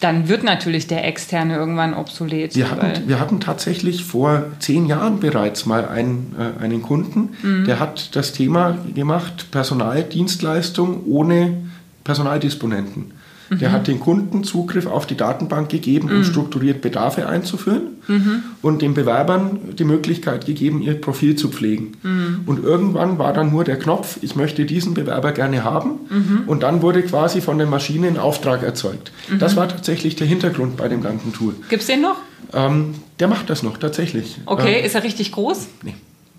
dann 0.00 0.28
wird 0.28 0.44
natürlich 0.44 0.86
der 0.86 1.06
externe 1.06 1.56
irgendwann 1.56 1.94
obsolet. 1.94 2.56
Wir 2.56 2.70
hatten, 2.70 3.08
wir 3.08 3.20
hatten 3.20 3.40
tatsächlich 3.40 4.04
vor 4.04 4.44
zehn 4.58 4.86
Jahren 4.86 5.20
bereits 5.20 5.66
mal 5.66 5.88
einen, 5.88 6.34
äh, 6.38 6.62
einen 6.62 6.82
Kunden, 6.82 7.30
mhm. 7.42 7.64
der 7.64 7.80
hat 7.80 8.14
das 8.16 8.32
Thema 8.32 8.78
gemacht, 8.94 9.50
Personaldienstleistung 9.50 11.04
ohne 11.06 11.62
Personaldisponenten. 12.04 13.12
Mhm. 13.50 13.58
Der 13.58 13.72
hat 13.72 13.86
den 13.86 14.00
Kunden 14.00 14.44
Zugriff 14.44 14.86
auf 14.86 15.06
die 15.06 15.16
Datenbank 15.16 15.68
gegeben, 15.68 16.10
um 16.10 16.18
mhm. 16.18 16.24
strukturiert 16.24 16.80
Bedarfe 16.80 17.28
einzuführen 17.28 17.82
mhm. 18.08 18.42
und 18.62 18.82
den 18.82 18.94
Bewerbern 18.94 19.58
die 19.78 19.84
Möglichkeit 19.84 20.46
gegeben, 20.46 20.82
ihr 20.82 21.00
Profil 21.00 21.36
zu 21.36 21.48
pflegen. 21.48 21.92
Mhm. 22.02 22.40
Und 22.46 22.62
irgendwann 22.62 23.18
war 23.18 23.32
dann 23.32 23.50
nur 23.50 23.64
der 23.64 23.78
Knopf, 23.78 24.18
ich 24.22 24.36
möchte 24.36 24.64
diesen 24.64 24.94
Bewerber 24.94 25.32
gerne 25.32 25.64
haben. 25.64 26.00
Mhm. 26.08 26.42
Und 26.46 26.62
dann 26.62 26.82
wurde 26.82 27.02
quasi 27.02 27.40
von 27.40 27.58
der 27.58 27.66
Maschine 27.66 28.08
ein 28.08 28.18
Auftrag 28.18 28.62
erzeugt. 28.62 29.12
Mhm. 29.28 29.38
Das 29.38 29.56
war 29.56 29.68
tatsächlich 29.68 30.16
der 30.16 30.26
Hintergrund 30.26 30.76
bei 30.76 30.88
dem 30.88 31.02
ganzen 31.02 31.32
Tool. 31.32 31.54
Gibt 31.68 31.82
es 31.82 31.86
den 31.86 32.02
noch? 32.02 32.16
Ähm, 32.52 32.94
der 33.18 33.28
macht 33.28 33.50
das 33.50 33.62
noch, 33.62 33.78
tatsächlich. 33.78 34.38
Okay, 34.46 34.78
ähm, 34.78 34.84
ist 34.84 34.94
er 34.94 35.02
richtig 35.02 35.32
groß? 35.32 35.68
Nee. 35.82 35.94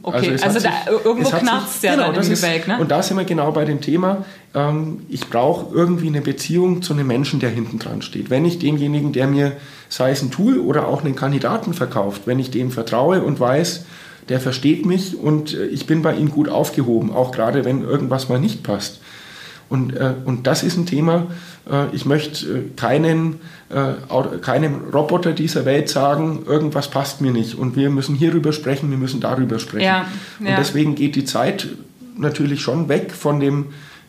Okay, 0.08 0.34
also, 0.34 0.46
also 0.46 0.60
da, 0.60 0.70
irgendwo 1.04 1.30
knarzt 1.32 1.78
es 1.78 1.82
ja 1.82 1.96
genau, 1.96 2.12
dann 2.12 2.24
im 2.24 2.30
Gebälk, 2.30 2.68
ne? 2.68 2.78
Und 2.80 2.92
da 2.92 3.02
sind 3.02 3.18
wir 3.18 3.26
genau 3.26 3.52
bei 3.52 3.66
dem 3.66 3.82
Thema, 3.82 4.24
ähm, 4.54 5.02
ich 5.10 5.30
brauche 5.32 5.74
irgendwie 5.74 6.08
eine 6.08 6.22
Beziehung 6.22 6.84
zu 6.84 6.94
einem 6.94 7.08
Menschen, 7.08 7.40
der 7.40 7.50
hinten 7.50 7.80
dran 7.80 8.04
steht. 8.04 8.30
Wenn 8.30 8.46
ich 8.46 8.60
demjenigen, 8.60 9.14
der 9.14 9.26
mir, 9.26 9.54
sei 9.90 10.12
es 10.12 10.22
ein 10.22 10.30
Tool 10.30 10.60
oder 10.60 10.88
auch 10.88 11.04
einen 11.04 11.16
Kandidaten 11.16 11.74
verkauft, 11.74 12.24
wenn 12.26 12.38
ich 12.38 12.52
dem 12.52 12.70
vertraue 12.70 13.24
und 13.24 13.40
weiß, 13.40 13.86
der 14.30 14.40
versteht 14.40 14.86
mich 14.86 15.18
und 15.18 15.56
äh, 15.56 15.66
ich 15.66 15.88
bin 15.88 16.04
bei 16.04 16.16
ihm 16.16 16.30
gut 16.30 16.50
aufgehoben, 16.50 17.12
auch 17.12 17.32
gerade 17.32 17.66
wenn 17.66 17.84
irgendwas 17.84 18.30
mal 18.30 18.40
nicht 18.40 18.62
passt. 18.62 19.00
Und, 19.70 19.96
äh, 19.96 20.14
und 20.26 20.46
das 20.46 20.62
ist 20.62 20.78
ein 20.78 20.86
Thema, 20.86 21.28
ich 21.94 22.06
möchte 22.06 22.46
äh, 22.46 22.62
keinen, 22.76 23.40
äh, 23.70 24.38
keinem 24.42 24.82
Roboter 24.94 25.34
dieser 25.34 25.66
Welt 25.66 25.90
sagen, 25.90 26.44
irgendwas 26.46 26.90
passt 26.90 27.22
mir 27.22 27.32
nicht 27.32 27.56
und 27.56 27.76
wir 27.76 27.90
müssen 27.90 28.16
hierüber 28.16 28.54
sprechen, 28.54 28.92
wir 28.92 28.98
müssen 28.98 29.20
darüber 29.20 29.58
sprechen. 29.58 29.86
Ja, 29.86 30.06
ja. 30.40 30.50
Und 30.50 30.60
deswegen 30.60 30.96
geht 30.96 31.16
die 31.16 31.26
Zeit 31.26 31.68
natürlich 32.18 32.62
schon 32.62 32.88
weg 32.88 33.12
von 33.12 33.40
dem, 33.40 33.68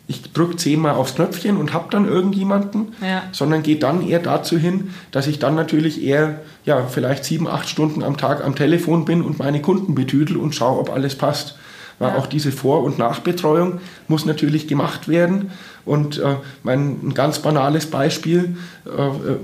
ich 0.08 0.32
drücke 0.32 0.56
zehnmal 0.56 0.94
aufs 0.94 1.16
Knöpfchen 1.16 1.56
und 1.56 1.72
habe 1.72 1.86
dann 1.90 2.06
irgendjemanden, 2.06 2.94
ja. 3.02 3.24
sondern 3.32 3.62
geht 3.62 3.82
dann 3.82 4.06
eher 4.06 4.20
dazu 4.20 4.56
hin, 4.56 4.90
dass 5.10 5.26
ich 5.26 5.38
dann 5.40 5.56
natürlich 5.56 6.02
eher 6.02 6.42
ja, 6.64 6.86
vielleicht 6.86 7.24
sieben, 7.24 7.48
acht 7.48 7.68
Stunden 7.68 8.02
am 8.02 8.16
Tag 8.16 8.44
am 8.44 8.54
Telefon 8.54 9.04
bin 9.04 9.22
und 9.22 9.38
meine 9.38 9.60
Kunden 9.62 9.94
betüdel 9.94 10.36
und 10.36 10.54
schaue, 10.54 10.78
ob 10.78 10.90
alles 10.90 11.16
passt. 11.16 11.58
Weil 11.98 12.10
ja. 12.10 12.18
auch 12.18 12.26
diese 12.26 12.52
Vor- 12.52 12.82
und 12.82 12.98
Nachbetreuung 12.98 13.80
muss 14.08 14.26
natürlich 14.26 14.68
gemacht 14.68 15.08
werden. 15.08 15.50
Und 15.84 16.18
äh, 16.18 16.36
mein, 16.62 16.98
ein 17.02 17.14
ganz 17.14 17.38
banales 17.38 17.86
Beispiel, 17.86 18.56
äh, 18.86 18.90
äh, 18.90 19.38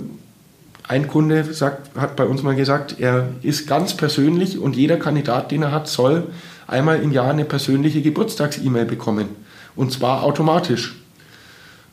ein 0.89 1.09
Kunde 1.09 1.45
sagt, 1.55 1.97
hat 1.97 2.17
bei 2.17 2.25
uns 2.25 2.43
mal 2.43 2.55
gesagt, 2.55 2.97
er 2.99 3.29
ist 3.43 3.67
ganz 3.67 3.97
persönlich 3.97 4.59
und 4.59 4.77
jeder 4.77 4.97
Kandidat, 4.99 5.51
den 5.51 5.63
er 5.63 5.73
hat, 5.73 5.89
soll 5.89 6.27
einmal 6.67 7.01
im 7.01 7.13
Jahr 7.13 7.31
eine 7.31 7.45
persönliche 7.45 8.03
Geburtstags-E-Mail 8.03 8.85
bekommen. 8.85 9.29
Und 9.77 9.93
zwar 9.93 10.23
automatisch. 10.23 11.02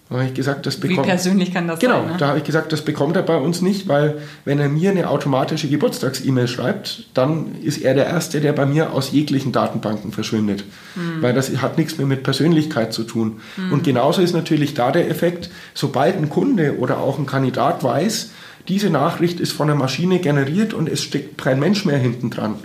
Da 0.10 0.16
habe 0.16 0.26
ich 0.26 0.34
gesagt, 0.34 0.66
das 0.66 0.78
bekommt, 0.78 1.06
Wie 1.06 1.10
persönlich 1.10 1.54
kann 1.54 1.68
das 1.68 1.80
genau, 1.80 1.98
sein? 1.98 2.02
Genau, 2.02 2.14
ne? 2.14 2.20
da 2.20 2.28
habe 2.30 2.40
ich 2.40 2.44
gesagt, 2.44 2.74
das 2.74 2.82
bekommt 2.82 3.16
er 3.16 3.22
bei 3.22 3.38
uns 3.38 3.62
nicht, 3.62 3.88
weil 3.88 4.20
wenn 4.44 4.60
er 4.60 4.68
mir 4.68 4.90
eine 4.90 5.08
automatische 5.08 5.68
Geburtstags-E-Mail 5.70 6.48
schreibt, 6.48 7.06
dann 7.14 7.56
ist 7.62 7.78
er 7.78 7.94
der 7.94 8.08
Erste, 8.08 8.42
der 8.42 8.54
bei 8.54 8.66
mir 8.66 8.92
aus 8.94 9.12
jeglichen 9.12 9.52
Datenbanken 9.52 10.12
verschwindet. 10.12 10.64
Mhm. 10.96 11.22
Weil 11.22 11.34
das 11.34 11.56
hat 11.58 11.78
nichts 11.78 12.00
mehr 12.00 12.08
mit 12.08 12.24
Persönlichkeit 12.24 12.92
zu 12.92 13.04
tun. 13.04 13.40
Mhm. 13.56 13.72
Und 13.72 13.84
genauso 13.84 14.24
ist 14.24 14.34
natürlich 14.34 14.74
da 14.74 14.92
der 14.92 15.08
Effekt, 15.12 15.52
sobald 15.76 16.18
ein 16.18 16.30
Kunde 16.30 16.80
oder 16.80 16.98
auch 16.98 17.20
ein 17.20 17.28
Kandidat 17.28 17.84
weiß, 17.84 18.32
diese 18.68 18.90
Nachricht 18.90 19.40
ist 19.40 19.52
von 19.52 19.68
der 19.68 19.76
Maschine 19.76 20.20
generiert 20.20 20.74
und 20.74 20.90
es 20.90 21.04
steckt 21.04 21.38
kein 21.38 21.60
Mensch 21.60 21.86
mehr 21.86 21.98
hinten 21.98 22.32
dran, 22.32 22.56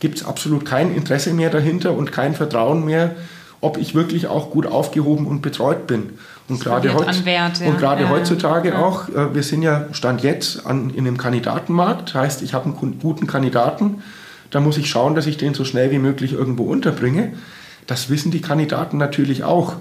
gibt 0.00 0.16
es 0.16 0.24
absolut 0.24 0.64
kein 0.64 0.94
Interesse 0.94 1.34
mehr 1.34 1.50
dahinter 1.50 1.92
und 1.92 2.10
kein 2.10 2.34
Vertrauen 2.34 2.86
mehr, 2.86 3.16
ob 3.60 3.76
ich 3.76 3.94
wirklich 3.94 4.26
auch 4.26 4.50
gut 4.50 4.66
aufgehoben 4.66 5.26
und 5.26 5.42
betreut 5.42 5.86
bin. 5.86 6.10
Und 6.50 6.60
gerade, 6.60 6.92
heutz 6.94 7.22
ja. 7.24 7.50
und 7.66 7.78
gerade 7.78 8.02
ja, 8.02 8.08
heutzutage 8.08 8.78
auch, 8.78 9.08
äh, 9.08 9.34
wir 9.34 9.42
sind 9.42 9.62
ja 9.62 9.86
Stand 9.92 10.22
jetzt 10.22 10.66
an, 10.66 10.90
in 10.90 11.06
einem 11.06 11.16
Kandidatenmarkt, 11.16 12.14
heißt, 12.14 12.42
ich 12.42 12.54
habe 12.54 12.66
einen 12.66 12.98
guten 13.00 13.26
Kandidaten, 13.26 14.02
da 14.50 14.60
muss 14.60 14.76
ich 14.78 14.90
schauen, 14.90 15.14
dass 15.14 15.26
ich 15.26 15.36
den 15.36 15.54
so 15.54 15.64
schnell 15.64 15.90
wie 15.90 15.98
möglich 15.98 16.32
irgendwo 16.32 16.64
unterbringe. 16.64 17.34
Das 17.86 18.10
wissen 18.10 18.30
die 18.30 18.40
Kandidaten 18.40 18.98
natürlich 18.98 19.44
auch. 19.44 19.76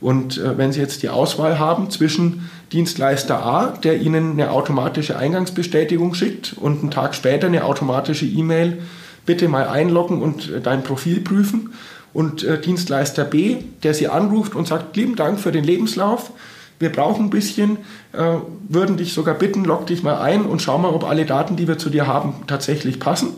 Und 0.00 0.38
äh, 0.38 0.58
wenn 0.58 0.72
Sie 0.72 0.80
jetzt 0.80 1.02
die 1.02 1.08
Auswahl 1.08 1.58
haben 1.58 1.90
zwischen 1.90 2.50
Dienstleister 2.72 3.44
A, 3.44 3.66
der 3.68 4.00
Ihnen 4.00 4.32
eine 4.32 4.50
automatische 4.50 5.16
Eingangsbestätigung 5.16 6.14
schickt 6.14 6.54
und 6.58 6.80
einen 6.80 6.90
Tag 6.90 7.14
später 7.14 7.46
eine 7.46 7.64
automatische 7.64 8.26
E-Mail, 8.26 8.82
bitte 9.26 9.48
mal 9.48 9.68
einloggen 9.68 10.20
und 10.20 10.50
äh, 10.50 10.60
dein 10.60 10.82
Profil 10.82 11.20
prüfen, 11.20 11.72
und 12.14 12.42
äh, 12.44 12.58
Dienstleister 12.58 13.24
B, 13.24 13.56
der 13.82 13.92
Sie 13.92 14.08
anruft 14.08 14.54
und 14.54 14.66
sagt, 14.66 14.96
lieben 14.96 15.16
Dank 15.16 15.38
für 15.38 15.52
den 15.52 15.64
Lebenslauf, 15.64 16.30
wir 16.78 16.90
brauchen 16.90 17.26
ein 17.26 17.30
bisschen, 17.30 17.78
äh, 18.12 18.36
würden 18.68 18.96
dich 18.96 19.12
sogar 19.12 19.34
bitten, 19.34 19.64
log 19.64 19.86
dich 19.86 20.02
mal 20.02 20.20
ein 20.20 20.46
und 20.46 20.62
schau 20.62 20.78
mal, 20.78 20.88
ob 20.88 21.04
alle 21.04 21.26
Daten, 21.26 21.56
die 21.56 21.68
wir 21.68 21.78
zu 21.78 21.90
dir 21.90 22.06
haben, 22.06 22.34
tatsächlich 22.46 22.98
passen. 22.98 23.28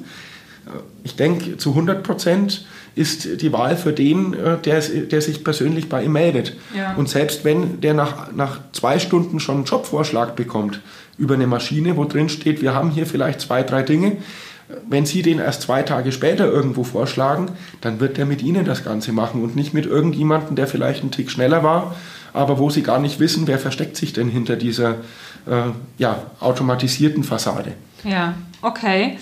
Äh, 0.66 0.70
ich 1.04 1.16
denke, 1.16 1.56
zu 1.56 1.70
100 1.70 2.02
Prozent 2.02 2.66
ist 2.94 3.42
die 3.42 3.52
Wahl 3.52 3.76
für 3.76 3.92
den, 3.92 4.32
äh, 4.34 4.58
der, 4.58 4.80
der 4.80 5.20
sich 5.20 5.44
persönlich 5.44 5.88
bei 5.88 6.04
ihm 6.04 6.12
meldet. 6.12 6.56
Ja. 6.74 6.94
Und 6.94 7.08
selbst 7.08 7.44
wenn 7.44 7.80
der 7.80 7.94
nach, 7.94 8.32
nach 8.32 8.60
zwei 8.72 8.98
Stunden 8.98 9.38
schon 9.38 9.56
einen 9.56 9.64
Jobvorschlag 9.64 10.34
bekommt 10.34 10.80
über 11.18 11.34
eine 11.34 11.46
Maschine, 11.46 11.96
wo 11.96 12.04
drin 12.04 12.28
steht, 12.28 12.62
wir 12.62 12.74
haben 12.74 12.90
hier 12.90 13.06
vielleicht 13.06 13.40
zwei, 13.40 13.62
drei 13.62 13.82
Dinge, 13.82 14.18
wenn 14.88 15.06
Sie 15.06 15.22
den 15.22 15.38
erst 15.38 15.62
zwei 15.62 15.82
Tage 15.82 16.12
später 16.12 16.46
irgendwo 16.46 16.84
vorschlagen, 16.84 17.50
dann 17.80 18.00
wird 18.00 18.18
er 18.18 18.26
mit 18.26 18.42
Ihnen 18.42 18.64
das 18.64 18.84
Ganze 18.84 19.12
machen 19.12 19.42
und 19.42 19.56
nicht 19.56 19.74
mit 19.74 19.86
irgendjemandem, 19.86 20.56
der 20.56 20.66
vielleicht 20.66 21.02
einen 21.02 21.10
Tick 21.10 21.30
schneller 21.30 21.62
war, 21.62 21.94
aber 22.32 22.58
wo 22.58 22.70
Sie 22.70 22.82
gar 22.82 22.98
nicht 22.98 23.20
wissen, 23.20 23.46
wer 23.46 23.58
versteckt 23.58 23.96
sich 23.96 24.12
denn 24.12 24.28
hinter 24.28 24.56
dieser 24.56 24.96
äh, 25.46 25.70
ja, 25.98 26.30
automatisierten 26.40 27.24
Fassade. 27.24 27.72
Ja, 28.04 28.34
okay. 28.62 29.18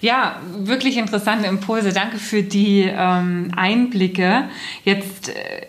Ja, 0.00 0.36
wirklich 0.58 0.98
interessante 0.98 1.48
Impulse. 1.48 1.92
Danke 1.92 2.18
für 2.18 2.42
die 2.42 2.82
ähm, 2.82 3.50
Einblicke. 3.56 4.44
Jetzt 4.84 5.30
äh, 5.30 5.66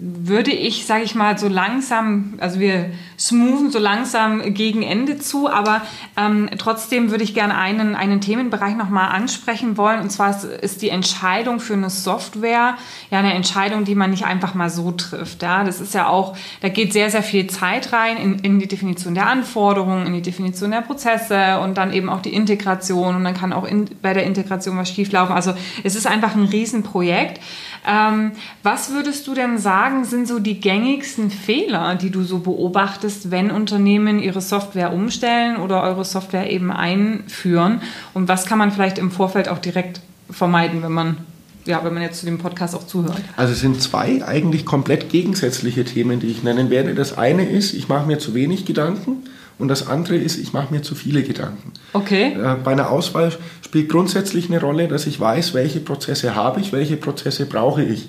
würde 0.00 0.50
ich, 0.50 0.86
sage 0.86 1.04
ich 1.04 1.14
mal, 1.14 1.38
so 1.38 1.48
langsam, 1.48 2.34
also 2.38 2.60
wir 2.60 2.90
smoothen 3.18 3.70
so 3.70 3.78
langsam 3.78 4.54
gegen 4.54 4.82
Ende 4.82 5.18
zu, 5.18 5.48
aber 5.48 5.82
ähm, 6.16 6.50
trotzdem 6.58 7.10
würde 7.10 7.22
ich 7.22 7.34
gerne 7.34 7.56
einen, 7.56 7.94
einen 7.94 8.20
Themenbereich 8.20 8.76
nochmal 8.76 9.10
ansprechen 9.10 9.76
wollen. 9.76 10.00
Und 10.00 10.10
zwar 10.10 10.42
ist 10.60 10.82
die 10.82 10.88
Entscheidung 10.88 11.60
für 11.60 11.74
eine 11.74 11.90
Software 11.90 12.76
ja 13.10 13.18
eine 13.18 13.34
Entscheidung, 13.34 13.84
die 13.84 13.94
man 13.94 14.10
nicht 14.10 14.24
einfach 14.24 14.54
mal 14.54 14.70
so 14.70 14.90
trifft. 14.92 15.42
Ja? 15.42 15.64
Das 15.64 15.80
ist 15.80 15.94
ja 15.94 16.08
auch, 16.08 16.36
da 16.60 16.68
geht 16.68 16.92
sehr, 16.92 17.10
sehr 17.10 17.22
viel 17.22 17.46
Zeit 17.46 17.92
rein 17.92 18.16
in, 18.16 18.38
in 18.40 18.58
die 18.58 18.68
Definition 18.68 19.14
der 19.14 19.26
Anforderungen, 19.26 20.06
in 20.06 20.14
die 20.14 20.22
Definition 20.22 20.70
der 20.70 20.80
Prozesse 20.80 21.60
und 21.60 21.78
dann 21.78 21.92
eben 21.92 22.08
auch 22.08 22.22
die 22.22 22.34
Integration. 22.34 23.16
Und 23.16 23.24
dann 23.24 23.34
kann 23.34 23.52
auch 23.52 23.64
in, 23.64 23.88
bei 24.00 24.14
der 24.14 24.24
Integration 24.24 24.76
was 24.76 24.90
schieflaufen. 24.90 25.34
Also 25.34 25.54
es 25.84 25.94
ist 25.94 26.06
einfach 26.06 26.34
ein 26.34 26.44
Riesenprojekt. 26.44 27.40
Ähm, 27.86 28.32
was 28.62 28.92
würdest 28.92 29.26
du 29.26 29.34
denn 29.34 29.58
sagen, 29.58 30.04
sind 30.04 30.28
so 30.28 30.38
die 30.38 30.60
gängigsten 30.60 31.30
Fehler, 31.30 31.96
die 31.96 32.10
du 32.10 32.22
so 32.22 32.38
beobachtest, 32.38 33.30
wenn 33.30 33.50
Unternehmen 33.50 34.20
ihre 34.20 34.40
Software 34.40 34.92
umstellen 34.92 35.56
oder 35.56 35.82
eure 35.82 36.04
Software 36.04 36.50
eben 36.50 36.70
einführen? 36.70 37.82
Und 38.14 38.28
was 38.28 38.46
kann 38.46 38.58
man 38.58 38.70
vielleicht 38.70 38.98
im 38.98 39.10
Vorfeld 39.10 39.48
auch 39.48 39.58
direkt 39.58 40.00
vermeiden, 40.30 40.82
wenn 40.82 40.92
man 40.92 41.16
ja, 41.64 41.84
wenn 41.84 41.94
man 41.94 42.02
jetzt 42.02 42.18
zu 42.18 42.26
dem 42.26 42.38
Podcast 42.38 42.74
auch 42.74 42.88
zuhört. 42.88 43.22
Also 43.36 43.52
es 43.52 43.60
sind 43.60 43.80
zwei 43.80 44.24
eigentlich 44.26 44.66
komplett 44.66 45.10
gegensätzliche 45.10 45.84
Themen, 45.84 46.18
die 46.18 46.26
ich 46.26 46.42
nennen 46.42 46.70
werde. 46.70 46.96
Das 46.96 47.16
eine 47.16 47.48
ist, 47.48 47.72
ich 47.72 47.88
mache 47.88 48.04
mir 48.04 48.18
zu 48.18 48.34
wenig 48.34 48.64
Gedanken 48.64 49.22
und 49.62 49.68
das 49.68 49.86
andere 49.86 50.16
ist, 50.16 50.38
ich 50.38 50.52
mache 50.52 50.74
mir 50.74 50.82
zu 50.82 50.96
viele 50.96 51.22
Gedanken. 51.22 51.72
Okay. 51.92 52.32
Äh, 52.32 52.56
bei 52.64 52.72
einer 52.72 52.90
Auswahl 52.90 53.32
spielt 53.64 53.88
grundsätzlich 53.88 54.48
eine 54.48 54.60
Rolle, 54.60 54.88
dass 54.88 55.06
ich 55.06 55.20
weiß, 55.20 55.54
welche 55.54 55.78
Prozesse 55.78 56.34
habe 56.34 56.60
ich, 56.60 56.72
welche 56.72 56.96
Prozesse 56.96 57.46
brauche 57.46 57.84
ich. 57.84 58.08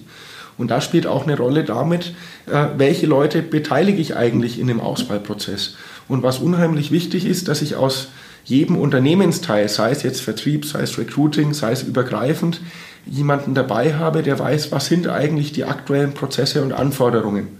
Und 0.58 0.72
da 0.72 0.82
spielt 0.82 1.06
auch 1.06 1.28
eine 1.28 1.38
Rolle 1.38 1.64
damit, 1.64 2.16
äh, 2.48 2.66
welche 2.78 3.06
Leute 3.06 3.44
beteilige 3.44 4.02
ich 4.02 4.16
eigentlich 4.16 4.60
in 4.60 4.66
dem 4.66 4.80
Auswahlprozess. 4.80 5.76
Und 6.08 6.24
was 6.24 6.40
unheimlich 6.40 6.90
wichtig 6.90 7.24
ist, 7.24 7.48
dass 7.48 7.62
ich 7.62 7.76
aus 7.76 8.08
jedem 8.44 8.76
Unternehmensteil, 8.76 9.70
sei 9.70 9.92
es 9.92 10.02
jetzt 10.02 10.22
Vertrieb, 10.22 10.66
sei 10.66 10.82
es 10.82 10.98
Recruiting, 10.98 11.54
sei 11.54 11.72
es 11.72 11.84
übergreifend, 11.84 12.62
jemanden 13.06 13.54
dabei 13.54 13.94
habe, 13.94 14.24
der 14.24 14.40
weiß, 14.40 14.72
was 14.72 14.88
sind 14.88 15.08
eigentlich 15.08 15.52
die 15.52 15.66
aktuellen 15.66 16.16
Prozesse 16.16 16.64
und 16.64 16.74
Anforderungen. 16.74 17.60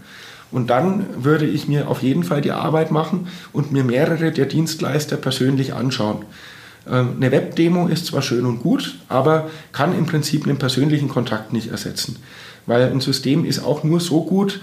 Und 0.50 0.70
dann 0.70 1.06
würde 1.24 1.46
ich 1.46 1.68
mir 1.68 1.88
auf 1.88 2.02
jeden 2.02 2.24
Fall 2.24 2.40
die 2.40 2.52
Arbeit 2.52 2.90
machen 2.90 3.28
und 3.52 3.72
mir 3.72 3.84
mehrere 3.84 4.30
der 4.30 4.46
Dienstleister 4.46 5.16
persönlich 5.16 5.74
anschauen. 5.74 6.24
Ähm, 6.90 7.14
eine 7.16 7.32
Webdemo 7.32 7.86
ist 7.86 8.06
zwar 8.06 8.22
schön 8.22 8.46
und 8.46 8.60
gut, 8.60 8.98
aber 9.08 9.50
kann 9.72 9.96
im 9.96 10.06
Prinzip 10.06 10.46
einen 10.46 10.58
persönlichen 10.58 11.08
Kontakt 11.08 11.52
nicht 11.52 11.70
ersetzen. 11.70 12.16
Weil 12.66 12.90
ein 12.90 13.00
System 13.00 13.44
ist 13.44 13.64
auch 13.64 13.84
nur 13.84 14.00
so 14.00 14.24
gut, 14.24 14.60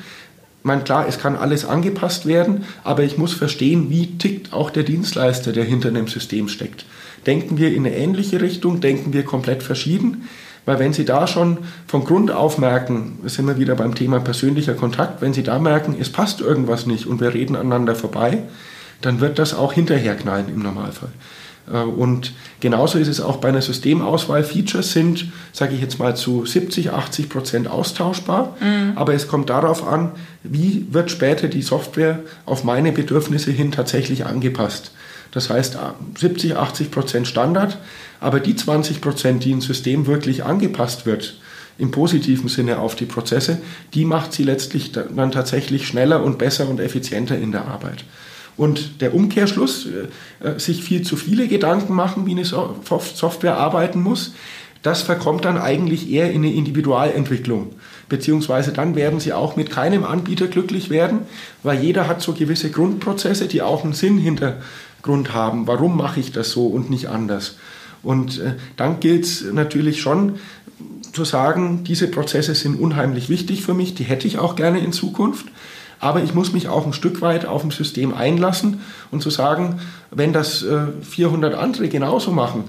man, 0.64 0.84
klar, 0.84 1.08
es 1.08 1.18
kann 1.18 1.36
alles 1.36 1.66
angepasst 1.66 2.28
werden, 2.28 2.66
aber 2.84 3.04
ich 3.04 3.18
muss 3.18 3.34
verstehen, 3.34 3.90
wie 3.90 4.18
tickt 4.18 4.54
auch 4.54 4.70
der 4.70 4.84
Dienstleister, 4.84 5.54
der 5.54 5.64
hinter 5.64 5.90
einem 5.90 6.08
System 6.08 6.48
steckt. 6.50 6.86
Denken 7.26 7.58
wir 7.58 7.74
in 7.74 7.86
eine 7.86 7.96
ähnliche 7.96 8.42
Richtung, 8.42 8.80
denken 8.80 9.12
wir 9.14 9.24
komplett 9.24 9.64
verschieden. 9.64 10.28
Weil 10.66 10.80
wenn 10.80 10.94
Sie 10.94 11.06
da 11.06 11.26
schon 11.26 11.58
von 11.88 12.04
Grund 12.04 12.32
auf 12.32 12.58
merken, 12.58 13.20
sind 13.26 13.48
wir 13.48 13.58
wieder 13.58 13.76
beim 13.76 13.96
Thema 13.96 14.20
persönlicher 14.20 14.74
Kontakt, 14.76 15.22
wenn 15.22 15.34
Sie 15.34 15.44
da 15.44 15.58
merken, 15.60 15.96
es 16.00 16.12
passt 16.12 16.40
irgendwas 16.42 16.86
nicht 16.86 17.08
und 17.08 17.20
wir 17.20 17.34
reden 17.34 17.56
aneinander 17.56 17.96
vorbei, 17.96 18.44
dann 19.02 19.20
wird 19.20 19.40
das 19.40 19.54
auch 19.54 19.74
hinterher 19.74 20.16
knallen 20.16 20.50
im 20.50 20.62
Normalfall. 20.62 21.10
Äh, 21.72 21.78
und 21.78 22.34
genauso 22.60 22.98
ist 22.98 23.08
es 23.08 23.22
auch 23.22 23.38
bei 23.38 23.50
einer 23.50 23.62
Systemauswahl. 23.62 24.44
Features 24.44 24.92
sind, 24.92 25.28
sage 25.52 25.76
ich 25.76 25.82
jetzt 25.82 26.00
mal, 26.00 26.16
zu 26.16 26.46
70, 26.46 26.92
80 26.92 27.30
Prozent 27.30 27.68
austauschbar. 27.68 28.56
Mhm. 28.60 28.94
Aber 28.96 29.14
es 29.14 29.28
kommt 29.28 29.50
darauf 29.50 29.88
an, 29.88 30.12
wie 30.44 30.88
wird 30.92 31.12
später 31.12 31.48
die 31.48 31.62
Software 31.62 32.20
auf 32.46 32.64
meine 32.64 32.92
Bedürfnisse 32.92 33.52
hin 33.52 33.72
tatsächlich 33.72 34.26
angepasst. 34.26 34.92
Das 35.32 35.50
heißt 35.50 35.78
70, 36.18 36.56
80 36.56 36.92
Prozent 36.92 37.28
Standard, 37.28 37.78
aber 38.20 38.40
die 38.40 38.56
20 38.56 39.02
Prozent, 39.02 39.46
die 39.46 39.54
ein 39.54 39.62
System 39.62 40.06
wirklich 40.06 40.44
angepasst 40.44 41.06
wird, 41.06 41.36
im 41.78 41.92
positiven 41.92 42.50
Sinne 42.50 42.80
auf 42.80 42.96
die 42.96 43.06
Prozesse, 43.06 43.60
die 43.94 44.06
macht 44.06 44.34
sie 44.34 44.44
letztlich 44.44 44.92
dann 44.92 45.32
tatsächlich 45.32 45.88
schneller 45.88 46.24
und 46.24 46.38
besser 46.38 46.70
und 46.70 46.80
effizienter 46.80 47.38
in 47.38 47.52
der 47.52 47.66
Arbeit. 47.66 48.04
Und 48.58 49.02
der 49.02 49.16
Umkehrschluss, 49.16 49.88
äh, 49.88 50.48
äh, 50.48 50.60
sich 50.60 50.84
viel 50.84 51.02
zu 51.02 51.16
viele 51.16 51.48
Gedanken 51.48 51.94
machen, 51.96 52.26
wie 52.26 52.32
eine 52.32 52.46
Software 52.46 53.58
arbeiten 53.58 54.02
muss, 54.02 54.34
das 54.84 55.04
verkommt 55.04 55.46
dann 55.46 55.58
eigentlich 55.58 56.12
eher 56.12 56.32
in 56.32 56.44
eine 56.44 56.54
Individualentwicklung. 56.54 57.74
Beziehungsweise 58.10 58.74
dann 58.74 58.96
werden 58.96 59.20
sie 59.20 59.32
auch 59.32 59.56
mit 59.56 59.70
keinem 59.70 60.04
Anbieter 60.04 60.48
glücklich 60.48 60.90
werden, 60.90 61.20
weil 61.64 61.82
jeder 61.82 62.08
hat 62.08 62.22
so 62.22 62.34
gewisse 62.34 62.72
Grundprozesse, 62.72 63.48
die 63.48 63.62
auch 63.62 63.84
einen 63.84 63.94
Sinnhintergrund 65.02 65.34
haben. 65.34 65.68
Warum 65.68 65.98
mache 65.98 66.20
ich 66.20 66.32
das 66.32 66.52
so 66.52 66.68
und 66.68 66.90
nicht 66.90 67.08
anders? 67.08 67.56
Und 68.04 68.40
äh, 68.40 68.54
dann 68.78 69.00
gilt 69.00 69.26
es 69.26 69.44
natürlich 69.52 70.02
schon 70.02 70.40
zu 71.14 71.26
sagen, 71.26 71.84
diese 71.84 72.08
Prozesse 72.08 72.56
sind 72.56 72.80
unheimlich 72.80 73.30
wichtig 73.30 73.64
für 73.64 73.74
mich, 73.74 73.94
die 73.96 74.04
hätte 74.04 74.28
ich 74.28 74.40
auch 74.40 74.56
gerne 74.56 74.80
in 74.80 74.94
Zukunft. 74.94 75.46
Aber 76.00 76.24
ich 76.24 76.34
muss 76.34 76.52
mich 76.52 76.68
auch 76.68 76.86
ein 76.86 76.94
Stück 76.94 77.22
weit 77.22 77.46
auf 77.46 77.64
ein 77.64 77.70
System 77.70 78.14
einlassen 78.16 78.82
und 79.12 79.22
zu 79.22 79.30
sagen, 79.30 79.82
wenn 80.10 80.34
das 80.34 80.64
äh, 80.64 80.88
400 81.04 81.54
andere 81.54 81.90
genauso 81.90 82.32
machen, 82.32 82.64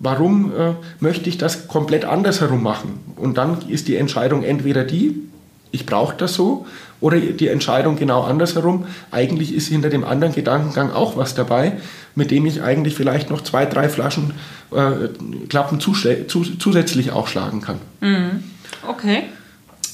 warum 0.00 0.52
äh, 0.52 0.72
möchte 0.98 1.28
ich 1.28 1.38
das 1.38 1.68
komplett 1.68 2.04
andersherum 2.04 2.60
machen? 2.60 2.98
Und 3.14 3.38
dann 3.38 3.68
ist 3.68 3.86
die 3.86 3.96
Entscheidung 3.96 4.42
entweder 4.42 4.82
die, 4.82 5.28
ich 5.70 5.86
brauche 5.86 6.16
das 6.16 6.34
so, 6.34 6.66
oder 7.02 7.18
die 7.18 7.48
Entscheidung 7.48 7.96
genau 7.96 8.22
andersherum. 8.22 8.86
Eigentlich 9.10 9.54
ist 9.54 9.68
hinter 9.68 9.90
dem 9.90 10.04
anderen 10.04 10.34
Gedankengang 10.34 10.90
auch 10.90 11.16
was 11.16 11.34
dabei, 11.34 11.72
mit 12.14 12.30
dem 12.30 12.46
ich 12.46 12.62
eigentlich 12.62 12.94
vielleicht 12.94 13.28
noch 13.28 13.42
zwei, 13.42 13.66
drei 13.66 13.90
Flaschen 13.90 14.32
äh, 14.70 15.08
Klappen 15.48 15.80
zusätzlich 15.80 17.12
auch 17.12 17.28
schlagen 17.28 17.60
kann. 17.60 17.78
Mhm. 18.00 18.44
Okay. 18.88 19.24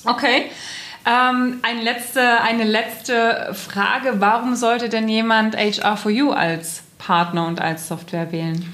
Okay. 0.04 0.44
Ähm, 1.06 1.60
eine, 1.62 1.82
letzte, 1.82 2.40
eine 2.42 2.64
letzte 2.64 3.54
Frage. 3.54 4.20
Warum 4.20 4.54
sollte 4.54 4.88
denn 4.88 5.08
jemand 5.08 5.56
HR4U 5.56 6.30
als 6.30 6.82
Partner 6.98 7.46
und 7.46 7.60
als 7.60 7.88
Software 7.88 8.30
wählen? 8.30 8.64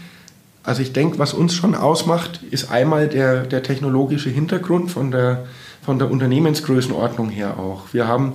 Also 0.64 0.82
ich 0.82 0.93
denke, 0.93 1.18
was 1.18 1.35
uns 1.35 1.55
schon 1.55 1.74
ausmacht, 1.74 2.41
ist 2.51 2.70
einmal 2.70 3.09
der, 3.09 3.43
der 3.43 3.62
technologische 3.62 4.30
Hintergrund 4.30 4.91
von 4.91 5.11
der, 5.11 5.47
von 5.85 5.99
der 5.99 6.11
Unternehmensgrößenordnung 6.11 7.30
her 7.30 7.59
auch. 7.59 7.93
Wir 7.93 8.07
haben 8.07 8.35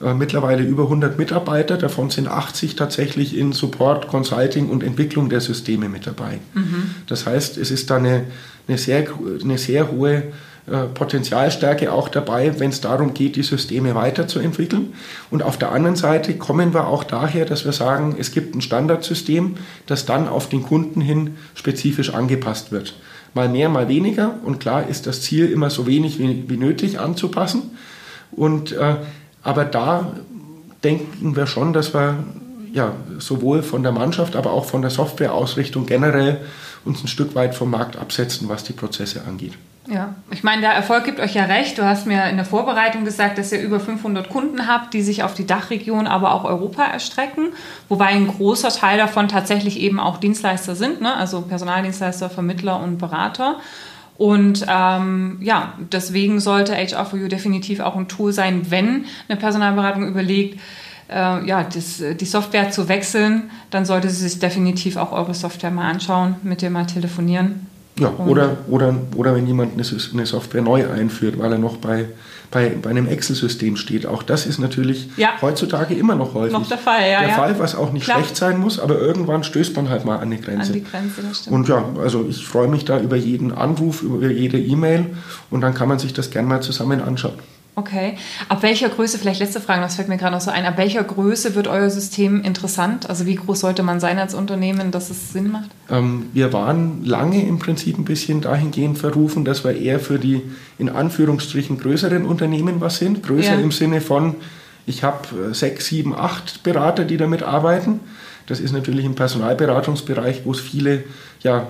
äh, 0.00 0.14
mittlerweile 0.14 0.62
über 0.62 0.84
100 0.84 1.18
Mitarbeiter, 1.18 1.76
davon 1.76 2.10
sind 2.10 2.28
80 2.28 2.76
tatsächlich 2.76 3.36
in 3.36 3.52
Support, 3.52 4.08
Consulting 4.08 4.68
und 4.68 4.82
Entwicklung 4.82 5.28
der 5.28 5.40
Systeme 5.40 5.88
mit 5.88 6.06
dabei. 6.06 6.38
Mhm. 6.54 6.94
Das 7.06 7.26
heißt, 7.26 7.58
es 7.58 7.70
ist 7.70 7.90
da 7.90 7.96
eine, 7.96 8.24
eine, 8.68 8.78
sehr, 8.78 9.06
eine 9.42 9.58
sehr 9.58 9.90
hohe 9.90 10.24
äh, 10.70 10.84
Potenzialstärke 10.92 11.90
auch 11.92 12.08
dabei, 12.08 12.60
wenn 12.60 12.70
es 12.70 12.80
darum 12.80 13.14
geht, 13.14 13.36
die 13.36 13.42
Systeme 13.42 13.94
weiterzuentwickeln. 13.94 14.92
Und 15.30 15.42
auf 15.42 15.56
der 15.56 15.72
anderen 15.72 15.96
Seite 15.96 16.34
kommen 16.34 16.74
wir 16.74 16.88
auch 16.88 17.04
daher, 17.04 17.44
dass 17.44 17.64
wir 17.64 17.72
sagen, 17.72 18.16
es 18.18 18.32
gibt 18.32 18.54
ein 18.54 18.60
Standardsystem, 18.60 19.56
das 19.86 20.04
dann 20.04 20.28
auf 20.28 20.48
den 20.48 20.62
Kunden 20.62 21.00
hin 21.00 21.36
spezifisch 21.54 22.12
angepasst 22.12 22.70
wird. 22.70 22.94
Mal 23.38 23.48
mehr, 23.48 23.68
mal 23.68 23.86
weniger. 23.86 24.34
Und 24.44 24.58
klar 24.58 24.88
ist 24.88 25.06
das 25.06 25.22
Ziel 25.22 25.48
immer 25.52 25.70
so 25.70 25.86
wenig 25.86 26.18
wie, 26.18 26.48
wie 26.48 26.56
nötig 26.56 26.98
anzupassen. 26.98 27.70
Und, 28.32 28.72
äh, 28.72 28.96
aber 29.44 29.64
da 29.64 30.12
denken 30.82 31.36
wir 31.36 31.46
schon, 31.46 31.72
dass 31.72 31.94
wir 31.94 32.16
ja, 32.72 32.96
sowohl 33.20 33.62
von 33.62 33.84
der 33.84 33.92
Mannschaft, 33.92 34.34
aber 34.34 34.52
auch 34.52 34.64
von 34.64 34.82
der 34.82 34.90
Softwareausrichtung 34.90 35.86
generell 35.86 36.40
uns 36.84 37.00
ein 37.04 37.06
Stück 37.06 37.36
weit 37.36 37.54
vom 37.54 37.70
Markt 37.70 37.96
absetzen, 37.96 38.48
was 38.48 38.64
die 38.64 38.72
Prozesse 38.72 39.22
angeht. 39.24 39.52
Ja, 39.90 40.14
ich 40.30 40.44
meine, 40.44 40.60
der 40.60 40.72
Erfolg 40.72 41.04
gibt 41.04 41.18
euch 41.18 41.34
ja 41.34 41.44
recht. 41.44 41.78
Du 41.78 41.84
hast 41.84 42.06
mir 42.06 42.28
in 42.28 42.36
der 42.36 42.44
Vorbereitung 42.44 43.06
gesagt, 43.06 43.38
dass 43.38 43.52
ihr 43.52 43.60
über 43.60 43.80
500 43.80 44.28
Kunden 44.28 44.68
habt, 44.68 44.92
die 44.92 45.00
sich 45.00 45.22
auf 45.22 45.32
die 45.32 45.46
Dachregion, 45.46 46.06
aber 46.06 46.34
auch 46.34 46.44
Europa 46.44 46.84
erstrecken. 46.84 47.54
Wobei 47.88 48.06
ein 48.06 48.28
großer 48.28 48.68
Teil 48.68 48.98
davon 48.98 49.28
tatsächlich 49.28 49.80
eben 49.80 49.98
auch 49.98 50.18
Dienstleister 50.18 50.74
sind, 50.74 51.00
ne? 51.00 51.16
also 51.16 51.40
Personaldienstleister, 51.40 52.28
Vermittler 52.28 52.80
und 52.80 52.98
Berater. 52.98 53.56
Und 54.18 54.66
ähm, 54.68 55.38
ja, 55.40 55.72
deswegen 55.78 56.40
sollte 56.40 56.76
HR4U 56.76 57.28
definitiv 57.28 57.80
auch 57.80 57.96
ein 57.96 58.08
Tool 58.08 58.32
sein, 58.32 58.70
wenn 58.70 59.06
eine 59.28 59.38
Personalberatung 59.38 60.06
überlegt, 60.06 60.60
äh, 61.08 61.46
ja, 61.46 61.62
das, 61.62 62.02
die 62.20 62.26
Software 62.26 62.70
zu 62.70 62.90
wechseln, 62.90 63.50
dann 63.70 63.86
sollte 63.86 64.10
sie 64.10 64.28
sich 64.28 64.38
definitiv 64.38 64.96
auch 64.96 65.12
eure 65.12 65.32
Software 65.32 65.70
mal 65.70 65.90
anschauen, 65.90 66.36
mit 66.42 66.60
dir 66.60 66.68
mal 66.68 66.86
telefonieren. 66.86 67.66
Ja, 67.98 68.12
oder, 68.24 68.56
oder, 68.68 68.94
oder 69.16 69.34
wenn 69.34 69.46
jemand 69.46 69.72
eine, 69.74 70.26
Software 70.26 70.62
neu 70.62 70.88
einführt, 70.88 71.38
weil 71.38 71.52
er 71.52 71.58
noch 71.58 71.78
bei, 71.78 72.06
bei, 72.50 72.70
bei 72.70 72.90
einem 72.90 73.06
Excel-System 73.06 73.76
steht. 73.76 74.06
Auch 74.06 74.22
das 74.22 74.46
ist 74.46 74.58
natürlich 74.58 75.08
ja. 75.16 75.30
heutzutage 75.42 75.94
immer 75.94 76.14
noch 76.14 76.34
häufig 76.34 76.52
noch 76.52 76.68
der 76.68 76.78
Fall. 76.78 77.10
Ja, 77.10 77.20
der 77.20 77.28
ja. 77.30 77.34
Fall, 77.34 77.58
was 77.58 77.74
auch 77.74 77.92
nicht 77.92 78.04
Klar. 78.04 78.18
schlecht 78.18 78.36
sein 78.36 78.58
muss, 78.58 78.78
aber 78.78 78.98
irgendwann 78.98 79.44
stößt 79.44 79.74
man 79.76 79.88
halt 79.88 80.04
mal 80.04 80.18
an 80.18 80.30
die 80.30 80.40
Grenze. 80.40 80.68
An 80.68 80.72
die 80.72 80.84
Grenze 80.84 81.22
das 81.22 81.40
stimmt. 81.40 81.56
Und 81.56 81.68
ja, 81.68 81.84
also 82.00 82.26
ich 82.28 82.46
freue 82.46 82.68
mich 82.68 82.84
da 82.84 83.00
über 83.00 83.16
jeden 83.16 83.52
Anruf, 83.52 84.02
über 84.02 84.30
jede 84.30 84.58
E-Mail 84.58 85.06
und 85.50 85.60
dann 85.60 85.74
kann 85.74 85.88
man 85.88 85.98
sich 85.98 86.12
das 86.12 86.30
gerne 86.30 86.48
mal 86.48 86.62
zusammen 86.62 87.00
anschauen. 87.00 87.34
Okay. 87.78 88.16
Ab 88.48 88.64
welcher 88.64 88.88
Größe, 88.88 89.18
vielleicht 89.18 89.38
letzte 89.38 89.60
Frage, 89.60 89.82
das 89.82 89.94
fällt 89.94 90.08
mir 90.08 90.16
gerade 90.16 90.34
noch 90.34 90.40
so 90.40 90.50
ein, 90.50 90.64
ab 90.64 90.76
welcher 90.78 91.04
Größe 91.04 91.54
wird 91.54 91.68
euer 91.68 91.90
System 91.90 92.42
interessant? 92.42 93.08
Also 93.08 93.24
wie 93.24 93.36
groß 93.36 93.60
sollte 93.60 93.84
man 93.84 94.00
sein 94.00 94.18
als 94.18 94.34
Unternehmen, 94.34 94.90
dass 94.90 95.10
es 95.10 95.32
Sinn 95.32 95.52
macht? 95.52 95.70
Ähm, 95.88 96.26
wir 96.32 96.52
waren 96.52 97.04
lange 97.04 97.40
im 97.46 97.60
Prinzip 97.60 97.96
ein 97.96 98.04
bisschen 98.04 98.40
dahingehend 98.40 98.98
verrufen, 98.98 99.44
dass 99.44 99.62
wir 99.62 99.76
eher 99.76 100.00
für 100.00 100.18
die 100.18 100.42
in 100.76 100.88
Anführungsstrichen 100.88 101.78
größeren 101.78 102.24
Unternehmen 102.24 102.80
was 102.80 102.98
sind. 102.98 103.22
Größer 103.22 103.54
ja. 103.54 103.60
im 103.60 103.70
Sinne 103.70 104.00
von, 104.00 104.34
ich 104.84 105.04
habe 105.04 105.50
äh, 105.50 105.54
sechs, 105.54 105.86
sieben, 105.86 106.16
acht 106.16 106.64
Berater, 106.64 107.04
die 107.04 107.16
damit 107.16 107.44
arbeiten. 107.44 108.00
Das 108.46 108.58
ist 108.58 108.72
natürlich 108.72 109.04
im 109.04 109.14
Personalberatungsbereich, 109.14 110.40
wo 110.44 110.50
es 110.50 110.58
viele 110.58 111.04
ja, 111.44 111.68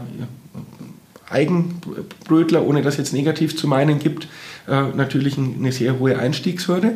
Eigenbrötler, 1.31 2.65
ohne 2.65 2.83
das 2.83 2.97
jetzt 2.97 3.13
negativ 3.13 3.57
zu 3.57 3.67
meinen, 3.67 3.99
gibt, 3.99 4.29
äh, 4.67 4.83
natürlich 4.95 5.37
eine 5.39 5.73
sehr 5.73 5.99
hohe 5.99 6.19
Einstiegshürde. 6.19 6.93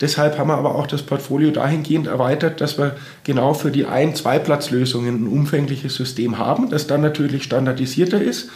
Deshalb 0.00 0.38
haben 0.38 0.48
wir 0.48 0.56
aber 0.56 0.74
auch 0.74 0.86
das 0.86 1.02
Portfolio 1.02 1.50
dahingehend 1.50 2.06
erweitert, 2.06 2.60
dass 2.60 2.78
wir 2.78 2.96
genau 3.24 3.52
für 3.52 3.70
die 3.70 3.84
Ein-, 3.84 4.14
Zwei-Platz-Lösungen 4.14 5.24
ein 5.24 5.28
umfängliches 5.28 5.94
System 5.94 6.38
haben, 6.38 6.70
das 6.70 6.86
dann 6.86 7.02
natürlich 7.02 7.44
standardisierter 7.44 8.20
ist, 8.20 8.48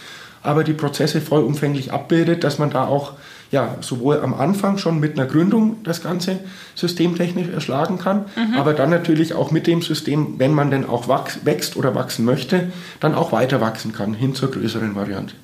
aber 0.43 0.65
die 0.65 0.73
Prozesse 0.73 1.21
vollumfänglich 1.21 1.93
abbildet, 1.93 2.45
dass 2.45 2.59
man 2.59 2.71
da 2.71 2.87
auch 2.87 3.13
ja, 3.55 3.77
sowohl 3.83 4.21
am 4.21 4.35
Anfang 4.35 4.79
schon 4.79 4.99
mit 4.99 5.17
einer 5.17 5.29
Gründung 5.29 5.77
das 5.85 6.03
Ganze 6.03 6.41
systemtechnisch 6.75 7.49
erschlagen 7.51 7.99
kann, 8.01 8.25
mhm. 8.35 8.55
aber 8.55 8.75
dann 8.75 8.91
natürlich 8.91 9.33
auch 9.33 9.53
mit 9.53 9.69
dem 9.69 9.81
System, 9.81 10.35
wenn 10.39 10.53
man 10.53 10.73
denn 10.73 10.85
auch 10.85 11.07
wächst 11.45 11.77
oder 11.77 11.95
wachsen 11.95 12.25
möchte, 12.25 12.73
dann 12.99 13.15
auch 13.15 13.31
weiter 13.31 13.61
wachsen 13.61 13.93
kann 13.93 14.13
hin 14.13 14.35
zur 14.35 14.51
größeren 14.51 14.97
Variante. 14.97 15.37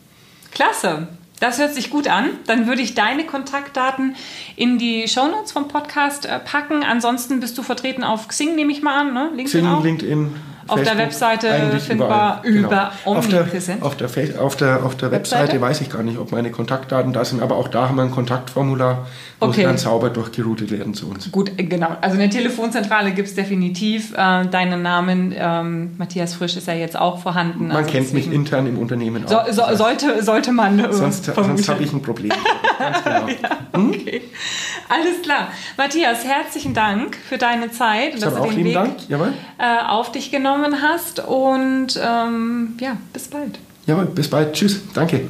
Klasse. 0.50 1.06
Das 1.38 1.60
hört 1.60 1.72
sich 1.72 1.88
gut 1.88 2.08
an. 2.08 2.30
Dann 2.48 2.66
würde 2.66 2.82
ich 2.82 2.96
deine 2.96 3.24
Kontaktdaten 3.24 4.16
in 4.56 4.76
die 4.78 5.06
Shownotes 5.06 5.52
vom 5.52 5.68
Podcast 5.68 6.26
äh, 6.26 6.40
packen. 6.40 6.82
Ansonsten 6.82 7.38
bist 7.38 7.56
du 7.56 7.62
vertreten 7.62 8.02
auf 8.02 8.26
Xing, 8.26 8.56
nehme 8.56 8.72
ich 8.72 8.82
mal 8.82 9.02
an. 9.02 9.14
Ne? 9.14 9.30
LinkedIn 9.36 9.46
Xing, 9.46 9.66
auch? 9.66 9.84
LinkedIn, 9.84 10.32
auf 10.66 10.82
der 10.82 10.98
Webseite 10.98 11.80
findbar 11.80 12.42
überall. 12.44 12.58
über 12.58 12.92
genau. 13.04 13.18
Omnipräsent. 13.18 13.82
Auf 13.82 13.96
der, 13.96 14.06
auf, 14.06 14.14
der, 14.14 14.42
auf, 14.42 14.56
der, 14.56 14.84
auf 14.84 14.96
der 14.96 15.10
Webseite, 15.10 15.42
Webseite 15.42 15.60
weiß 15.60 15.80
ich 15.80 15.90
gar 15.90 16.02
nicht, 16.02 16.18
ob 16.18 16.32
meine 16.32 16.50
Kontaktdaten 16.50 17.12
da 17.12 17.24
sind, 17.24 17.42
aber 17.42 17.56
auch 17.56 17.68
da 17.68 17.88
haben 17.88 17.96
wir 17.96 18.02
ein 18.02 18.10
Kontaktformular, 18.10 19.06
wo 19.38 19.46
okay. 19.46 19.56
sie 19.56 19.62
dann 19.62 19.78
sauber 19.78 20.10
durchgeroutet 20.10 20.70
werden 20.70 20.94
zu 20.94 21.08
uns. 21.08 21.30
Gut, 21.30 21.52
genau. 21.56 21.96
Also 22.00 22.16
eine 22.16 22.28
Telefonzentrale 22.28 23.12
gibt 23.12 23.28
es 23.28 23.34
definitiv. 23.34 24.12
Äh, 24.12 24.46
deinen 24.46 24.82
Namen, 24.82 25.34
ähm, 25.36 25.94
Matthias 25.98 26.34
Frisch, 26.34 26.56
ist 26.56 26.66
ja 26.66 26.74
jetzt 26.74 26.98
auch 26.98 27.18
vorhanden. 27.20 27.68
Man 27.68 27.76
also 27.78 27.90
kennt 27.90 28.12
mich 28.12 28.30
intern 28.30 28.66
im 28.66 28.78
Unternehmen 28.78 29.24
so, 29.26 29.38
auch. 29.38 29.48
So, 29.50 29.62
sollte, 29.74 30.22
sollte 30.22 30.52
man. 30.52 30.78
Äh, 30.78 30.92
sonst 30.92 31.24
sonst 31.24 31.68
habe 31.68 31.82
ich 31.82 31.92
ein 31.92 32.02
Problem. 32.02 32.32
Ganz 32.78 33.04
genau. 33.04 33.28
ja, 33.28 33.58
hm? 33.72 33.90
okay. 33.90 34.22
Alles 34.88 35.22
klar. 35.22 35.48
Matthias, 35.76 36.24
herzlichen 36.24 36.74
Dank 36.74 37.16
für 37.16 37.38
deine 37.38 37.70
Zeit 37.70 38.14
und 38.14 38.22
dass 38.22 38.34
du 38.34 38.50
den 38.50 38.64
Weg 38.64 38.76
äh, 39.10 39.86
auf 39.86 40.10
dich 40.10 40.30
genommen 40.30 40.59
hast. 40.80 41.20
Und 41.20 41.98
ähm, 42.02 42.74
ja, 42.80 42.96
bis 43.12 43.28
bald. 43.28 43.58
Jawohl, 43.86 44.06
bis 44.06 44.28
bald. 44.28 44.52
Tschüss. 44.52 44.80
Danke. 44.94 45.28